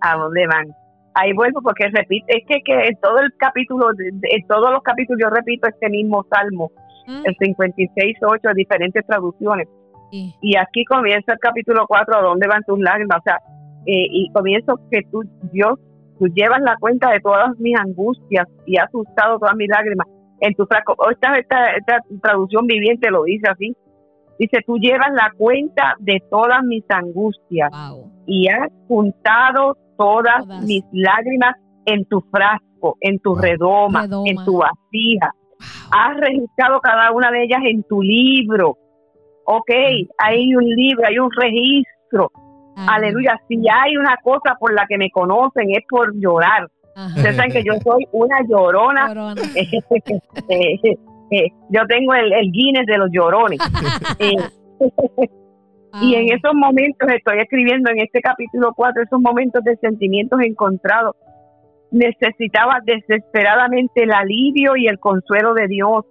¿A 0.00 0.16
dónde 0.16 0.46
van? 0.46 0.66
Ahí 1.14 1.32
vuelvo 1.32 1.60
porque 1.62 1.88
repite, 1.92 2.38
es 2.38 2.44
que, 2.46 2.60
que 2.64 2.72
en 2.86 2.96
todo 3.00 3.18
el 3.18 3.32
capítulo, 3.36 3.88
en 3.98 4.46
todos 4.46 4.70
los 4.70 4.82
capítulos 4.82 5.20
yo 5.22 5.30
repito 5.30 5.68
este 5.68 5.88
mismo 5.88 6.24
salmo, 6.30 6.70
Mm, 7.06 7.22
el 7.24 7.34
56, 7.40 8.16
8, 8.22 8.48
diferentes 8.54 9.04
traducciones. 9.06 9.66
sí. 10.12 10.32
Y 10.42 10.56
aquí 10.56 10.84
comienza 10.84 11.32
el 11.32 11.38
capítulo 11.38 11.84
4, 11.88 12.14
¿a 12.18 12.22
dónde 12.22 12.46
van 12.46 12.62
tus 12.64 12.78
lágrimas? 12.78 13.18
O 13.18 13.22
sea, 13.24 13.36
eh, 13.86 14.06
y 14.10 14.30
comienzo 14.32 14.78
que 14.90 15.00
tú, 15.10 15.22
Dios, 15.50 15.78
tú 16.18 16.26
llevas 16.28 16.60
la 16.60 16.76
cuenta 16.78 17.10
de 17.10 17.20
todas 17.20 17.58
mis 17.58 17.74
angustias 17.80 18.46
y 18.66 18.76
has 18.76 18.90
usado 18.92 19.38
todas 19.38 19.56
mis 19.56 19.68
lágrimas 19.68 20.06
en 20.40 20.54
tu 20.54 20.66
frasco. 20.66 20.94
Oh, 20.98 21.10
Esta, 21.10 21.36
esta, 21.38 21.72
esta 21.72 21.98
traducción 22.22 22.66
viviente 22.66 23.10
lo 23.10 23.24
dice 23.24 23.48
así. 23.50 23.74
Dice, 24.38 24.58
tú 24.66 24.76
llevas 24.76 25.10
la 25.12 25.32
cuenta 25.36 25.94
de 26.00 26.22
todas 26.30 26.62
mis 26.64 26.84
angustias 26.90 27.70
Wow. 27.72 28.10
y 28.26 28.46
has 28.48 28.68
juntado 28.88 29.76
todas, 30.00 30.46
Todas. 30.46 30.62
mis 30.64 30.82
lágrimas 30.92 31.54
en 31.84 32.04
tu 32.06 32.22
frasco, 32.30 32.96
en 33.00 33.18
tu 33.18 33.34
redoma, 33.34 34.02
Redoma. 34.02 34.30
en 34.30 34.44
tu 34.44 34.56
vasija. 34.58 35.34
Has 35.90 36.16
registrado 36.16 36.80
cada 36.80 37.12
una 37.12 37.30
de 37.30 37.44
ellas 37.44 37.60
en 37.66 37.82
tu 37.82 38.00
libro. 38.02 38.78
Ok, 39.44 39.70
hay 40.16 40.54
un 40.54 40.64
libro, 40.64 41.06
hay 41.06 41.18
un 41.18 41.30
registro. 41.30 42.30
Aleluya. 42.76 43.38
Si 43.46 43.56
hay 43.68 43.96
una 43.98 44.16
cosa 44.22 44.56
por 44.58 44.72
la 44.72 44.86
que 44.88 44.96
me 44.96 45.10
conocen 45.10 45.70
es 45.70 45.84
por 45.86 46.14
llorar. 46.14 46.66
Ajá. 46.96 47.14
Ustedes 47.16 47.36
saben 47.36 47.52
que 47.52 47.62
yo 47.62 47.74
soy 47.84 48.06
una 48.12 48.38
llorona. 48.48 49.34
Eh, 50.48 50.80
eh, 51.32 51.46
yo 51.68 51.86
tengo 51.86 52.12
el, 52.14 52.32
el 52.32 52.50
Guinness 52.50 52.86
de 52.86 52.98
los 52.98 53.10
llorones. 53.12 53.58
Eh, 54.18 54.34
y 56.00 56.14
en 56.14 56.26
Wow. 56.26 56.36
esos 56.36 56.54
momentos 56.54 57.08
estoy 57.10 57.40
escribiendo 57.40 57.90
en 57.90 58.00
este 58.00 58.20
capítulo 58.20 58.72
4, 58.74 59.02
esos 59.02 59.20
momentos 59.20 59.62
de 59.64 59.76
sentimientos 59.76 60.40
encontrados. 60.42 61.16
Necesitaba 61.90 62.78
desesperadamente 62.84 64.04
el 64.04 64.12
alivio 64.12 64.76
y 64.76 64.86
el 64.86 64.98
consuelo 64.98 65.54
de 65.54 65.66
Dios. 65.66 66.04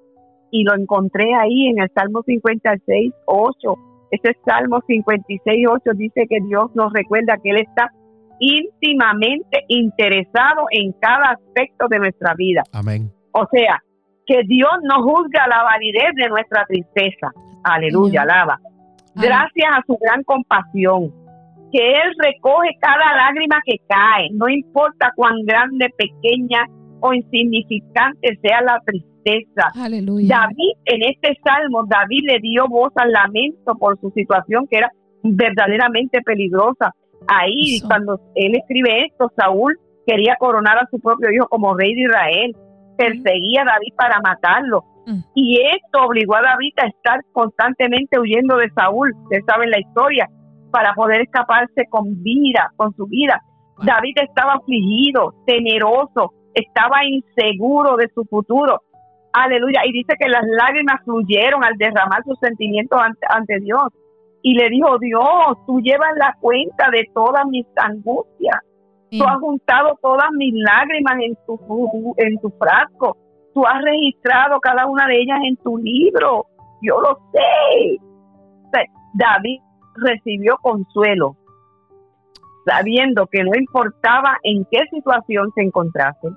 Y 0.52 0.64
lo 0.64 0.76
encontré 0.76 1.34
ahí 1.36 1.68
en 1.68 1.80
el 1.80 1.90
Salmo 1.94 2.24
56, 2.26 3.14
8. 3.26 3.76
Ese 4.12 4.36
Salmo 4.46 4.82
56, 4.88 5.68
8 5.70 5.92
dice 5.96 6.26
que 6.28 6.40
Dios 6.48 6.72
nos 6.76 6.92
recuerda 6.92 7.38
que 7.42 7.52
Él 7.52 7.58
está 7.62 7.92
íntimamente 8.40 9.64
interesado 9.68 10.66
en 10.72 10.92
cada 10.94 11.32
aspecto 11.34 11.88
de 11.90 12.00
nuestra 12.00 12.34
vida. 12.36 12.64
Amén. 12.74 13.12
O 13.32 13.46
sea, 13.52 13.84
que 14.26 14.42
Dios 14.48 14.72
no 14.84 15.04
juzga 15.04 15.48
la 15.48 15.64
validez 15.64 16.14
de 16.16 16.30
nuestra 16.30 16.66
tristeza. 16.68 17.32
Aleluya, 17.64 18.22
Señor. 18.22 18.36
Gracias 19.16 19.70
a 19.72 19.84
su 19.86 19.98
gran 20.00 20.24
compasión, 20.24 21.12
que 21.72 21.92
Él 21.92 22.14
recoge 22.18 22.70
cada 22.80 23.16
lágrima 23.16 23.62
que 23.66 23.78
cae, 23.88 24.30
no 24.34 24.48
importa 24.50 25.12
cuán 25.16 25.46
grande, 25.46 25.90
pequeña 25.98 26.66
o 27.02 27.14
insignificante 27.14 28.38
sea 28.42 28.62
la 28.62 28.82
tristeza. 28.86 29.72
Aleluya. 29.76 30.40
David, 30.42 30.74
en 30.86 31.04
este 31.10 31.38
salmo, 31.44 31.86
David 31.88 32.24
le 32.26 32.40
dio 32.40 32.68
voz 32.68 32.92
al 32.96 33.12
lamento 33.12 33.76
por 33.76 34.00
su 34.00 34.12
situación 34.12 34.68
que 34.68 34.78
era 34.78 34.92
verdaderamente 35.24 36.22
peligrosa. 36.22 36.94
Ahí, 37.28 37.76
Eso. 37.76 37.88
cuando 37.88 38.20
él 38.36 38.56
escribe 38.56 39.06
esto, 39.06 39.32
Saúl 39.38 39.78
quería 40.06 40.36
coronar 40.40 40.78
a 40.78 40.88
su 40.90 41.00
propio 41.00 41.32
hijo 41.32 41.48
como 41.48 41.76
rey 41.76 41.94
de 41.94 42.02
Israel. 42.02 42.56
Perseguía 42.98 43.62
a 43.62 43.66
David 43.66 43.94
para 43.96 44.20
matarlo. 44.22 44.84
Mm. 45.10 45.24
Y 45.34 45.60
esto 45.62 46.06
obligó 46.06 46.36
a 46.36 46.42
David 46.42 46.74
a 46.82 46.88
estar 46.88 47.22
constantemente 47.32 48.20
huyendo 48.20 48.58
de 48.58 48.70
Saúl. 48.72 49.14
Ustedes 49.24 49.44
saben 49.48 49.72
la 49.72 49.80
historia, 49.80 50.30
para 50.72 50.94
poder 50.94 51.22
escaparse 51.22 51.86
con 51.90 52.22
vida, 52.22 52.72
con 52.76 52.94
su 52.96 53.08
vida. 53.08 53.42
Wow. 53.78 53.86
David 53.88 54.16
estaba 54.22 54.54
afligido, 54.54 55.34
temeroso, 55.48 56.34
estaba 56.54 57.06
inseguro 57.06 57.96
de 57.96 58.08
su 58.14 58.24
futuro. 58.26 58.82
Aleluya. 59.34 59.82
Y 59.86 59.94
dice 59.94 60.14
que 60.20 60.30
las 60.30 60.44
lágrimas 60.46 61.02
fluyeron 61.04 61.64
al 61.64 61.76
derramar 61.78 62.24
sus 62.24 62.38
sentimientos 62.40 63.00
ante, 63.02 63.26
ante 63.30 63.60
Dios. 63.62 63.88
Y 64.42 64.54
le 64.54 64.70
dijo, 64.70 64.98
Dios, 65.00 65.58
tú 65.66 65.80
llevas 65.82 66.12
la 66.18 66.36
cuenta 66.40 66.90
de 66.92 67.10
todas 67.14 67.46
mis 67.48 67.66
angustias. 67.76 68.58
Sí. 69.10 69.20
Tú 69.20 69.26
has 69.26 69.40
juntado 69.40 69.98
todas 70.02 70.30
mis 70.38 70.54
lágrimas 70.54 71.16
en 71.22 71.36
tu, 71.46 72.14
en 72.18 72.40
tu 72.40 72.50
frasco. 72.52 73.18
Tú 73.54 73.66
has 73.66 73.82
registrado 73.82 74.60
cada 74.60 74.86
una 74.86 75.08
de 75.08 75.22
ellas 75.22 75.40
en 75.44 75.58
tu 75.58 75.78
libro. 75.78 76.46
Yo 76.82 77.00
lo 77.02 77.18
sé. 77.32 77.98
David 79.14 79.60
recibió 79.96 80.58
consuelo, 80.62 81.36
sabiendo 82.66 83.28
que 83.28 83.44
no 83.44 83.52
importaba 83.58 84.38
en 84.44 84.66
qué 84.72 84.80
situación 84.92 85.52
se 85.56 85.64
encontrase, 85.64 86.30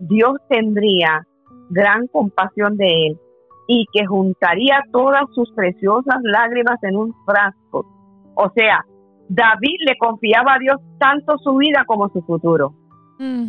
Dios 0.00 0.34
tendría 0.48 1.26
gran 1.70 2.06
compasión 2.08 2.76
de 2.76 3.06
él 3.06 3.20
y 3.68 3.86
que 3.92 4.06
juntaría 4.06 4.82
todas 4.92 5.24
sus 5.34 5.50
preciosas 5.52 6.16
lágrimas 6.22 6.82
en 6.82 6.96
un 6.96 7.14
frasco. 7.24 7.86
O 8.34 8.50
sea, 8.54 8.84
David 9.28 9.76
le 9.86 9.96
confiaba 9.98 10.54
a 10.54 10.58
Dios 10.58 10.76
tanto 10.98 11.38
su 11.38 11.56
vida 11.56 11.84
como 11.86 12.08
su 12.10 12.22
futuro. 12.22 12.74
Mm, 13.18 13.48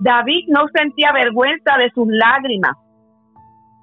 David 0.00 0.44
no 0.48 0.66
sentía 0.74 1.12
vergüenza 1.12 1.76
de 1.78 1.90
sus 1.90 2.06
lágrimas. 2.08 2.76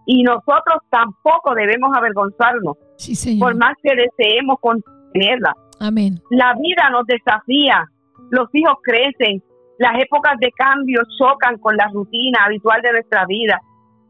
Y 0.05 0.23
nosotros 0.23 0.81
tampoco 0.89 1.53
debemos 1.53 1.91
avergonzarnos, 1.95 2.77
Sí, 2.97 3.37
por 3.39 3.55
más 3.55 3.73
que 3.83 3.93
deseemos 3.93 4.57
contenerla. 4.61 5.53
Amén. 5.79 6.19
La 6.29 6.53
vida 6.53 6.89
nos 6.89 7.05
desafía, 7.05 7.85
los 8.31 8.47
hijos 8.53 8.75
crecen, 8.83 9.43
las 9.77 10.01
épocas 10.01 10.37
de 10.39 10.49
cambio 10.51 11.01
chocan 11.19 11.57
con 11.59 11.75
la 11.75 11.87
rutina 11.93 12.45
habitual 12.45 12.81
de 12.81 12.93
nuestra 12.93 13.25
vida. 13.25 13.59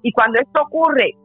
Y 0.04 0.12
cuando 0.12 0.40
esto 0.40 0.62
ocurre, 0.62 1.16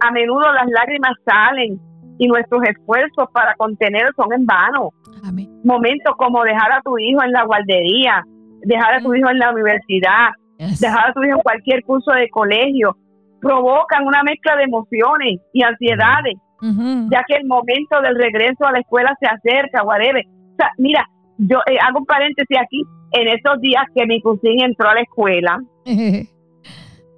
a 0.00 0.10
menudo 0.10 0.52
las 0.52 0.66
lágrimas 0.68 1.12
salen 1.24 1.80
y 2.18 2.26
nuestros 2.26 2.62
esfuerzos 2.64 3.28
para 3.32 3.54
contener 3.54 4.10
son 4.16 4.32
en 4.32 4.44
vano. 4.44 4.90
Amén. 5.24 5.48
Momentos 5.64 6.14
como 6.18 6.42
dejar 6.44 6.72
a 6.72 6.82
tu 6.82 6.98
hijo 6.98 7.22
en 7.22 7.32
la 7.32 7.44
guardería, 7.44 8.24
dejar 8.66 8.94
a 8.94 9.00
tu 9.00 9.14
hijo 9.14 9.30
en 9.30 9.38
la 9.38 9.50
universidad, 9.52 10.28
dejar 10.58 11.10
a 11.10 11.12
tu 11.12 11.22
hijo 11.22 11.36
en 11.36 11.42
cualquier 11.42 11.82
curso 11.84 12.10
de 12.12 12.28
colegio, 12.30 12.96
provocan 13.40 14.06
una 14.06 14.22
mezcla 14.22 14.56
de 14.56 14.64
emociones 14.64 15.40
y 15.52 15.62
ansiedades 15.62 16.34
ya 17.10 17.22
que 17.28 17.36
el 17.36 17.46
momento 17.46 18.00
del 18.02 18.16
regreso 18.16 18.64
a 18.64 18.72
la 18.72 18.78
escuela 18.80 19.14
se 19.20 19.26
acerca, 19.26 19.82
whatever. 19.84 20.24
O 20.26 20.56
sea, 20.56 20.70
mira, 20.78 21.04
yo 21.36 21.58
eh, 21.66 21.76
hago 21.86 21.98
un 21.98 22.06
paréntesis 22.06 22.56
aquí, 22.58 22.82
en 23.12 23.28
esos 23.28 23.60
días 23.60 23.84
que 23.94 24.06
mi 24.06 24.20
cocina 24.22 24.64
entró 24.64 24.88
a 24.88 24.94
la 24.94 25.00
escuela, 25.02 25.58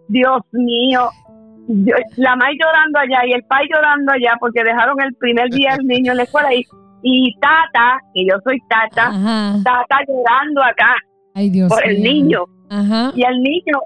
Dios 0.09 0.41
mío, 0.53 1.09
yo- 1.69 1.95
la 2.17 2.35
May 2.37 2.57
llorando 2.59 2.99
allá 2.99 3.27
y 3.27 3.33
el 3.33 3.45
pai 3.45 3.67
llorando 3.73 4.13
allá 4.13 4.35
porque 4.41 4.65
dejaron 4.65 5.01
el 5.01 5.15
primer 5.15 5.49
día 5.51 5.71
el 5.79 5.87
niño 5.87 6.13
en 6.13 6.17
la 6.19 6.23
escuela 6.25 6.53
y, 6.55 6.65
y 7.03 7.35
Tata, 7.41 7.99
que 8.15 8.25
yo 8.27 8.37
soy 8.43 8.59
Tata, 8.69 9.09
Ajá. 9.09 9.55
Tata 9.65 9.99
llorando 10.09 10.63
acá 10.65 10.95
Ay, 11.39 11.51
Dios 11.51 11.69
por 11.69 11.87
el 11.87 12.03
niño 12.03 12.45
Ajá. 12.69 13.13
y 13.15 13.23
el 13.23 13.41
niño 13.41 13.79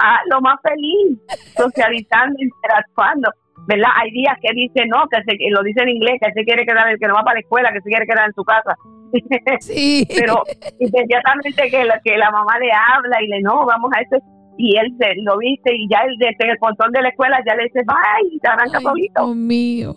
ah, 0.00 0.18
lo 0.30 0.40
más 0.40 0.56
feliz, 0.62 1.16
socializando, 1.56 2.34
interactuando. 2.38 3.30
¿Verdad? 3.68 3.90
Hay 4.02 4.10
días 4.10 4.36
que 4.42 4.52
dice 4.54 4.86
no, 4.88 5.04
que 5.08 5.22
se, 5.22 5.38
lo 5.50 5.62
dice 5.62 5.82
en 5.82 5.90
inglés, 5.90 6.18
que 6.20 6.32
se 6.32 6.44
quiere 6.44 6.66
quedar, 6.66 6.98
que 6.98 7.06
no 7.06 7.14
va 7.14 7.22
para 7.22 7.34
la 7.34 7.40
escuela, 7.40 7.72
que 7.72 7.80
se 7.80 7.88
quiere 7.90 8.06
quedar 8.06 8.26
en 8.26 8.34
su 8.34 8.42
casa. 8.42 8.76
Sí. 9.60 10.04
Pero 10.08 10.42
inmediatamente 10.80 11.70
que 11.70 11.84
la, 11.84 12.00
que 12.00 12.16
la 12.16 12.30
mamá 12.32 12.58
le 12.58 12.70
habla 12.72 13.22
y 13.22 13.28
le 13.28 13.40
no, 13.42 13.64
vamos 13.64 13.90
a 13.94 14.00
eso, 14.00 14.16
y 14.56 14.76
él 14.76 14.92
se, 14.98 15.14
lo 15.22 15.38
viste 15.38 15.70
y 15.74 15.88
ya 15.88 16.00
él 16.00 16.16
desde 16.18 16.50
el 16.50 16.58
portón 16.58 16.90
de 16.92 17.02
la 17.02 17.10
escuela 17.10 17.38
ya 17.46 17.54
le 17.54 17.64
dice, 17.64 17.82
bye, 17.86 18.34
y 18.34 18.38
te 18.40 18.48
arranca 18.48 18.80
solito. 18.80 19.26
Dios 19.26 19.36
mío. 19.36 19.94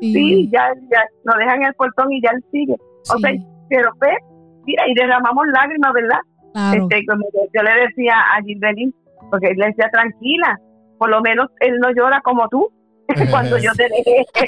Sí, 0.00 0.50
ya, 0.52 0.72
ya 0.90 1.04
lo 1.24 1.38
dejan 1.38 1.62
en 1.62 1.68
el 1.68 1.74
portón 1.74 2.12
y 2.12 2.20
ya 2.20 2.30
él 2.30 2.44
sigue. 2.50 2.74
O 2.74 3.16
Sí, 3.16 3.22
sea, 3.22 3.32
pero 3.68 3.90
pues, 3.98 4.16
mira, 4.66 4.84
y 4.88 4.94
derramamos 4.94 5.46
lágrimas, 5.48 5.92
¿verdad? 5.92 6.20
claro. 6.54 6.82
Este, 6.82 7.06
como 7.06 7.24
yo, 7.52 7.62
le 7.62 7.86
decía 7.86 8.14
a 8.14 8.42
Gilberly, 8.42 8.94
porque 9.30 9.48
él 9.48 9.56
le 9.58 9.66
decía, 9.66 9.88
tranquila, 9.92 10.58
por 10.98 11.10
lo 11.10 11.20
menos 11.20 11.48
él 11.60 11.78
no 11.80 11.90
llora 11.92 12.20
como 12.22 12.48
tú. 12.48 12.68
Cuando 13.30 13.58
yo 13.58 13.70
te 13.72 13.82
dejé 13.82 14.24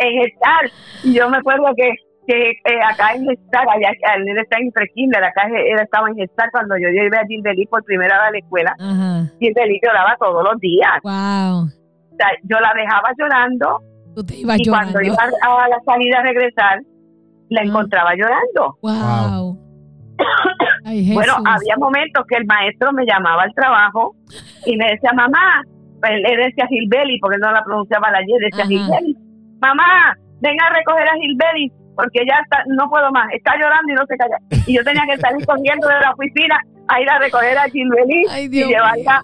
en, 0.00 0.22
estar. 0.22 0.70
Y 1.04 1.14
yo 1.14 1.30
me 1.30 1.36
acuerdo 1.36 1.66
que, 1.76 1.92
que 2.26 2.50
eh, 2.50 2.82
acá 2.90 3.14
en 3.14 3.28
Gestar, 3.28 3.64
allá 3.68 3.90
él 4.16 4.38
está 4.38 4.58
en 4.58 4.72
prekinder, 4.72 5.22
acá 5.22 5.46
él 5.46 5.78
estaba 5.78 6.08
en 6.08 6.16
Gestar 6.16 6.50
cuando 6.50 6.74
yo 6.78 6.88
llevé 6.88 7.16
a 7.16 7.26
Gilberly 7.28 7.66
por 7.66 7.84
primera 7.84 8.18
vez 8.18 8.28
a 8.28 8.30
la 8.32 8.38
escuela. 8.38 8.74
Gilberly 9.38 9.78
lloraba 9.84 10.16
todos 10.18 10.42
los 10.42 10.58
días. 10.58 10.98
Wow. 11.04 11.66
O 11.66 12.16
sea, 12.16 12.28
yo 12.42 12.58
la 12.58 12.72
dejaba 12.74 13.12
llorando 13.16 13.80
Tú 14.14 14.24
te 14.24 14.36
ibas 14.36 14.58
y 14.58 14.64
llorando. 14.64 14.92
cuando 14.92 15.08
iba 15.08 15.22
a 15.22 15.68
la 15.68 15.80
salida 15.84 16.18
a 16.18 16.22
regresar, 16.22 16.80
la 17.52 17.60
Ah. 17.60 17.64
encontraba 17.64 18.10
llorando. 18.14 18.78
Wow. 18.82 19.58
Ay. 20.84 21.12
Bueno, 21.14 21.34
había 21.46 21.76
momentos 21.78 22.24
que 22.28 22.36
el 22.36 22.46
maestro 22.46 22.92
me 22.92 23.04
llamaba 23.06 23.42
al 23.44 23.54
trabajo 23.54 24.14
y 24.66 24.76
me 24.76 24.86
decía, 24.90 25.10
mamá, 25.14 25.62
él, 26.04 26.22
él 26.26 26.36
decía 26.48 26.66
Gilbeli, 26.68 27.18
porque 27.20 27.38
no 27.38 27.50
la 27.52 27.62
pronunciaba 27.64 28.10
la 28.10 28.22
Y, 28.22 28.26
decía. 28.50 28.66
Gilbeli, 28.66 29.16
mamá, 29.60 30.14
venga 30.40 30.66
a 30.66 30.74
recoger 30.74 31.08
a 31.08 31.14
Gilbeli, 31.20 31.70
porque 31.94 32.20
ya 32.28 32.38
está, 32.42 32.62
no 32.66 32.88
puedo 32.90 33.10
más, 33.12 33.28
está 33.32 33.52
llorando 33.56 33.92
y 33.92 33.94
no 33.94 34.06
se 34.06 34.16
calla. 34.16 34.36
Y 34.66 34.76
yo 34.76 34.82
tenía 34.84 35.02
que 35.06 35.18
salir 35.18 35.44
corriendo 35.46 35.86
de 35.88 36.00
la 36.00 36.10
oficina 36.12 36.56
a 36.88 37.00
ir 37.00 37.08
a 37.08 37.18
recoger 37.18 37.56
a 37.58 37.64
Gilbeli 37.70 38.24
Ay, 38.30 38.46
y 38.46 38.64
llevarla, 38.64 39.22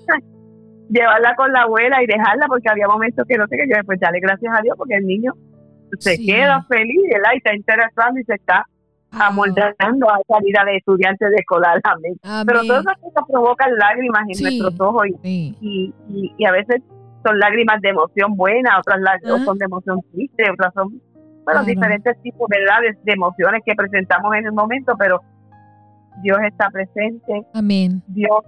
llevarla 0.89 1.35
con 1.37 1.53
la 1.53 1.63
abuela 1.63 2.03
y 2.03 2.07
dejarla, 2.07 2.47
porque 2.47 2.69
había 2.71 2.87
momentos 2.89 3.27
que 3.29 3.37
no 3.37 3.47
sé 3.49 3.57
qué, 3.57 3.65
yo 3.69 3.77
después 3.77 3.99
dale 4.01 4.21
gracias 4.21 4.53
a 4.57 4.63
Dios, 4.63 4.75
porque 4.79 4.95
el 4.95 5.07
niño 5.07 5.33
se 5.99 6.17
Sí. 6.17 6.27
queda 6.27 6.63
feliz, 6.69 7.01
¿verdad? 7.13 7.31
Y 7.35 7.37
está 7.39 7.55
interesando 7.55 8.21
y 8.21 8.25
se 8.25 8.35
está 8.35 8.67
amoldando 9.11 10.07
a 10.11 10.21
esa 10.21 10.39
vida 10.45 10.63
de 10.67 10.77
estudiante 10.77 11.29
de 11.29 11.37
escolar. 11.37 11.81
Amén. 11.85 12.15
Amén. 12.23 12.45
Pero 12.47 12.63
todas 12.65 12.83
esas 12.83 12.99
cosas 12.99 13.25
provocan 13.31 13.75
lágrimas 13.77 14.23
en 14.29 14.35
Sí. 14.35 14.43
nuestros 14.61 14.81
ojos 14.81 15.07
y, 15.07 15.13
Sí. 15.23 15.57
y, 15.61 15.95
y- 16.11 16.35
y 16.37 16.45
a 16.45 16.53
veces 16.53 16.83
son 17.25 17.39
lágrimas 17.39 17.81
de 17.81 17.89
emoción 17.91 18.37
buena, 18.37 18.79
otras 18.79 19.01
lágrimas 19.01 19.41
Ah. 19.41 19.45
son 19.45 19.59
de 19.59 19.65
emoción 19.65 20.01
triste, 20.13 20.45
otras 20.53 20.73
son, 20.75 20.89
bueno, 20.91 21.43
Claro. 21.45 21.65
diferentes 21.65 22.23
tipos 22.23 22.49
¿verdad? 22.49 22.81
De, 22.83 22.99
de 23.03 23.13
emociones 23.13 23.63
que 23.65 23.75
presentamos 23.75 24.35
en 24.37 24.47
el 24.47 24.53
momento, 24.53 24.93
pero 24.99 25.21
Dios 26.23 26.39
está 26.47 26.69
presente, 26.71 27.43
Amén. 27.55 28.03
Dios, 28.09 28.41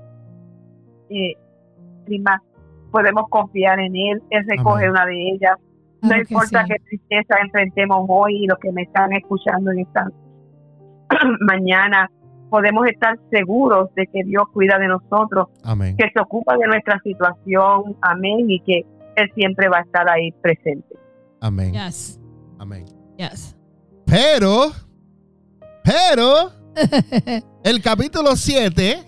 eh, 1.09 1.35
prima, 2.05 2.43
podemos 2.91 3.25
confiar 3.31 3.79
en 3.81 3.95
Él, 3.97 4.23
Él 4.31 4.45
recoge 4.49 4.85
Amén. 4.85 4.91
una 4.91 5.07
de 5.07 5.29
ellas. 5.31 5.57
No 6.03 6.09
Claro 6.09 6.25
que 6.27 6.35
importa 6.35 6.63
sí. 6.65 6.69
qué 6.69 6.77
tristeza 6.89 7.35
enfrentemos 7.43 8.07
hoy 8.09 8.45
y 8.45 8.47
los 8.47 8.59
que 8.59 8.73
me 8.73 8.83
están 8.83 9.13
escuchando 9.13 9.71
en 9.73 9.81
esta 9.81 10.11
mañana, 11.41 12.11
podemos 12.49 12.87
estar 12.87 13.19
seguros 13.31 13.89
de 13.95 14.07
que 14.07 14.25
Dios 14.25 14.45
cuida 14.53 14.79
de 14.79 14.89
nosotros, 14.89 15.49
Amén. 15.65 15.97
que 15.97 16.11
se 16.13 16.21
ocupa 16.21 16.57
de 16.57 16.67
nuestra 16.67 17.01
situación, 17.03 17.97
amén, 18.03 18.51
y 18.51 18.61
que 18.61 18.85
Él 19.17 19.31
siempre 19.35 19.69
va 19.69 19.79
a 19.79 19.83
estar 19.83 20.09
ahí 20.09 20.33
presente. 20.43 20.97
Amén. 21.41 21.73
Yes. 21.73 22.21
Amén. 22.59 22.85
Yes. 23.17 23.57
Pero, 24.07 24.71
pero, 25.85 26.51
el 27.65 27.81
capítulo 27.83 28.37
7, 28.37 28.99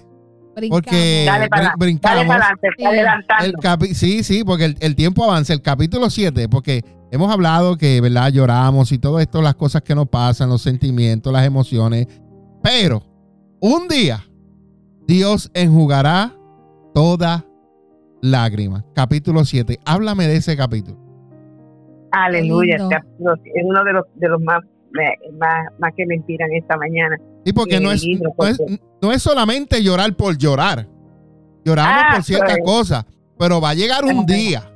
porque 0.68 1.24
Dale 1.26 1.48
para 1.48 1.62
Dale 1.64 1.74
brincamos. 1.78 2.26
para 2.26 2.46
adelante. 2.46 3.36
El 3.40 3.94
sí, 3.94 4.22
sí, 4.22 4.44
porque 4.44 4.66
el, 4.66 4.76
el 4.80 4.94
tiempo 4.94 5.24
avanza. 5.24 5.52
El 5.52 5.62
capítulo 5.62 6.10
7, 6.10 6.48
porque 6.48 6.84
hemos 7.10 7.32
hablado 7.32 7.76
que, 7.76 8.00
¿verdad? 8.00 8.30
Lloramos 8.30 8.92
y 8.92 8.98
todo 8.98 9.20
esto, 9.20 9.42
las 9.42 9.54
cosas 9.54 9.82
que 9.82 9.94
nos 9.94 10.08
pasan, 10.08 10.48
los 10.48 10.62
sentimientos, 10.62 11.32
las 11.32 11.46
emociones. 11.46 12.06
Pero 12.62 13.02
un 13.60 13.88
día 13.88 14.24
Dios 15.06 15.50
enjugará 15.54 16.32
toda 16.94 17.44
lágrima. 18.20 18.84
Capítulo 18.94 19.44
7. 19.44 19.78
Háblame 19.84 20.26
de 20.26 20.36
ese 20.36 20.56
capítulo. 20.56 20.98
Aleluya, 22.12 22.76
este 22.76 22.94
es 22.96 23.64
uno 23.64 23.84
de 23.84 23.92
los, 23.94 24.04
de 24.16 24.28
los 24.28 24.40
más, 24.42 24.62
más, 25.38 25.66
más 25.78 25.92
que 25.96 26.06
me 26.06 26.16
inspiran 26.16 26.52
esta 26.52 26.76
mañana. 26.76 27.16
Sí, 27.44 27.52
porque 27.52 27.78
Sí, 27.78 27.82
no 27.82 27.92
es, 27.92 28.04
no, 28.06 28.28
es, 28.46 28.58
porque- 28.58 28.80
no 29.00 29.12
es 29.12 29.22
solamente 29.22 29.82
llorar 29.82 30.14
por 30.14 30.36
llorar. 30.38 30.86
Lloramos 31.64 32.02
Ah, 32.04 32.12
por 32.14 32.24
ciertas 32.24 32.58
pues. 32.58 32.64
cosas, 32.64 33.04
pero 33.38 33.60
va 33.60 33.70
a 33.70 33.74
llegar 33.74 34.04
un 34.04 34.26
día, 34.26 34.70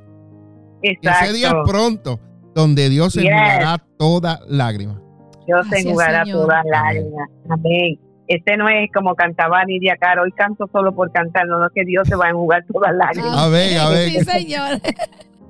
Exacto. 0.81 1.25
ese 1.25 1.33
día 1.33 1.47
es 1.49 1.53
pronto, 1.69 2.19
donde 2.55 2.89
Dios 2.89 3.13
Yes. 3.13 3.23
enjugará 3.25 3.77
toda 3.97 4.39
lágrima. 4.47 5.01
Dios 5.45 5.65
enjugará 5.71 6.23
todas 6.25 6.63
las 6.65 6.81
Amén. 6.81 7.03
lágrimas. 7.11 7.29
Amén. 7.49 7.99
Este 8.27 8.57
no 8.57 8.67
es 8.67 8.89
como 8.93 9.15
cantaba 9.15 9.63
Nidia 9.63 9.95
Caro, 9.97 10.23
hoy 10.23 10.31
canto 10.33 10.67
solo 10.71 10.93
por 10.93 11.11
cantar, 11.13 11.45
no, 11.47 11.59
no 11.59 11.67
es 11.67 11.71
que 11.73 11.85
Dios 11.85 12.09
te 12.09 12.15
va 12.15 12.25
a 12.25 12.29
enjugar 12.31 12.65
todas 12.71 12.91
las 12.93 13.15
lágrimas. 13.15 13.37
A 13.37 13.47
ver, 13.47 13.79
a 13.79 13.89
ver. 13.89 14.09
Sí, 14.09 14.19
señor. 14.25 14.81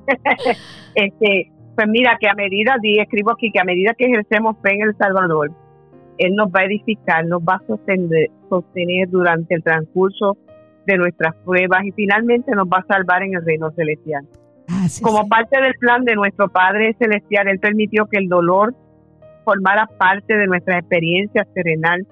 Este, 0.95 1.51
pues 1.77 1.87
mira 1.89 2.17
que 2.19 2.27
a 2.27 2.33
medida, 2.33 2.75
di, 2.81 2.97
escribo 2.97 3.33
aquí, 3.33 3.51
que 3.51 3.59
a 3.59 3.63
medida 3.63 3.93
que 3.93 4.05
ejercemos 4.05 4.57
fe 4.63 4.73
en 4.73 4.81
el 4.81 4.97
Salvador, 4.97 5.51
Él 6.17 6.35
nos 6.35 6.47
va 6.47 6.61
a 6.61 6.65
edificar, 6.65 7.23
nos 7.27 7.39
va 7.43 7.57
a 7.57 7.67
sostener, 7.67 8.31
sostener 8.49 9.07
durante 9.09 9.53
el 9.53 9.63
transcurso 9.63 10.37
de 10.87 10.97
nuestras 10.97 11.35
pruebas 11.45 11.85
y 11.85 11.91
finalmente 11.91 12.51
nos 12.55 12.65
va 12.67 12.79
a 12.79 12.85
salvar 12.91 13.21
en 13.21 13.35
el 13.35 13.45
reino 13.45 13.69
celestial. 13.75 14.25
Gracias, 14.67 15.01
Como 15.01 15.29
parte 15.29 15.61
del 15.61 15.75
plan 15.75 16.03
de 16.03 16.15
nuestro 16.15 16.49
Padre 16.49 16.95
Celestial, 16.97 17.47
Él 17.47 17.59
permitió 17.59 18.07
que 18.07 18.17
el 18.17 18.27
dolor 18.27 18.73
formara 19.45 19.85
parte 19.85 20.35
de 20.35 20.47
nuestra 20.47 20.79
experiencia 20.79 21.45
terrenal. 21.53 22.07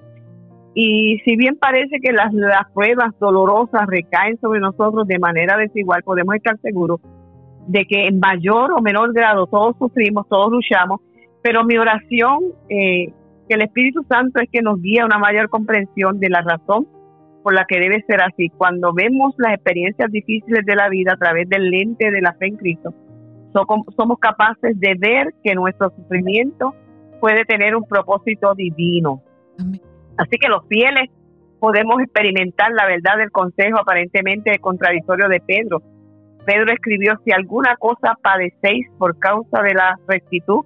Y 0.74 1.18
si 1.24 1.34
bien 1.34 1.56
parece 1.56 1.98
que 2.00 2.12
las, 2.12 2.32
las 2.32 2.70
pruebas 2.72 3.18
dolorosas 3.18 3.84
recaen 3.88 4.38
sobre 4.40 4.60
nosotros 4.60 5.08
de 5.08 5.18
manera 5.18 5.56
desigual, 5.56 6.04
podemos 6.04 6.36
estar 6.36 6.56
seguros 6.60 7.00
de 7.66 7.84
que 7.84 8.06
en 8.06 8.18
mayor 8.20 8.72
o 8.72 8.80
menor 8.80 9.12
grado 9.12 9.46
todos 9.46 9.76
sufrimos, 9.78 10.28
todos 10.28 10.50
luchamos, 10.52 11.00
pero 11.42 11.64
mi 11.64 11.76
oración, 11.76 12.38
eh, 12.68 13.12
que 13.48 13.54
el 13.54 13.62
Espíritu 13.62 14.04
Santo 14.08 14.40
es 14.40 14.48
que 14.50 14.62
nos 14.62 14.80
guíe 14.80 15.00
a 15.00 15.06
una 15.06 15.18
mayor 15.18 15.48
comprensión 15.48 16.18
de 16.18 16.28
la 16.28 16.42
razón 16.42 16.86
por 17.42 17.54
la 17.54 17.64
que 17.64 17.78
debe 17.78 18.02
ser 18.08 18.20
así. 18.22 18.48
Cuando 18.50 18.92
vemos 18.92 19.34
las 19.38 19.54
experiencias 19.54 20.10
difíciles 20.10 20.66
de 20.66 20.74
la 20.74 20.88
vida 20.88 21.12
a 21.12 21.16
través 21.16 21.48
del 21.48 21.70
lente 21.70 22.10
de 22.10 22.20
la 22.20 22.32
fe 22.34 22.46
en 22.46 22.56
Cristo, 22.56 22.92
so- 23.52 23.66
somos 23.96 24.18
capaces 24.18 24.78
de 24.80 24.94
ver 24.98 25.32
que 25.44 25.54
nuestro 25.54 25.90
sufrimiento 25.90 26.74
puede 27.20 27.44
tener 27.44 27.76
un 27.76 27.84
propósito 27.86 28.54
divino. 28.54 29.22
Así 30.18 30.38
que 30.40 30.48
los 30.48 30.66
fieles 30.68 31.08
podemos 31.60 32.00
experimentar 32.02 32.72
la 32.72 32.86
verdad 32.86 33.16
del 33.18 33.30
consejo 33.30 33.78
aparentemente 33.78 34.58
contradictorio 34.58 35.28
de 35.28 35.40
Pedro. 35.40 35.82
Pedro 36.46 36.72
escribió, 36.72 37.14
si 37.24 37.32
alguna 37.32 37.76
cosa 37.76 38.16
padecéis 38.22 38.86
por 38.98 39.18
causa 39.18 39.62
de 39.62 39.74
la 39.74 39.98
rectitud, 40.06 40.64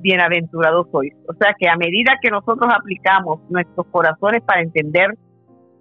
bienaventurados 0.00 0.86
sois. 0.92 1.14
O 1.28 1.34
sea 1.34 1.54
que 1.58 1.68
a 1.68 1.76
medida 1.76 2.12
que 2.20 2.30
nosotros 2.30 2.70
aplicamos 2.70 3.40
nuestros 3.48 3.86
corazones 3.86 4.42
para 4.42 4.60
entender, 4.60 5.14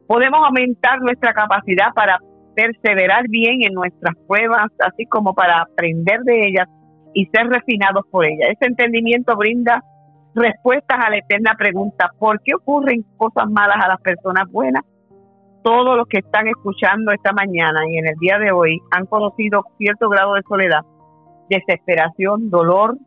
podemos 0.07 0.39
aumentar 0.45 1.01
nuestra 1.01 1.33
capacidad 1.33 1.93
para 1.93 2.17
perseverar 2.55 3.27
bien 3.27 3.63
en 3.63 3.73
nuestras 3.73 4.15
pruebas, 4.27 4.67
así 4.79 5.05
como 5.07 5.33
para 5.33 5.61
aprender 5.61 6.21
de 6.21 6.47
ellas 6.47 6.67
y 7.13 7.25
ser 7.25 7.47
refinados 7.47 8.05
por 8.09 8.25
ellas. 8.25 8.49
Ese 8.51 8.65
entendimiento 8.65 9.35
brinda 9.35 9.83
respuestas 10.35 10.99
a 10.99 11.09
la 11.09 11.17
eterna 11.17 11.55
pregunta, 11.57 12.09
¿por 12.17 12.41
qué 12.43 12.55
ocurren 12.55 13.03
cosas 13.17 13.49
malas 13.49 13.77
a 13.83 13.89
las 13.89 14.01
personas 14.01 14.49
buenas? 14.49 14.83
Todos 15.63 15.97
los 15.97 16.07
que 16.07 16.19
están 16.19 16.47
escuchando 16.47 17.11
esta 17.11 17.31
mañana 17.31 17.81
y 17.89 17.97
en 17.97 18.07
el 18.07 18.15
día 18.19 18.37
de 18.37 18.51
hoy 18.51 18.79
han 18.91 19.05
conocido 19.05 19.63
cierto 19.77 20.09
grado 20.09 20.33
de 20.33 20.41
soledad, 20.47 20.81
desesperación, 21.49 22.49
dolor, 22.49 22.97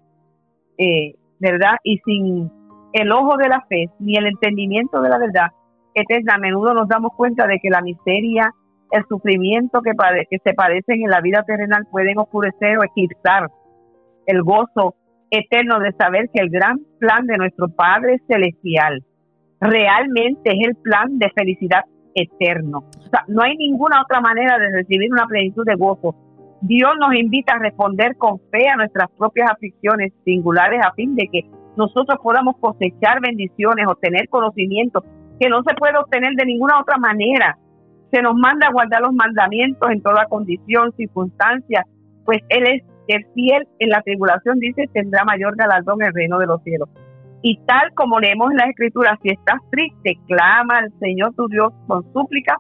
eh, 0.79 1.15
¿verdad? 1.39 1.77
Y 1.85 1.99
sin 1.99 2.51
el 2.93 3.13
ojo 3.13 3.37
de 3.37 3.49
la 3.49 3.61
fe 3.69 3.91
ni 3.99 4.17
el 4.17 4.27
entendimiento 4.27 5.03
de 5.03 5.09
la 5.11 5.19
verdad 5.19 5.49
eterna, 5.95 6.35
a 6.35 6.39
menudo 6.39 6.75
nos 6.75 6.89
damos 6.89 7.13
cuenta 7.17 7.47
de 7.47 7.59
que 7.61 7.71
la 7.71 7.83
miseria, 7.83 8.53
el 8.91 9.05
sufrimiento 9.09 9.81
que, 9.83 9.93
se 10.43 10.55
padecen 10.55 11.03
en 11.03 11.11
la 11.11 11.21
vida 11.21 11.43
terrenal 11.47 11.87
pueden 11.91 12.19
oscurecer 12.19 12.79
o 12.79 12.85
eclipsar 12.85 13.51
el 14.27 14.43
gozo 14.43 14.95
eterno 15.31 15.79
de 15.81 15.93
saber 15.93 16.29
que 16.33 16.43
el 16.43 16.51
gran 16.51 16.79
plan 16.99 17.27
de 17.27 17.37
nuestro 17.37 17.69
Padre 17.69 18.21
Celestial 18.29 19.03
realmente 19.61 20.51
es 20.53 20.69
el 20.69 20.77
plan 20.77 21.19
de 21.19 21.31
felicidad 21.35 21.83
eterno. 22.17 22.79
O 22.79 23.09
sea, 23.11 23.25
no 23.29 23.43
hay 23.43 23.57
ninguna 23.57 24.03
otra 24.03 24.21
manera 24.21 24.59
de 24.59 24.73
recibir 24.73 25.13
una 25.13 25.27
plenitud 25.27 25.65
de 25.65 25.77
gozo. 25.77 26.17
Dios 26.63 26.93
nos 26.99 27.15
invita 27.15 27.55
a 27.55 27.59
responder 27.59 28.17
con 28.17 28.41
fe 28.51 28.69
a 28.69 28.77
nuestras 28.77 29.09
propias 29.13 29.51
aflicciones 29.51 30.13
singulares 30.25 30.81
a 30.85 30.93
fin 30.95 31.15
de 31.15 31.29
que 31.29 31.43
nosotros 31.77 32.19
podamos 32.23 32.57
cosechar 32.59 33.21
bendiciones, 33.21 33.87
obtener 33.87 34.29
conocimiento 34.29 35.05
que 35.39 35.49
no 35.51 35.63
se 35.63 35.75
puede 35.75 35.99
obtener 35.99 36.33
de 36.35 36.47
ninguna 36.47 36.81
otra 36.81 36.97
manera. 36.97 37.59
Se 38.11 38.23
nos 38.23 38.35
manda 38.35 38.69
a 38.69 38.73
guardar 38.73 39.03
los 39.03 39.13
mandamientos 39.13 39.91
en 39.91 40.01
toda 40.01 40.27
condición, 40.27 40.93
circunstancia, 40.97 41.85
pues 42.25 42.39
Él 42.49 42.65
es 42.67 42.83
el 43.09 43.27
fiel 43.35 43.69
en 43.79 43.91
la 43.91 44.01
tribulación, 44.01 44.59
dice, 44.59 44.89
tendrá 44.93 45.25
mayor 45.25 45.55
galardón 45.57 46.01
en 46.01 46.09
el 46.09 46.15
reino 46.15 46.39
de 46.39 46.47
los 46.47 46.63
cielos. 46.63 46.89
Y 47.49 47.57
tal 47.65 47.95
como 47.95 48.19
leemos 48.19 48.51
en 48.51 48.57
la 48.57 48.65
escritura, 48.65 49.17
si 49.23 49.29
estás 49.29 49.61
triste, 49.71 50.19
clama 50.27 50.79
al 50.79 50.93
Señor 50.99 51.33
tu 51.37 51.47
Dios 51.47 51.73
con 51.87 52.03
súplica 52.13 52.57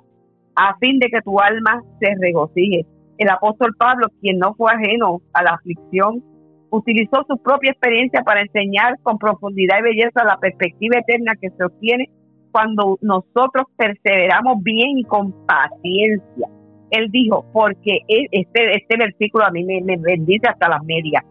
a 0.54 0.76
fin 0.78 1.00
de 1.00 1.08
que 1.08 1.20
tu 1.22 1.40
alma 1.40 1.82
se 1.98 2.14
regocije. 2.20 2.86
El 3.18 3.28
apóstol 3.28 3.74
Pablo, 3.76 4.06
quien 4.20 4.38
no 4.38 4.54
fue 4.54 4.70
ajeno 4.72 5.20
a 5.32 5.42
la 5.42 5.54
aflicción, 5.54 6.22
utilizó 6.70 7.24
su 7.28 7.36
propia 7.42 7.72
experiencia 7.72 8.22
para 8.22 8.42
enseñar 8.42 8.94
con 9.02 9.18
profundidad 9.18 9.80
y 9.80 9.82
belleza 9.82 10.22
la 10.24 10.36
perspectiva 10.36 11.00
eterna 11.00 11.32
que 11.40 11.50
se 11.50 11.64
obtiene 11.64 12.08
cuando 12.52 12.96
nosotros 13.00 13.66
perseveramos 13.76 14.62
bien 14.62 14.98
y 14.98 15.02
con 15.02 15.32
paciencia 15.46 16.46
él 16.92 17.10
dijo, 17.10 17.44
porque 17.52 17.98
e, 18.06 18.26
este, 18.30 18.76
este 18.76 18.96
versículo 18.96 19.46
a 19.46 19.50
mí 19.50 19.64
me, 19.64 19.96
bendice 19.96 20.46
hasta 20.46 20.68
las 20.68 20.84
medias. 20.84 21.24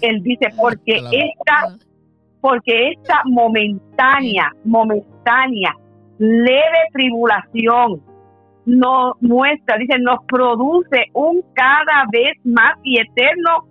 Él 0.00 0.22
dice, 0.22 0.46
porque 0.56 0.96
esta, 0.96 1.76
porque 2.44 2.90
esta 2.90 3.22
momentánea, 3.24 4.52
momentánea, 4.64 5.72
leve 6.18 6.78
tribulación 6.92 8.02
nos 8.66 9.14
muestra, 9.22 9.78
dice, 9.78 9.98
nos 10.00 10.18
produce 10.28 11.06
un 11.14 11.40
cada 11.54 12.04
vez 12.12 12.34
más 12.44 12.74
y 12.82 13.00
eterno 13.00 13.64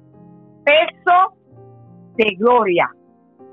peso 0.66 1.36
de 2.18 2.34
gloria. 2.36 2.90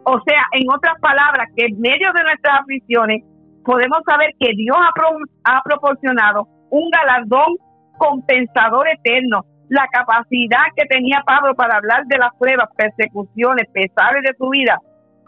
O 0.04 0.18
sea, 0.26 0.42
en 0.52 0.72
otras 0.72 0.98
palabras, 1.02 1.48
que 1.54 1.66
en 1.66 1.78
medio 1.78 2.10
de 2.14 2.22
nuestras 2.22 2.60
aflicciones 2.62 3.22
podemos 3.62 4.00
saber 4.06 4.30
que 4.40 4.52
Dios 4.56 4.78
ha, 4.78 5.52
ha 5.52 5.62
proporcionado 5.62 6.48
un 6.70 6.88
galardón 6.88 7.56
compensador 7.98 8.88
eterno. 8.88 9.44
La 9.68 9.86
capacidad 9.92 10.64
que 10.74 10.86
tenía 10.86 11.22
Pablo 11.26 11.54
para 11.56 11.76
hablar 11.76 12.06
de 12.06 12.16
las 12.16 12.34
pruebas, 12.38 12.70
persecuciones, 12.74 13.68
pesares 13.70 14.22
de 14.22 14.34
su 14.38 14.48
vida, 14.48 14.78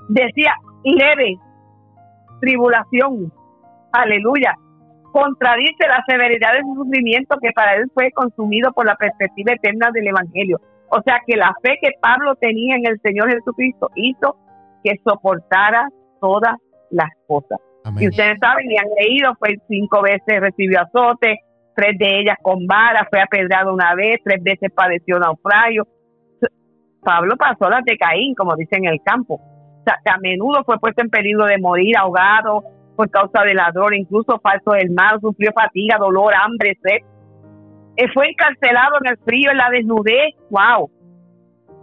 decía 0.09 0.55
leve, 0.84 1.36
tribulación, 2.40 3.32
aleluya, 3.92 4.55
contradice 5.12 5.86
la 5.86 6.03
severidad 6.07 6.55
de 6.55 6.62
su 6.62 6.74
sufrimiento 6.74 7.36
que 7.40 7.53
para 7.53 7.76
él 7.76 7.90
fue 7.94 8.11
consumido 8.12 8.72
por 8.72 8.86
la 8.86 8.96
perspectiva 8.96 9.53
eterna 9.53 9.90
del 9.92 10.09
Evangelio. 10.09 10.61
O 10.88 11.00
sea 11.03 11.20
que 11.26 11.36
la 11.36 11.55
fe 11.62 11.78
que 11.80 11.90
Pablo 12.00 12.34
tenía 12.36 12.76
en 12.76 12.86
el 12.86 13.00
Señor 13.00 13.30
Jesucristo 13.30 13.90
hizo 13.94 14.36
que 14.82 14.94
soportara 15.05 15.88
todas 16.20 16.57
las 16.90 17.11
cosas. 17.26 17.59
Y 17.98 18.09
ustedes 18.09 18.38
saben 18.40 18.70
y 18.70 18.76
han 18.76 18.88
leído, 18.98 19.34
pues 19.38 19.55
cinco 19.68 20.03
veces 20.03 20.40
recibió 20.40 20.80
azote, 20.80 21.40
tres 21.74 21.98
de 21.98 22.20
ellas 22.20 22.36
con 22.42 22.66
vara, 22.66 23.07
fue 23.11 23.20
apedrado 23.20 23.74
una 23.74 23.94
vez, 23.94 24.20
tres 24.24 24.42
veces 24.42 24.70
padeció 24.74 25.18
naufragio. 25.18 25.86
Pablo 27.03 27.36
pasó 27.36 27.68
las 27.68 27.84
de 27.84 27.96
Caín, 27.96 28.34
como 28.34 28.55
dice 28.55 28.76
en 28.76 28.86
el 28.86 29.00
campo. 29.05 29.40
A 29.86 30.18
menudo 30.18 30.62
fue 30.64 30.78
puesto 30.78 31.02
en 31.02 31.10
peligro 31.10 31.46
de 31.46 31.58
morir 31.58 31.96
ahogado 31.96 32.64
por 32.96 33.10
causa 33.10 33.42
del 33.42 33.56
ladrón, 33.56 33.94
incluso 33.94 34.38
falso 34.40 34.72
del 34.72 34.90
mal, 34.90 35.20
sufrió 35.20 35.52
fatiga, 35.52 35.96
dolor, 35.98 36.34
hambre, 36.34 36.78
sed. 36.82 36.98
Eh, 37.96 38.08
fue 38.14 38.28
encarcelado 38.30 38.96
en 39.02 39.10
el 39.12 39.18
frío, 39.18 39.50
en 39.50 39.56
la 39.56 39.70
desnudez, 39.70 40.34
wow. 40.50 40.90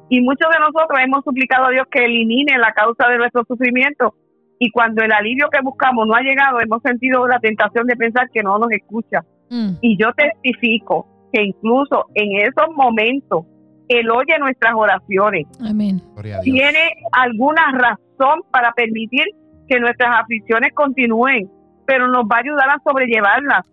Y 0.09 0.21
muchos 0.21 0.49
de 0.49 0.59
nosotros 0.59 0.99
hemos 1.03 1.23
suplicado 1.23 1.65
a 1.65 1.71
Dios 1.71 1.87
que 1.91 2.05
elimine 2.05 2.57
la 2.57 2.71
causa 2.73 3.07
de 3.09 3.17
nuestro 3.17 3.43
sufrimiento. 3.45 4.15
Y 4.59 4.71
cuando 4.71 5.03
el 5.03 5.11
alivio 5.11 5.49
que 5.49 5.61
buscamos 5.61 6.07
no 6.07 6.15
ha 6.15 6.21
llegado, 6.21 6.59
hemos 6.59 6.81
sentido 6.81 7.27
la 7.27 7.39
tentación 7.39 7.85
de 7.85 7.95
pensar 7.95 8.29
que 8.31 8.43
no 8.43 8.57
nos 8.57 8.71
escucha 8.71 9.23
Mm. 9.49 9.71
Y 9.81 9.97
yo 9.97 10.11
testifico 10.13 11.07
que 11.33 11.43
incluso 11.43 12.05
en 12.13 12.41
esos 12.41 12.75
momentos 12.75 13.45
Él 13.89 14.09
oye 14.11 14.37
nuestras 14.39 14.73
oraciones. 14.75 15.47
Amén. 15.67 16.01
Tiene 16.43 16.91
alguna 17.11 17.71
razón 17.71 18.41
para 18.51 18.71
permitir 18.73 19.25
que 19.67 19.79
nuestras 19.79 20.21
aflicciones 20.21 20.73
continúen, 20.73 21.49
pero 21.85 22.07
nos 22.07 22.23
va 22.23 22.37
a 22.37 22.39
ayudar 22.39 22.69
a 22.69 22.79
sobrellevarlas. 22.83 23.65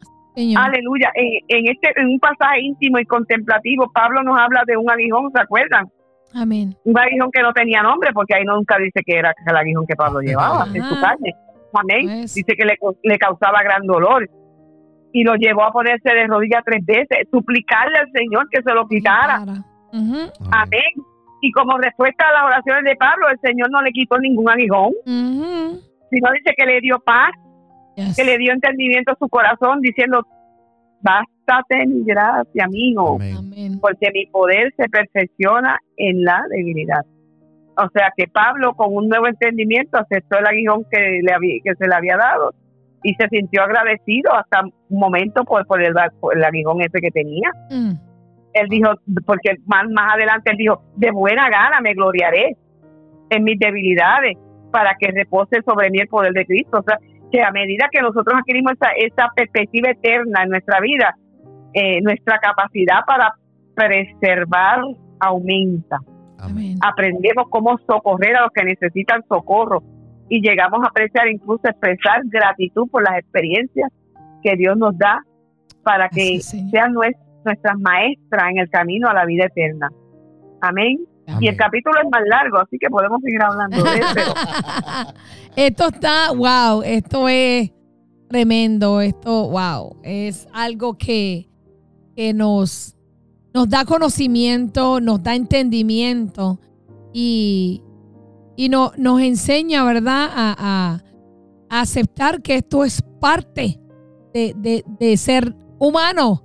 Aleluya. 0.56 1.10
En, 1.14 1.68
este 1.68 1.92
en 1.96 2.08
un 2.08 2.18
pasaje 2.18 2.60
íntimo 2.60 2.98
y 2.98 3.04
contemplativo, 3.04 3.90
Pablo 3.92 4.22
nos 4.22 4.38
habla 4.38 4.62
de 4.66 4.76
un 4.76 4.90
aguijón, 4.90 5.30
¿se 5.32 5.40
acuerdan? 5.40 5.86
Amén. 6.34 6.74
Un 6.84 6.98
aguijón 6.98 7.30
que 7.30 7.42
no 7.42 7.52
tenía 7.52 7.82
nombre, 7.82 8.10
porque 8.12 8.34
ahí 8.34 8.44
nunca 8.44 8.76
dice 8.78 9.00
que 9.04 9.18
era 9.18 9.34
el 9.46 9.56
aguijón 9.56 9.86
que 9.86 9.96
Pablo 9.96 10.20
llevaba 10.20 10.66
en 10.74 10.82
su 10.82 11.00
carne. 11.00 11.34
Amén. 11.72 12.06
Pues. 12.06 12.34
Dice 12.34 12.54
que 12.56 12.64
le, 12.64 12.78
le 13.02 13.18
causaba 13.18 13.62
gran 13.62 13.86
dolor 13.86 14.28
y 15.12 15.24
lo 15.24 15.34
llevó 15.36 15.64
a 15.64 15.72
ponerse 15.72 16.10
de 16.10 16.26
rodillas 16.26 16.62
tres 16.64 16.84
veces, 16.84 17.28
suplicarle 17.30 17.98
al 17.98 18.10
Señor 18.12 18.48
que 18.50 18.62
se 18.62 18.74
lo 18.74 18.86
quitara. 18.86 19.42
Amén. 19.92 20.92
Y 21.40 21.52
como 21.52 21.78
respuesta 21.78 22.24
a 22.28 22.32
las 22.32 22.44
oraciones 22.44 22.84
de 22.84 22.96
Pablo, 22.96 23.28
el 23.28 23.38
Señor 23.40 23.70
no 23.70 23.82
le 23.82 23.92
quitó 23.92 24.18
ningún 24.18 24.48
aguijón, 24.48 24.92
sino 25.04 26.32
dice 26.32 26.54
que 26.56 26.66
le 26.66 26.80
dio 26.80 26.98
paz, 27.00 27.30
que 28.16 28.24
le 28.24 28.38
dio 28.38 28.52
entendimiento 28.52 29.12
a 29.12 29.16
su 29.18 29.28
corazón, 29.28 29.80
diciendo, 29.80 30.26
bástate 31.00 31.86
mi 31.86 32.04
gracia, 32.04 32.64
amigo, 32.64 33.18
porque 33.80 34.10
mi 34.12 34.26
poder 34.26 34.72
se 34.76 34.88
perfecciona 34.88 35.78
en 35.96 36.24
la 36.24 36.42
debilidad. 36.50 37.04
O 37.78 37.88
sea 37.92 38.12
que 38.16 38.26
Pablo, 38.26 38.74
con 38.74 38.94
un 38.94 39.08
nuevo 39.08 39.26
entendimiento, 39.26 39.98
aceptó 39.98 40.38
el 40.38 40.46
aguijón 40.46 40.84
que, 40.90 41.20
le 41.22 41.32
había, 41.32 41.60
que 41.62 41.74
se 41.74 41.86
le 41.86 41.94
había 41.94 42.16
dado 42.16 42.54
y 43.02 43.14
se 43.14 43.28
sintió 43.28 43.62
agradecido 43.62 44.34
hasta 44.34 44.62
un 44.64 44.98
momento 44.98 45.44
por, 45.44 45.66
por, 45.66 45.82
el, 45.82 45.94
el 46.34 46.44
aguijón 46.44 46.80
ese 46.80 47.00
que 47.00 47.10
tenía. 47.10 47.50
Mm. 47.70 47.92
Él 48.56 48.68
dijo, 48.68 48.90
porque 49.26 49.56
más, 49.66 49.84
más 49.90 50.14
adelante 50.14 50.50
él 50.50 50.56
dijo, 50.56 50.82
de 50.96 51.10
buena 51.10 51.48
gana 51.50 51.80
me 51.80 51.94
gloriaré 51.94 52.56
en 53.30 53.44
mis 53.44 53.58
debilidades 53.58 54.36
para 54.70 54.94
que 54.98 55.10
repose 55.10 55.60
sobre 55.64 55.90
mí 55.90 55.98
el 55.98 56.08
poder 56.08 56.32
de 56.32 56.46
Cristo. 56.46 56.78
O 56.78 56.82
sea, 56.82 56.98
que 57.30 57.42
a 57.42 57.50
medida 57.50 57.88
que 57.90 58.00
nosotros 58.00 58.34
adquirimos 58.38 58.72
esa, 58.72 58.90
esa 58.96 59.28
perspectiva 59.34 59.90
eterna 59.90 60.42
en 60.44 60.50
nuestra 60.50 60.80
vida, 60.80 61.14
eh, 61.74 62.00
nuestra 62.00 62.38
capacidad 62.38 63.00
para 63.06 63.34
preservar 63.74 64.80
aumenta. 65.20 65.98
Aprendemos 66.80 67.46
cómo 67.50 67.78
socorrer 67.86 68.36
a 68.36 68.42
los 68.42 68.50
que 68.52 68.64
necesitan 68.64 69.22
socorro 69.28 69.82
y 70.28 70.40
llegamos 70.40 70.80
a 70.84 70.88
apreciar, 70.88 71.28
incluso 71.28 71.68
expresar 71.68 72.22
gratitud 72.26 72.88
por 72.90 73.02
las 73.02 73.18
experiencias 73.18 73.90
que 74.42 74.56
Dios 74.56 74.76
nos 74.76 74.96
da 74.98 75.22
para 75.82 76.08
que 76.08 76.40
sean 76.40 76.94
nuestras 77.46 77.78
maestras 77.80 78.50
en 78.50 78.58
el 78.58 78.68
camino 78.68 79.08
a 79.08 79.14
la 79.14 79.24
vida 79.24 79.46
eterna. 79.46 79.88
Amén. 80.60 80.98
Y 81.40 81.48
el 81.48 81.56
capítulo 81.56 81.94
es 82.02 82.08
más 82.10 82.22
largo, 82.28 82.58
así 82.58 82.78
que 82.78 82.88
podemos 82.88 83.20
seguir 83.22 83.42
hablando 83.42 83.82
de 83.82 83.98
eso. 83.98 84.34
esto 85.56 85.88
está, 85.88 86.30
wow, 86.32 86.82
esto 86.84 87.28
es 87.28 87.72
tremendo. 88.28 89.00
Esto, 89.00 89.48
wow, 89.48 89.96
es 90.04 90.46
algo 90.52 90.96
que, 90.96 91.48
que 92.14 92.32
nos, 92.32 92.96
nos 93.52 93.68
da 93.68 93.84
conocimiento, 93.84 95.00
nos 95.00 95.20
da 95.22 95.34
entendimiento 95.34 96.60
y, 97.12 97.82
y 98.56 98.68
no, 98.68 98.92
nos 98.96 99.20
enseña, 99.20 99.84
¿verdad?, 99.84 100.28
a, 100.32 100.54
a- 100.58 101.02
a 101.68 101.80
aceptar 101.80 102.40
que 102.42 102.54
esto 102.54 102.84
es 102.84 103.02
parte 103.20 103.80
de, 104.32 104.54
de- 104.56 104.84
de 105.00 105.16
ser 105.16 105.52
humano, 105.80 106.44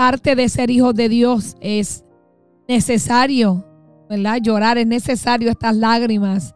parte 0.00 0.34
de 0.34 0.48
ser 0.48 0.70
hijos 0.70 0.94
de 0.94 1.10
Dios. 1.10 1.58
Es 1.60 2.06
necesario, 2.66 3.66
¿verdad? 4.08 4.38
Llorar 4.40 4.78
es 4.78 4.86
necesario 4.86 5.50
estas 5.50 5.76
lágrimas. 5.76 6.54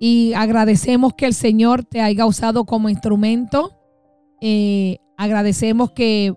Y 0.00 0.32
agradecemos 0.32 1.12
que 1.12 1.26
el 1.26 1.34
Señor 1.34 1.84
te 1.84 2.00
haya 2.00 2.24
usado 2.24 2.64
como 2.64 2.88
instrumento. 2.88 3.78
Eh, 4.40 4.96
agradecemos 5.18 5.90
que 5.90 6.32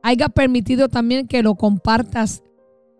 haya 0.00 0.28
permitido 0.28 0.88
también 0.88 1.26
que 1.26 1.42
lo 1.42 1.56
compartas 1.56 2.44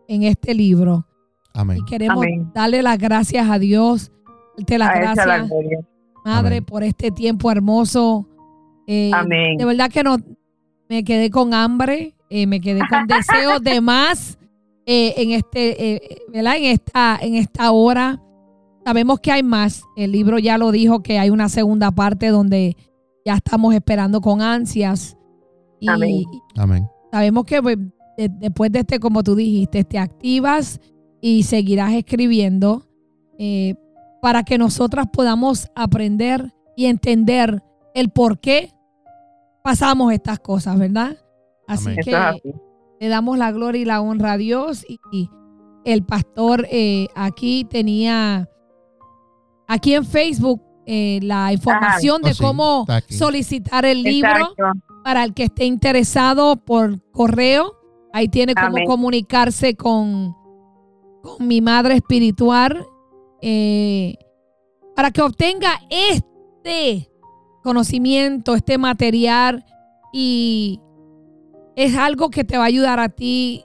en 0.08 0.24
este 0.24 0.52
libro. 0.52 1.06
Amén. 1.54 1.78
Y 1.78 1.84
queremos 1.84 2.24
Amén. 2.24 2.50
darle 2.56 2.82
las 2.82 2.98
gracias 2.98 3.48
a 3.48 3.60
Dios, 3.60 4.10
darte 4.56 4.78
las 4.78 4.88
A 4.88 5.12
esa 5.12 5.26
la 5.26 5.36
gracias. 5.38 5.50
Madre, 6.24 6.56
Amén. 6.56 6.64
por 6.64 6.82
este 6.82 7.12
tiempo 7.12 7.52
hermoso. 7.52 8.26
Eh, 8.88 9.12
Amén. 9.14 9.58
De 9.58 9.64
verdad 9.64 9.92
que 9.92 10.02
no 10.02 10.16
me 10.88 11.04
quedé 11.04 11.30
con 11.30 11.54
hambre, 11.54 12.15
eh, 12.30 12.46
me 12.46 12.60
quedé 12.60 12.80
con 12.88 13.06
deseos 13.06 13.62
de 13.62 13.80
más 13.80 14.38
eh, 14.86 15.14
en 15.16 15.32
este, 15.32 15.94
eh, 15.94 16.18
¿verdad? 16.32 16.56
En 16.56 16.64
esta, 16.64 17.18
en 17.20 17.34
esta 17.36 17.70
hora. 17.72 18.22
Sabemos 18.84 19.18
que 19.20 19.32
hay 19.32 19.42
más. 19.42 19.82
El 19.96 20.12
libro 20.12 20.38
ya 20.38 20.58
lo 20.58 20.70
dijo 20.70 21.02
que 21.02 21.18
hay 21.18 21.30
una 21.30 21.48
segunda 21.48 21.90
parte 21.90 22.28
donde 22.28 22.76
ya 23.24 23.34
estamos 23.34 23.74
esperando 23.74 24.20
con 24.20 24.42
ansias. 24.42 25.16
Y 25.80 25.88
Amén. 25.88 26.24
Amén. 26.56 26.86
sabemos 27.10 27.44
que 27.44 27.60
pues, 27.60 27.76
de- 28.16 28.28
después 28.28 28.70
de 28.72 28.80
este, 28.80 29.00
como 29.00 29.22
tú 29.24 29.34
dijiste, 29.34 29.82
te 29.84 29.98
activas 29.98 30.80
y 31.20 31.42
seguirás 31.42 31.92
escribiendo 31.94 32.86
eh, 33.38 33.74
para 34.22 34.44
que 34.44 34.56
nosotras 34.56 35.06
podamos 35.12 35.68
aprender 35.74 36.54
y 36.76 36.86
entender 36.86 37.62
el 37.94 38.10
por 38.10 38.38
qué 38.38 38.70
pasamos 39.64 40.12
estas 40.12 40.38
cosas, 40.38 40.78
¿verdad? 40.78 41.16
Así 41.68 41.88
Amén. 41.88 41.98
que 42.04 42.14
así. 42.14 42.52
le 43.00 43.08
damos 43.08 43.38
la 43.38 43.50
gloria 43.52 43.80
y 43.82 43.84
la 43.84 44.00
honra 44.00 44.32
a 44.32 44.36
Dios. 44.38 44.84
Y, 44.88 44.98
y 45.12 45.30
el 45.84 46.04
pastor 46.04 46.66
eh, 46.70 47.08
aquí 47.14 47.64
tenía, 47.64 48.48
aquí 49.66 49.94
en 49.94 50.04
Facebook, 50.04 50.62
eh, 50.86 51.18
la 51.22 51.52
información 51.52 52.20
Oh, 52.22 52.26
de 52.28 52.34
sí, 52.34 52.42
cómo 52.42 52.86
solicitar 53.08 53.84
el 53.84 54.02
libro 54.02 54.30
Exacto. 54.30 54.64
para 55.04 55.24
el 55.24 55.34
que 55.34 55.44
esté 55.44 55.64
interesado 55.64 56.56
por 56.56 57.00
correo. 57.10 57.72
Ahí 58.12 58.28
tiene 58.28 58.54
cómo 58.54 58.68
Amén. 58.68 58.86
comunicarse 58.86 59.74
con, 59.76 60.34
con 61.22 61.46
mi 61.46 61.60
madre 61.60 61.94
espiritual 61.96 62.86
eh, 63.42 64.14
para 64.94 65.10
que 65.10 65.20
obtenga 65.22 65.80
este 65.90 67.10
conocimiento, 67.62 68.54
este 68.54 68.78
material 68.78 69.64
y 70.12 70.80
es 71.76 71.96
algo 71.96 72.30
que 72.30 72.42
te 72.42 72.56
va 72.58 72.64
a 72.64 72.66
ayudar 72.66 72.98
a 72.98 73.08
ti. 73.08 73.64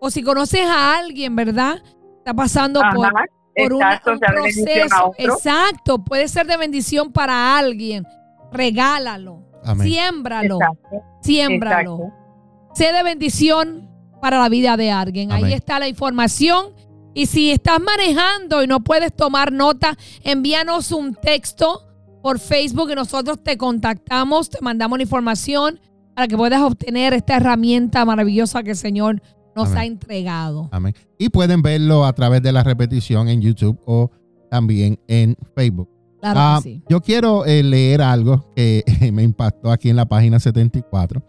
O 0.00 0.10
si 0.10 0.22
conoces 0.22 0.66
a 0.66 0.96
alguien, 0.98 1.36
¿verdad? 1.36 1.76
Está 2.18 2.34
pasando 2.34 2.80
por, 2.94 3.06
Ajá, 3.06 3.24
por 3.56 3.72
una- 3.74 3.94
exacto, 3.94 4.12
un 4.12 4.18
proceso. 4.18 5.12
Exacto, 5.18 6.04
puede 6.04 6.26
ser 6.28 6.46
de 6.46 6.56
bendición 6.56 7.12
para 7.12 7.56
alguien. 7.56 8.04
Regálalo, 8.52 9.42
Amén. 9.64 9.86
siémbralo, 9.88 10.58
Exacto, 10.60 11.02
siémbralo. 11.22 11.94
exacto. 11.96 12.74
Sé 12.74 12.92
de 12.92 13.02
bendición 13.02 13.90
para 14.20 14.38
la 14.38 14.48
vida 14.48 14.76
de 14.76 14.90
alguien. 14.90 15.30
Ahí 15.32 15.52
está 15.52 15.78
la 15.78 15.88
información. 15.88 16.72
Y 17.14 17.26
si 17.26 17.50
estás 17.52 17.78
manejando 17.80 18.62
y 18.62 18.66
no 18.66 18.80
puedes 18.80 19.14
tomar 19.14 19.52
nota, 19.52 19.96
envíanos 20.22 20.90
un 20.92 21.14
texto 21.14 21.82
por 22.22 22.40
Facebook 22.40 22.90
y 22.90 22.94
nosotros 22.96 23.42
te 23.44 23.56
contactamos, 23.56 24.50
te 24.50 24.58
mandamos 24.60 24.98
la 24.98 25.02
información 25.04 25.78
para 26.14 26.28
que 26.28 26.36
puedas 26.36 26.62
obtener 26.62 27.12
esta 27.12 27.36
herramienta 27.36 28.04
maravillosa 28.04 28.62
que 28.62 28.70
el 28.70 28.76
Señor 28.76 29.22
nos 29.56 29.68
Amén. 29.68 29.78
ha 29.78 29.84
entregado. 29.86 30.68
Amén. 30.72 30.94
Y 31.18 31.28
pueden 31.28 31.62
verlo 31.62 32.04
a 32.04 32.12
través 32.12 32.42
de 32.42 32.52
la 32.52 32.62
repetición 32.62 33.28
en 33.28 33.40
YouTube 33.40 33.78
o 33.86 34.10
también 34.50 34.98
en 35.08 35.36
Facebook. 35.54 35.88
Claro 36.20 36.40
Ah, 36.40 36.60
que 36.62 36.70
sí. 36.70 36.82
Yo 36.88 37.00
quiero 37.00 37.44
eh, 37.44 37.62
leer 37.62 38.02
algo 38.02 38.50
que 38.56 38.82
me 39.12 39.22
impactó 39.22 39.70
aquí 39.70 39.90
en 39.90 39.96
la 39.96 40.06
página 40.06 40.38
74 40.40 41.22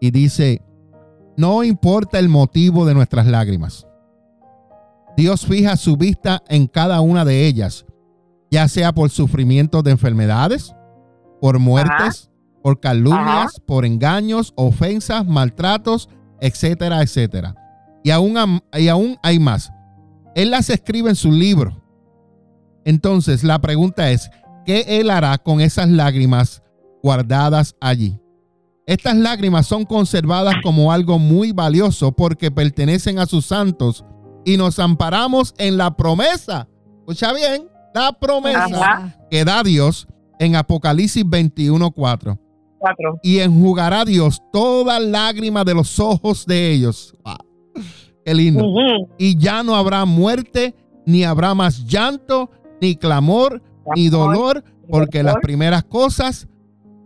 y 0.00 0.10
dice, 0.10 0.62
no 1.36 1.62
importa 1.62 2.18
el 2.18 2.28
motivo 2.28 2.86
de 2.86 2.94
nuestras 2.94 3.26
lágrimas. 3.26 3.86
Dios 5.16 5.44
fija 5.44 5.76
su 5.76 5.96
vista 5.96 6.42
en 6.48 6.66
cada 6.66 7.00
una 7.00 7.24
de 7.24 7.46
ellas, 7.46 7.84
ya 8.50 8.66
sea 8.68 8.92
por 8.92 9.10
sufrimientos 9.10 9.82
de 9.84 9.90
enfermedades, 9.90 10.74
por 11.40 11.58
muertes, 11.58 12.30
por 12.62 12.80
calumnias, 12.80 13.60
por 13.66 13.84
engaños, 13.84 14.52
ofensas, 14.56 15.26
maltratos, 15.26 16.08
etcétera, 16.40 17.02
etcétera. 17.02 17.54
Y 18.02 18.10
aún, 18.10 18.62
y 18.72 18.88
aún 18.88 19.18
hay 19.22 19.38
más. 19.38 19.72
Él 20.34 20.50
las 20.50 20.70
escribe 20.70 21.10
en 21.10 21.16
su 21.16 21.32
libro. 21.32 21.82
Entonces, 22.84 23.44
la 23.44 23.60
pregunta 23.60 24.10
es, 24.10 24.30
¿qué 24.64 25.00
él 25.00 25.10
hará 25.10 25.38
con 25.38 25.60
esas 25.60 25.88
lágrimas 25.88 26.62
guardadas 27.02 27.76
allí? 27.80 28.18
Estas 28.86 29.16
lágrimas 29.16 29.66
son 29.66 29.84
conservadas 29.84 30.54
como 30.62 30.92
algo 30.92 31.18
muy 31.18 31.52
valioso 31.52 32.12
porque 32.12 32.50
pertenecen 32.50 33.18
a 33.18 33.26
sus 33.26 33.46
santos 33.46 34.04
y 34.44 34.56
nos 34.56 34.78
amparamos 34.78 35.54
en 35.58 35.76
la 35.76 35.96
promesa. 35.96 36.66
Escucha 37.00 37.32
bien, 37.32 37.68
la 37.94 38.12
promesa 38.18 38.64
Ajá. 38.64 39.16
que 39.30 39.44
da 39.44 39.62
Dios 39.62 40.08
en 40.38 40.56
Apocalipsis 40.56 41.24
21:4 41.24 42.38
Cuatro. 42.80 43.18
y 43.22 43.38
enjugará 43.40 44.04
Dios 44.04 44.42
toda 44.52 44.98
lágrima 44.98 45.62
de 45.64 45.74
los 45.74 46.00
ojos 46.00 46.46
de 46.46 46.72
ellos. 46.72 47.14
Wow. 47.24 47.84
Qué 48.24 48.34
lindo. 48.34 48.64
Y 49.18 49.36
ya 49.38 49.62
no 49.62 49.76
habrá 49.76 50.04
muerte, 50.06 50.74
ni 51.06 51.24
habrá 51.24 51.54
más 51.54 51.84
llanto, 51.86 52.50
ni 52.80 52.96
clamor, 52.96 53.62
ni 53.94 54.08
dolor, 54.08 54.64
porque 54.88 55.22
las 55.22 55.36
primeras 55.42 55.84
cosas 55.84 56.48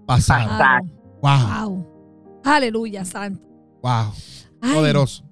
pasaron. 0.07 0.49
Pasaron. 0.49 0.93
Wow, 1.22 1.70
Wow. 1.70 2.41
Aleluya, 2.45 3.05
santo. 3.05 3.41
wow, 3.83 4.12
Ay, 4.61 4.75
poderoso. 4.75 5.25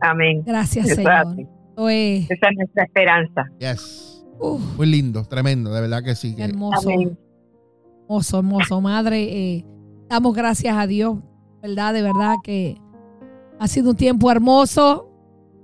Amén. 0.00 0.42
Gracias, 0.46 0.88
Señor. 0.88 1.36
Esa 1.78 2.48
es 2.48 2.56
nuestra 2.56 2.84
esperanza. 2.84 3.44
Yes. 3.58 4.24
uf, 4.38 4.60
Muy 4.76 4.86
lindo, 4.86 5.24
tremendo, 5.24 5.72
de 5.72 5.80
verdad 5.82 6.02
que 6.02 6.14
sí. 6.14 6.34
hermoso. 6.38 6.88
Amén. 6.88 7.18
Hermoso, 8.10 8.38
hermoso. 8.38 8.80
Madre, 8.80 9.22
eh, 9.22 9.64
damos 10.08 10.34
gracias 10.34 10.76
a 10.76 10.88
Dios, 10.88 11.18
¿verdad? 11.62 11.94
De 11.94 12.02
verdad 12.02 12.34
que 12.42 12.76
ha 13.60 13.68
sido 13.68 13.90
un 13.90 13.96
tiempo 13.96 14.32
hermoso. 14.32 15.08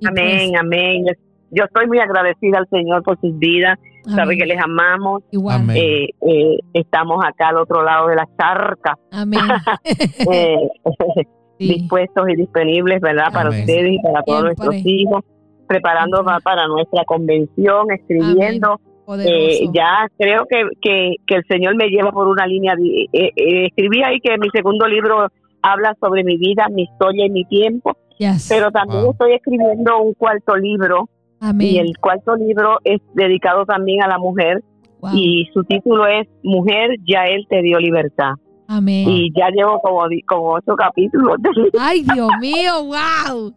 Amén, 0.06 0.50
pues, 0.52 0.60
amén. 0.60 1.04
Yo 1.50 1.64
estoy 1.64 1.88
muy 1.88 1.98
agradecida 1.98 2.58
al 2.58 2.68
Señor 2.68 3.02
por 3.02 3.18
sus 3.20 3.36
vidas. 3.40 3.76
Sabe 4.04 4.22
amén. 4.22 4.38
que 4.38 4.46
les 4.46 4.62
amamos. 4.62 5.24
Igual. 5.32 5.56
Amén. 5.62 5.76
Eh, 5.76 6.08
eh, 6.20 6.58
estamos 6.74 7.18
acá 7.24 7.48
al 7.48 7.56
otro 7.56 7.82
lado 7.82 8.06
de 8.06 8.14
la 8.14 8.28
charca, 8.38 8.96
Amén. 9.10 9.40
eh, 10.32 10.68
Sí. 11.58 11.68
dispuestos 11.68 12.28
y 12.28 12.36
disponibles, 12.36 13.00
¿verdad? 13.00 13.32
Para 13.32 13.48
Amén. 13.48 13.62
ustedes 13.62 13.90
y 13.90 13.98
para 14.02 14.22
todos 14.22 14.42
Siempre. 14.42 14.66
nuestros 14.66 14.86
hijos. 14.86 15.24
Pa- 15.66 16.40
para 16.44 16.68
nuestra 16.68 17.04
convención, 17.06 17.90
escribiendo. 17.90 18.78
Poderoso. 18.78 18.95
Eh, 19.24 19.68
ya 19.72 20.08
creo 20.18 20.46
que, 20.50 20.62
que, 20.80 21.14
que 21.26 21.34
el 21.36 21.44
Señor 21.48 21.76
me 21.76 21.88
lleva 21.88 22.10
por 22.12 22.26
una 22.28 22.46
línea. 22.46 22.74
eh, 23.12 23.30
eh, 23.36 23.66
escribí 23.66 24.02
ahí 24.02 24.18
que 24.20 24.36
mi 24.38 24.48
segundo 24.50 24.86
libro 24.86 25.28
habla 25.62 25.94
sobre 26.00 26.24
mi 26.24 26.36
vida, 26.36 26.66
mi 26.70 26.82
historia 26.84 27.26
y 27.26 27.30
mi 27.30 27.44
tiempo, 27.44 27.96
Yes. 28.18 28.46
pero 28.48 28.70
también 28.70 29.02
Wow. 29.02 29.12
estoy 29.12 29.32
escribiendo 29.34 29.98
un 30.00 30.14
cuarto 30.14 30.56
libro 30.56 31.08
Amén. 31.40 31.66
y 31.68 31.78
el 31.78 31.96
cuarto 31.98 32.34
libro 32.36 32.78
es 32.84 33.00
dedicado 33.14 33.64
también 33.66 34.02
a 34.02 34.08
la 34.08 34.18
mujer 34.18 34.62
Wow. 35.00 35.10
y 35.14 35.46
su 35.52 35.62
título 35.64 36.06
es 36.06 36.26
Mujer, 36.42 36.90
ya 37.06 37.24
Él 37.24 37.46
te 37.48 37.60
dio 37.62 37.78
libertad. 37.78 38.32
Amén. 38.68 39.08
Y 39.08 39.30
ya 39.38 39.48
llevo 39.50 39.78
como, 39.80 40.02
como 40.26 40.50
ocho 40.54 40.74
capítulos. 40.76 41.36
Ay, 41.78 42.02
Dios 42.02 42.28
mío, 42.40 42.84
wow. 42.84 43.52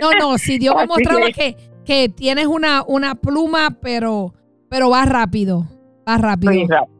No, 0.00 0.10
no, 0.20 0.38
si 0.38 0.58
Dios 0.58 0.74
me 0.76 0.86
mostraba 0.86 1.26
que- 1.26 1.32
que, 1.32 1.56
que 1.84 2.08
tienes 2.08 2.46
una, 2.46 2.82
una 2.86 3.14
pluma, 3.16 3.76
pero, 3.80 4.32
pero 4.72 4.90
va 4.90 5.04
rápido. 5.04 5.66
Va 6.08 6.18
rápido. 6.18 6.52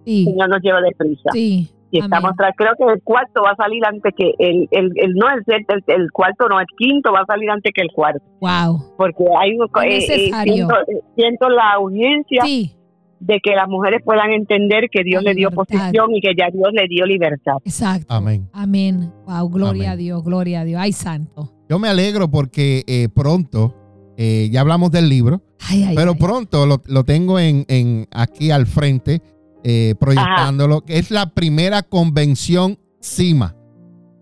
Sí, 0.05 0.25
Señor 0.27 0.49
nos 0.49 0.61
lleva 0.63 0.81
deprisa. 0.81 1.31
sí. 1.33 1.69
Y 1.95 1.99
estamos 1.99 2.33
tras- 2.39 2.55
creo 2.57 2.73
que 2.79 2.85
el 2.91 3.03
cuarto 3.03 3.43
va 3.43 3.51
a 3.51 3.57
salir 3.57 3.85
antes 3.85 4.15
que 4.17 4.33
el, 4.39 4.67
el, 4.71 4.93
el 4.97 5.13
no 5.13 5.27
el, 5.29 5.43
el, 5.47 5.85
el 5.89 6.11
cuarto 6.11 6.49
no 6.49 6.59
el 6.59 6.65
quinto 6.79 7.13
va 7.13 7.21
a 7.21 7.27
salir 7.27 7.51
antes 7.51 7.71
que 7.75 7.83
el 7.83 7.91
cuarto 7.93 8.23
Wow. 8.41 8.95
porque 8.97 9.25
hay 9.39 9.51
un- 9.59 9.67
eh, 9.67 9.97
eh, 9.97 9.99
necesario. 9.99 10.55
siento, 10.55 10.75
siento 11.17 11.49
la 11.51 11.79
urgencia 11.79 12.45
Sí, 12.47 12.73
de 13.21 13.39
que 13.43 13.55
las 13.55 13.69
mujeres 13.69 14.01
puedan 14.07 14.31
entender 14.33 14.89
que 14.91 15.03
Dios 15.05 15.23
le 15.23 15.35
dio 15.35 15.51
posición 15.51 16.15
y 16.15 16.23
que 16.23 16.31
ya 16.35 16.47
Dios 16.51 16.71
le 16.73 16.87
dio 16.89 17.05
libertad. 17.05 17.57
Exacto. 17.63 18.07
Amén. 18.15 18.49
Amén. 18.55 19.13
Wow, 19.27 19.51
gloria 19.51 19.83
Amén. 19.83 19.91
a 19.91 19.97
Dios, 19.97 20.25
gloria 20.25 20.61
a 20.61 20.65
Dios. 20.65 20.81
Ay, 20.83 20.93
santo. 20.93 21.53
Yo 21.69 21.79
me 21.79 21.89
alegro 21.89 22.31
porque 22.31 22.85
eh, 22.87 23.09
pronto, 23.15 23.75
eh, 24.17 24.49
ya 24.51 24.63
hablamos 24.63 24.91
del 24.93 25.11
libro, 25.11 25.43
Ay, 25.69 25.85
ay, 25.85 25.95
pero 25.97 26.13
ay. 26.13 26.19
pronto 26.19 26.67
lo, 26.67 26.83
lo 26.87 27.05
tengo 27.05 27.39
en, 27.39 27.65
en 27.69 28.09
aquí 28.11 28.51
al 28.51 28.67
frente, 28.67 29.23
eh, 29.65 29.95
proyectándolo, 30.01 30.83
que 30.83 30.99
es 30.99 31.11
la 31.11 31.35
primera 31.35 31.83
convención 31.83 32.79
CIMA, 33.01 33.55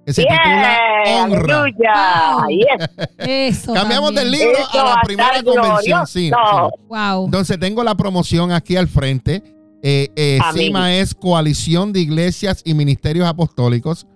que 0.04 0.12
se 0.12 0.22
¡Bien! 0.22 0.36
titula 0.36 0.78
Honra. 1.06 2.46
Yes. 2.48 2.88
Eso. 3.18 3.72
Cambiamos 3.72 4.14
del 4.14 4.30
libro 4.30 4.58
Eso 4.58 4.80
a 4.80 4.96
la 4.96 5.00
primera 5.02 5.42
convención. 5.42 6.06
Sí. 6.06 6.30
Wow. 6.88 7.24
Entonces 7.24 7.58
tengo 7.58 7.82
la 7.82 7.94
promoción 7.94 8.52
aquí 8.52 8.76
al 8.76 8.88
frente. 8.88 9.42
Eh, 9.82 10.08
eh. 10.14 10.38
CIMA 10.52 10.96
es 10.96 11.14
Coalición 11.14 11.92
de 11.92 12.00
Iglesias 12.00 12.60
y 12.64 12.74
Ministerios 12.74 13.26
Apostólicos. 13.26 14.06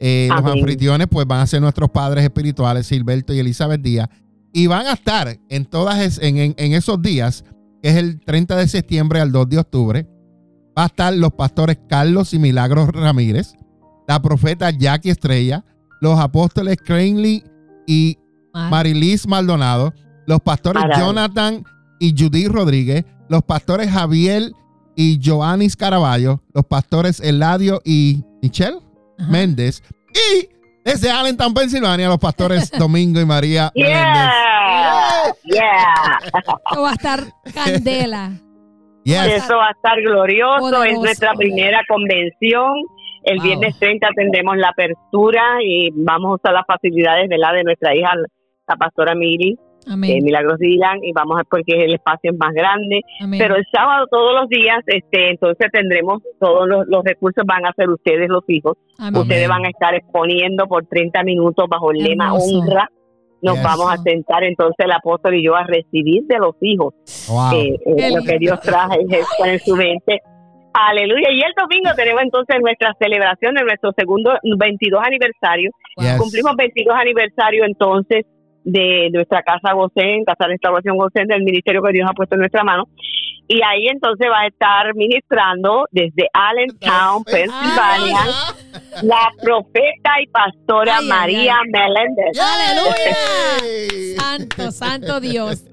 Eh, 0.00 0.28
los 0.30 0.44
anfitriones 0.44 1.06
pues 1.08 1.26
van 1.26 1.40
a 1.40 1.46
ser 1.46 1.60
nuestros 1.60 1.90
padres 1.90 2.24
espirituales, 2.24 2.86
Silberto 2.86 3.32
y 3.32 3.38
Elizabeth 3.38 3.80
Díaz. 3.80 4.08
Y 4.52 4.66
van 4.66 4.86
a 4.86 4.92
estar 4.92 5.38
en 5.48 5.64
todas 5.64 5.98
es- 6.00 6.18
en, 6.22 6.36
en- 6.38 6.54
en 6.56 6.72
esos 6.74 7.00
días, 7.00 7.44
que 7.82 7.90
es 7.90 7.96
el 7.96 8.20
30 8.20 8.56
de 8.56 8.68
septiembre 8.68 9.20
al 9.20 9.32
2 9.32 9.48
de 9.48 9.58
octubre. 9.58 10.06
Va 10.78 10.84
a 10.84 10.86
estar 10.86 11.12
los 11.14 11.32
pastores 11.32 11.78
Carlos 11.88 12.32
y 12.34 12.38
Milagros 12.38 12.88
Ramírez, 12.90 13.54
la 14.08 14.20
profeta 14.22 14.70
Jackie 14.70 15.10
Estrella, 15.10 15.64
los 16.00 16.18
apóstoles 16.18 16.76
Cranley 16.84 17.44
y. 17.86 18.18
Marilis 18.54 19.26
Maldonado, 19.26 19.94
los 20.26 20.40
pastores. 20.40 20.82
Jonathan 20.98 21.64
y 21.98 22.14
Judith 22.16 22.48
Rodríguez, 22.48 23.06
los 23.30 23.42
pastores 23.42 23.90
Javier 23.90 24.52
y 24.94 25.18
Joanis 25.24 25.74
Caraballo, 25.74 26.42
los 26.52 26.66
pastores 26.66 27.18
Eladio 27.20 27.80
y 27.82 28.22
Michelle 28.42 28.76
Ajá. 29.18 29.30
Méndez 29.30 29.82
y 30.12 30.48
desde 30.84 31.10
Allentown, 31.10 31.54
Pensilvania, 31.54 32.08
los 32.08 32.18
pastores 32.18 32.70
Domingo 32.78 33.20
y 33.20 33.24
María 33.24 33.70
Méndez. 33.74 33.92
Yeah. 33.92 34.32
Yeah. 35.44 36.18
Esto 36.68 36.82
va 36.82 36.90
a 36.90 36.92
estar 36.92 37.20
candela. 37.54 38.30
Yes. 39.04 39.44
Eso 39.44 39.56
va 39.56 39.68
a 39.68 39.70
estar 39.72 40.00
glorioso. 40.00 40.60
Poderoso. 40.60 40.84
Es 40.84 40.98
nuestra 40.98 41.32
primera 41.34 41.80
convención. 41.88 42.72
El 43.24 43.38
Wow. 43.38 43.46
viernes 43.46 43.78
30 43.78 44.08
tendremos 44.16 44.56
la 44.56 44.68
apertura 44.70 45.42
y 45.64 45.90
vamos 45.94 46.30
a 46.30 46.34
usar 46.34 46.52
las 46.54 46.66
facilidades 46.66 47.28
de 47.28 47.38
la 47.38 47.52
de 47.52 47.62
nuestra 47.62 47.94
hija, 47.94 48.10
la 48.68 48.76
pastora 48.76 49.14
Miri, 49.14 49.56
de 49.86 49.92
Amén. 49.92 50.24
Milagros 50.24 50.58
Dylan, 50.58 51.02
y 51.02 51.12
vamos 51.12 51.38
a 51.40 51.44
porque 51.44 51.84
el 51.84 51.94
espacio 51.94 52.30
es 52.32 52.38
más 52.38 52.52
grande. 52.54 53.00
Amén. 53.20 53.38
Pero 53.40 53.56
el 53.56 53.64
sábado 53.72 54.06
todos 54.10 54.32
los 54.40 54.48
días, 54.48 54.78
este, 54.86 55.30
entonces 55.30 55.66
tendremos 55.72 56.22
todos 56.40 56.68
los, 56.68 56.86
los 56.86 57.02
recursos 57.04 57.44
van 57.46 57.66
a 57.66 57.72
ser 57.74 57.88
ustedes 57.90 58.28
los 58.28 58.44
hijos. 58.48 58.76
Amén. 58.98 59.20
Ustedes 59.22 59.48
van 59.48 59.64
a 59.64 59.68
estar 59.68 59.94
exponiendo 59.94 60.66
por 60.66 60.86
30 60.86 61.22
minutos 61.24 61.66
bajo 61.68 61.90
el 61.90 61.98
lema 61.98 62.26
Hermoso. 62.26 62.58
honra. 62.58 62.88
Nos 63.44 63.54
Yes. 63.56 63.64
vamos 63.64 63.92
a 63.92 63.96
sentar 63.96 64.44
entonces 64.44 64.76
el 64.86 64.92
apóstol 64.92 65.34
y 65.34 65.44
yo 65.44 65.56
a 65.56 65.64
recibir 65.64 66.22
de 66.28 66.38
los 66.38 66.54
hijos 66.60 66.94
Wow. 67.28 67.52
eh, 67.58 67.74
eh, 67.98 68.10
lo 68.16 68.22
que 68.22 68.38
Dios 68.38 68.60
traje 68.60 68.98
está 69.10 69.52
en 69.52 69.58
su 69.58 69.74
mente. 69.74 70.20
Aleluya. 70.72 71.28
Y 71.32 71.40
el 71.42 71.52
domingo 71.60 71.90
tenemos 71.96 72.22
entonces 72.22 72.56
nuestra 72.62 72.94
celebración 73.00 73.54
de 73.54 73.62
nuestro 73.64 73.90
segundo 73.96 74.30
22 74.58 75.02
aniversario. 75.04 75.70
Yes. 75.98 76.16
Cumplimos 76.18 76.54
22 76.56 76.94
aniversario 76.96 77.64
entonces 77.64 78.24
de 78.64 79.10
nuestra 79.12 79.42
casa 79.42 79.72
Gosén, 79.72 80.24
Casa 80.24 80.44
de 80.44 80.52
Restauración 80.54 80.96
Gosén, 80.96 81.26
del 81.28 81.42
ministerio 81.42 81.82
que 81.82 81.92
Dios 81.92 82.08
ha 82.10 82.14
puesto 82.14 82.34
en 82.36 82.40
nuestra 82.40 82.62
mano. 82.64 82.84
Y 83.48 83.60
ahí 83.62 83.88
entonces 83.88 84.28
va 84.30 84.42
a 84.42 84.46
estar 84.46 84.94
ministrando 84.94 85.86
desde 85.90 86.28
Allentown, 86.32 87.24
Pensilvania, 87.24 88.20
la 89.02 89.30
profeta 89.42 90.10
y 90.22 90.26
pastora 90.28 90.98
Ay, 91.00 91.08
María 91.08 91.56
ay. 91.62 91.70
Meléndez. 91.70 92.36
Yay. 92.36 94.14
Santo, 94.16 94.70
santo 94.70 95.20
Dios. 95.20 95.64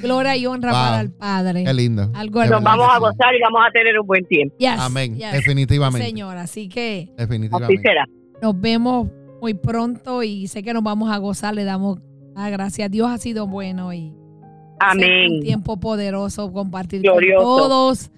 Gloria 0.00 0.36
y 0.36 0.46
honra 0.46 0.70
Wow. 0.72 0.80
para 0.80 1.00
el 1.00 1.12
Padre. 1.12 1.64
Qué 1.64 1.74
lindo. 1.74 2.10
Algo 2.14 2.44
Nos 2.44 2.62
vamos 2.62 2.88
a 2.90 2.98
gozar 2.98 3.34
y 3.34 3.40
vamos 3.42 3.60
a 3.66 3.70
tener 3.70 3.98
un 3.98 4.06
buen 4.06 4.24
tiempo. 4.26 4.54
Yes, 4.58 4.78
Amén. 4.78 5.16
yes. 5.16 5.32
Definitivamente. 5.32 6.06
Señor, 6.06 6.36
así 6.36 6.68
que 6.68 7.08
Así 7.08 7.14
Definitivamente. 7.16 7.82
será. 7.82 8.06
nos 8.40 8.58
vemos 8.60 9.08
muy 9.42 9.54
pronto 9.54 10.22
y 10.22 10.46
sé 10.46 10.62
que 10.62 10.72
nos 10.72 10.82
vamos 10.82 11.10
a 11.10 11.18
gozar. 11.18 11.54
Le 11.54 11.64
damos 11.64 11.98
las 12.34 12.50
gracias. 12.50 12.90
Dios 12.90 13.08
ha 13.10 13.18
sido 13.18 13.46
bueno 13.46 13.92
y 13.92 14.08
un 14.10 14.76
Amén. 14.80 15.40
tiempo 15.42 15.78
poderoso 15.78 16.52
compartir 16.52 17.02
Glorioso. 17.02 17.44
con 17.44 17.58
todos. 17.58 18.10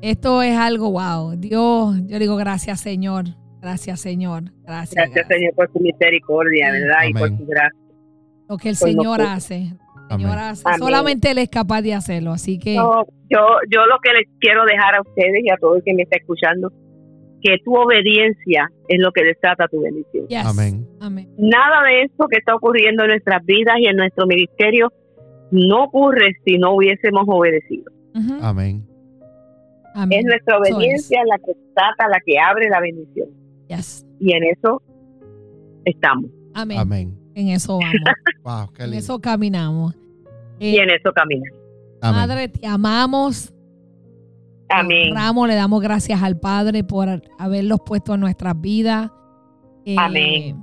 Esto 0.00 0.42
es 0.42 0.56
algo 0.56 0.90
wow. 0.90 1.36
Dios, 1.36 1.96
yo 2.06 2.18
digo 2.18 2.36
gracias, 2.36 2.80
Señor. 2.80 3.26
Gracias, 3.60 4.00
Señor. 4.00 4.44
Gracias. 4.64 4.94
Gracias, 4.94 5.26
Señor, 5.28 5.54
por 5.54 5.70
su 5.72 5.78
misericordia, 5.78 6.72
¿verdad? 6.72 6.96
Y 7.08 7.12
por 7.12 7.28
su 7.28 7.46
gracia. 7.46 7.78
Lo 8.48 8.56
que 8.58 8.68
el 8.70 8.76
Por 8.76 8.88
Señor 8.88 9.04
nosotros. 9.06 9.28
hace. 9.28 9.54
Señor 10.10 10.30
Amén. 10.32 10.38
hace. 10.50 10.62
Amén. 10.66 10.78
Solamente 10.80 11.30
Él 11.30 11.38
es 11.38 11.48
capaz 11.48 11.82
de 11.82 11.94
hacerlo. 11.94 12.32
Así 12.32 12.58
que 12.58 12.74
No, 12.74 13.04
yo, 13.30 13.38
yo 13.70 13.86
lo 13.86 13.98
que 14.02 14.12
les 14.12 14.28
quiero 14.40 14.64
dejar 14.66 14.96
a 14.96 15.00
ustedes 15.02 15.42
y 15.44 15.50
a 15.50 15.56
todo 15.58 15.76
el 15.76 15.82
que 15.84 15.94
me 15.94 16.02
está 16.02 16.16
escuchando, 16.16 16.72
que 17.42 17.56
tu 17.64 17.74
obediencia 17.76 18.70
es 18.88 19.00
lo 19.00 19.10
que 19.12 19.24
desata 19.24 19.66
tu 19.68 19.80
bendición. 19.80 20.26
yes. 20.28 20.46
Amén. 20.46 20.86
Amén. 21.00 21.28
Nada 21.38 21.82
de 21.88 22.02
esto 22.02 22.26
que 22.30 22.38
está 22.38 22.54
ocurriendo 22.54 23.02
en 23.04 23.10
nuestras 23.10 23.44
vidas 23.44 23.74
y 23.80 23.86
en 23.86 23.96
nuestro 23.96 24.26
ministerio 24.26 24.92
no 25.50 25.84
ocurre 25.84 26.32
si 26.44 26.56
no 26.58 26.74
hubiésemos 26.74 27.24
obedecido. 27.26 27.90
Amén. 28.40 28.86
Amén. 29.94 30.18
Es 30.20 30.24
nuestra 30.24 30.56
es. 30.64 30.72
obediencia 30.74 31.20
la 31.26 31.38
que 31.38 31.52
desata, 31.52 32.08
la 32.08 32.18
que 32.24 32.38
abre 32.38 32.68
la 32.70 32.80
bendición. 32.80 33.28
Yes. 33.68 34.06
Y 34.20 34.32
en 34.32 34.44
eso 34.44 34.80
estamos. 35.84 36.30
Amén. 36.54 36.78
Amén. 36.78 37.18
En 37.34 37.48
eso 37.48 37.78
vamos. 37.78 37.94
Wow, 38.44 38.72
qué 38.74 38.84
en 38.84 38.94
eso 38.94 39.20
caminamos. 39.20 39.94
Eh, 40.58 40.70
Y 40.70 40.76
en 40.78 40.90
eso 40.90 41.12
caminamos. 41.14 41.58
Amén. 42.00 42.20
Padre, 42.28 42.48
te 42.48 42.66
amamos. 42.66 43.52
Amén. 44.72 45.10
honramos, 45.10 45.48
le 45.48 45.54
damos 45.54 45.80
gracias 45.82 46.22
al 46.22 46.38
Padre 46.38 46.84
por 46.84 47.22
haberlos 47.38 47.80
puesto 47.84 48.14
en 48.14 48.20
nuestras 48.20 48.60
vidas. 48.60 49.10
Eh, 49.84 49.96
Amén. 49.98 50.62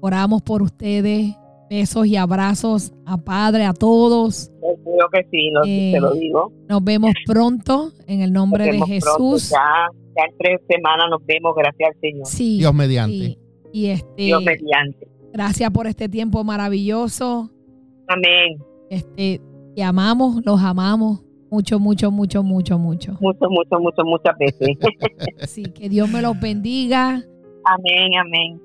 Oramos 0.00 0.42
por 0.42 0.62
ustedes. 0.62 1.34
Besos 1.68 2.06
y 2.06 2.14
abrazos 2.14 2.92
a 3.04 3.16
Padre, 3.16 3.64
a 3.64 3.72
todos. 3.72 4.52
Creo 4.60 5.08
que 5.12 5.26
sí, 5.32 5.50
Eh, 5.66 5.90
te 5.94 6.00
lo 6.00 6.12
digo. 6.14 6.52
Nos 6.68 6.84
vemos 6.84 7.12
pronto 7.26 7.90
en 8.06 8.20
el 8.22 8.32
nombre 8.32 8.64
de 8.66 8.78
Nos 8.78 8.88
vemos 8.88 9.04
pronto, 9.04 9.30
Jesús. 9.34 9.50
Ya, 9.50 9.88
ya 10.16 10.22
en 10.30 10.38
tres 10.38 10.60
semanas 10.68 11.06
nos 11.10 11.26
vemos, 11.26 11.54
gracias 11.56 11.90
al 11.92 12.00
Señor. 12.00 12.26
Sí, 12.26 12.58
Dios 12.58 12.72
mediante. 12.72 13.36
Y 13.72 13.86
este, 13.86 14.22
Dios 14.22 14.44
mediante. 14.44 15.08
gracias 15.32 15.68
por 15.72 15.88
este 15.88 16.08
tiempo 16.08 16.44
maravilloso. 16.44 17.50
Amén. 18.06 18.58
Este, 18.88 19.40
te 19.74 19.82
amamos, 19.82 20.40
los 20.46 20.60
amamos 20.62 21.24
mucho, 21.50 21.78
mucho, 21.78 22.10
mucho, 22.10 22.42
mucho, 22.42 22.78
mucho. 22.78 23.12
Mucho, 23.20 23.48
mucho, 23.50 23.78
mucho, 23.78 24.04
muchas 24.04 24.36
veces. 24.38 24.68
Así 25.42 25.64
que 25.64 25.88
Dios 25.88 26.08
me 26.10 26.20
los 26.22 26.38
bendiga. 26.40 27.20
amén, 27.64 28.10
amén. 28.18 28.60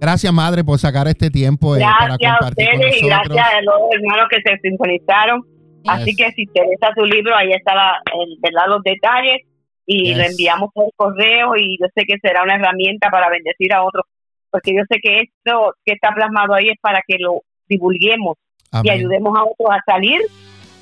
Gracias, 0.00 0.32
Madre, 0.32 0.64
por 0.64 0.78
sacar 0.78 1.06
este 1.06 1.30
tiempo 1.30 1.76
eh, 1.76 1.80
para 1.80 2.16
Gracias 2.16 2.32
a 2.34 2.38
con 2.38 2.48
ustedes 2.48 3.02
y 3.02 3.06
gracias 3.06 3.46
a 3.54 3.60
los 3.62 3.74
hermanos 3.92 4.26
que 4.30 4.40
se 4.42 4.58
sintonizaron. 4.60 5.42
Así 5.86 6.14
que 6.16 6.30
si 6.32 6.42
interesa 6.42 6.88
su 6.96 7.04
libro, 7.04 7.34
ahí 7.36 7.52
está 7.52 7.74
la, 7.74 8.00
el- 8.14 8.36
¿verdad? 8.40 8.66
los 8.68 8.82
detalles 8.82 9.42
y 9.86 10.06
Yes. 10.08 10.16
lo 10.16 10.22
enviamos 10.24 10.70
por 10.74 10.86
correo 10.96 11.56
y 11.56 11.76
yo 11.80 11.86
sé 11.94 12.04
que 12.06 12.16
será 12.22 12.42
una 12.44 12.54
herramienta 12.54 13.10
para 13.10 13.28
bendecir 13.28 13.72
a 13.74 13.82
otros, 13.84 14.04
porque 14.50 14.72
yo 14.74 14.82
sé 14.88 14.98
que 15.02 15.20
esto 15.22 15.74
que 15.84 15.94
está 15.94 16.12
plasmado 16.14 16.54
ahí 16.54 16.68
es 16.68 16.78
para 16.80 17.00
que 17.06 17.16
lo 17.18 17.42
divulguemos 17.68 18.36
y 18.84 18.90
ayudemos 18.90 19.36
a 19.36 19.42
otros 19.42 19.68
a 19.70 19.82
salir 19.84 20.20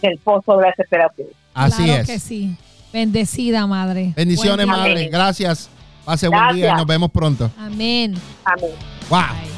del 0.08 0.18
pozo 0.18 0.56
de 0.56 0.62
la 0.62 0.68
desesperación. 0.68 1.28
Así 1.54 1.84
claro 1.84 2.02
es. 2.02 2.06
que 2.08 2.18
sí. 2.18 2.56
Bendecida, 2.92 3.66
Madre. 3.66 4.12
Bendiciones, 4.16 4.66
Buen. 4.66 4.78
Madre. 4.78 4.92
Amén. 4.92 5.08
Gracias. 5.10 5.68
Pase 6.04 6.28
buen 6.28 6.54
día 6.56 6.70
y 6.72 6.76
nos 6.76 6.86
vemos 6.86 7.10
pronto. 7.10 7.50
Amén. 7.58 8.14
Amén. 8.44 8.70
Wow. 9.08 9.20
Ay. 9.20 9.48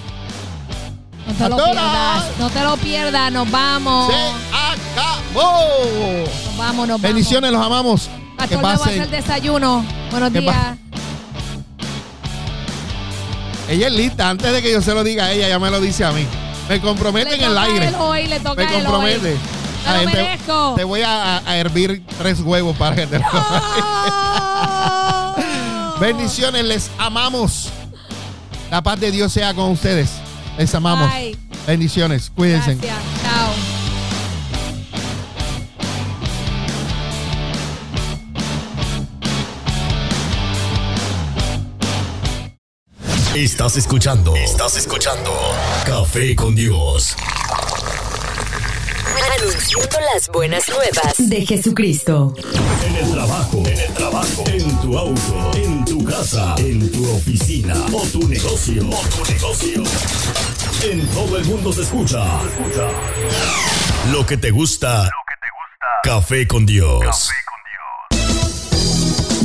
No 1.27 1.35
te 1.35 1.49
lo 1.49 1.57
pierdas. 1.57 2.25
No 2.39 2.51
te 2.51 2.61
lo 2.63 2.77
pierdas. 2.77 3.33
Nos 3.33 3.51
vamos. 3.51 4.13
Se 4.13 5.01
acabó. 5.01 6.25
Nos 6.47 6.57
vamos, 6.59 6.89
nos 6.89 7.01
Bendiciones, 7.01 7.51
los 7.53 7.61
amamos. 7.65 8.09
vamos. 8.09 8.23
Que 8.49 8.57
Pastor, 8.57 8.57
me 8.59 8.63
va 8.65 8.71
a 8.71 8.75
hacer 8.75 8.85
pasen. 8.87 9.03
el 9.03 9.11
desayuno. 9.11 9.85
Buenos 10.11 10.33
Que 10.33 10.41
días. 10.41 10.57
Ella 13.69 13.87
es 13.87 13.93
lista. 13.93 14.29
Antes 14.29 14.53
de 14.53 14.61
que 14.61 14.73
yo 14.73 14.83
se 14.83 14.93
lo 14.93 15.05
diga 15.05 15.27
a 15.27 15.33
ella, 15.33 15.49
ya 15.49 15.59
me 15.59 15.71
lo 15.71 15.81
dice 15.81 16.05
a 16.05 16.13
mí. 16.13 16.27
Me 16.69 16.81
compromete 16.81 17.37
Le 17.37 17.45
en 17.45 17.51
el 17.51 17.59
aire. 17.59 17.87
él 17.89 17.95
hoy, 17.99 18.27
le 18.27 18.41
toca 18.41 18.65
Me 18.65 18.87
hoy. 18.87 19.39
Ah, 19.87 20.75
te, 20.77 20.85
voy 20.85 21.03
a, 21.03 21.43
hervir 21.57 22.05
tres 22.19 22.41
huevos 22.41 22.77
para 22.77 22.97
que 22.97 23.07
te 23.07 23.19
lo 23.19 23.25
no. 23.25 23.41
Bendiciones, 26.01 26.65
les 26.65 26.91
amamos. 26.99 27.71
La 28.71 28.83
paz 28.83 28.99
de 29.01 29.11
Dios 29.11 29.33
sea 29.33 29.55
con 29.55 29.71
ustedes. 29.71 30.11
Les 30.59 30.75
amamos. 30.75 31.11
Bendiciones. 31.67 32.31
Cuídense. 32.35 32.75
Gracias. 32.77 32.97
Chao. 33.23 33.53
Estás 43.35 43.77
escuchando. 43.77 44.35
Estás 44.37 44.77
escuchando. 44.77 45.33
Café 45.87 46.37
con 46.37 46.55
Dios. 46.55 47.17
Anunciando 49.43 49.99
las 50.15 50.29
buenas 50.29 50.69
nuevas 50.69 51.15
de 51.19 51.45
Jesucristo. 51.45 52.33
En 52.87 52.95
el 52.95 53.11
trabajo, 53.11 53.59
en 53.67 53.79
el 53.79 53.93
trabajo, 53.93 54.45
en 54.47 54.81
tu 54.81 54.97
auto, 54.97 55.51
en 55.57 55.85
tu 55.85 56.05
casa, 56.05 56.55
en 56.59 56.93
tu 56.93 57.11
oficina 57.11 57.75
o 57.93 58.03
tu 58.03 58.29
negocio, 58.29 58.89
o 58.89 59.03
tu 59.09 59.33
negocio. 59.33 59.83
En 60.85 61.07
todo 61.09 61.39
el 61.39 61.45
mundo 61.47 61.73
se 61.73 61.83
escucha. 61.83 62.25
Escucha. 62.47 62.89
Lo 64.13 64.25
que 64.25 64.37
te 64.37 64.53
gusta. 64.53 65.03
Lo 65.03 65.11
que 65.29 65.35
te 65.41 65.49
gusta. 65.49 65.87
Café 66.05 66.47
con 66.47 66.65
Dios. 66.65 67.33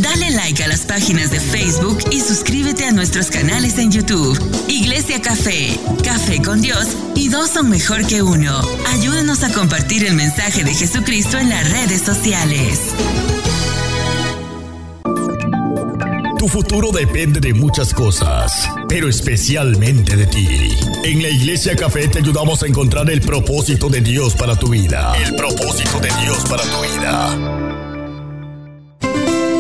Dale 0.10 0.32
like 0.32 0.64
a 0.64 0.70
las 0.70 0.86
páginas 0.86 1.32
de 1.32 1.42
Facebook 1.42 1.98
y 2.12 2.22
suscríbete 2.22 2.86
a 2.86 2.94
nuestros 2.94 3.30
canales 3.30 3.78
en 3.78 3.92
YouTube. 3.92 4.40
Iglesia 4.70 5.22
Café, 5.22 5.78
Café 6.02 6.42
con 6.42 6.62
Dios 6.62 6.88
y 7.14 7.28
dos 7.28 7.50
son 7.50 7.70
mejor 7.70 8.08
que 8.08 8.22
uno. 8.22 8.58
Ayúdanos 8.88 9.44
a 9.44 9.52
compartir 9.52 10.06
el 10.06 10.14
mensaje 10.14 10.64
de 10.64 10.74
Jesucristo 10.74 11.38
en 11.38 11.50
las 11.50 11.70
redes 11.70 12.04
sociales. 12.04 12.80
Tu 16.40 16.48
futuro 16.48 16.92
depende 16.94 17.42
de 17.42 17.54
muchas 17.54 17.94
cosas, 17.94 18.70
pero 18.88 19.10
especialmente 19.10 20.16
de 20.16 20.28
ti. 20.28 20.48
En 21.04 21.22
la 21.22 21.28
Iglesia 21.28 21.76
Café 21.76 22.08
te 22.08 22.20
ayudamos 22.20 22.64
a 22.64 22.68
encontrar 22.68 23.10
el 23.10 23.20
propósito 23.20 23.90
de 23.90 24.00
Dios 24.00 24.36
para 24.36 24.56
tu 24.56 24.70
vida. 24.70 25.14
El 25.22 25.36
propósito 25.36 26.00
de 26.00 26.10
Dios 26.24 26.46
para 26.48 26.64
tu 26.64 26.82
vida. 26.82 27.77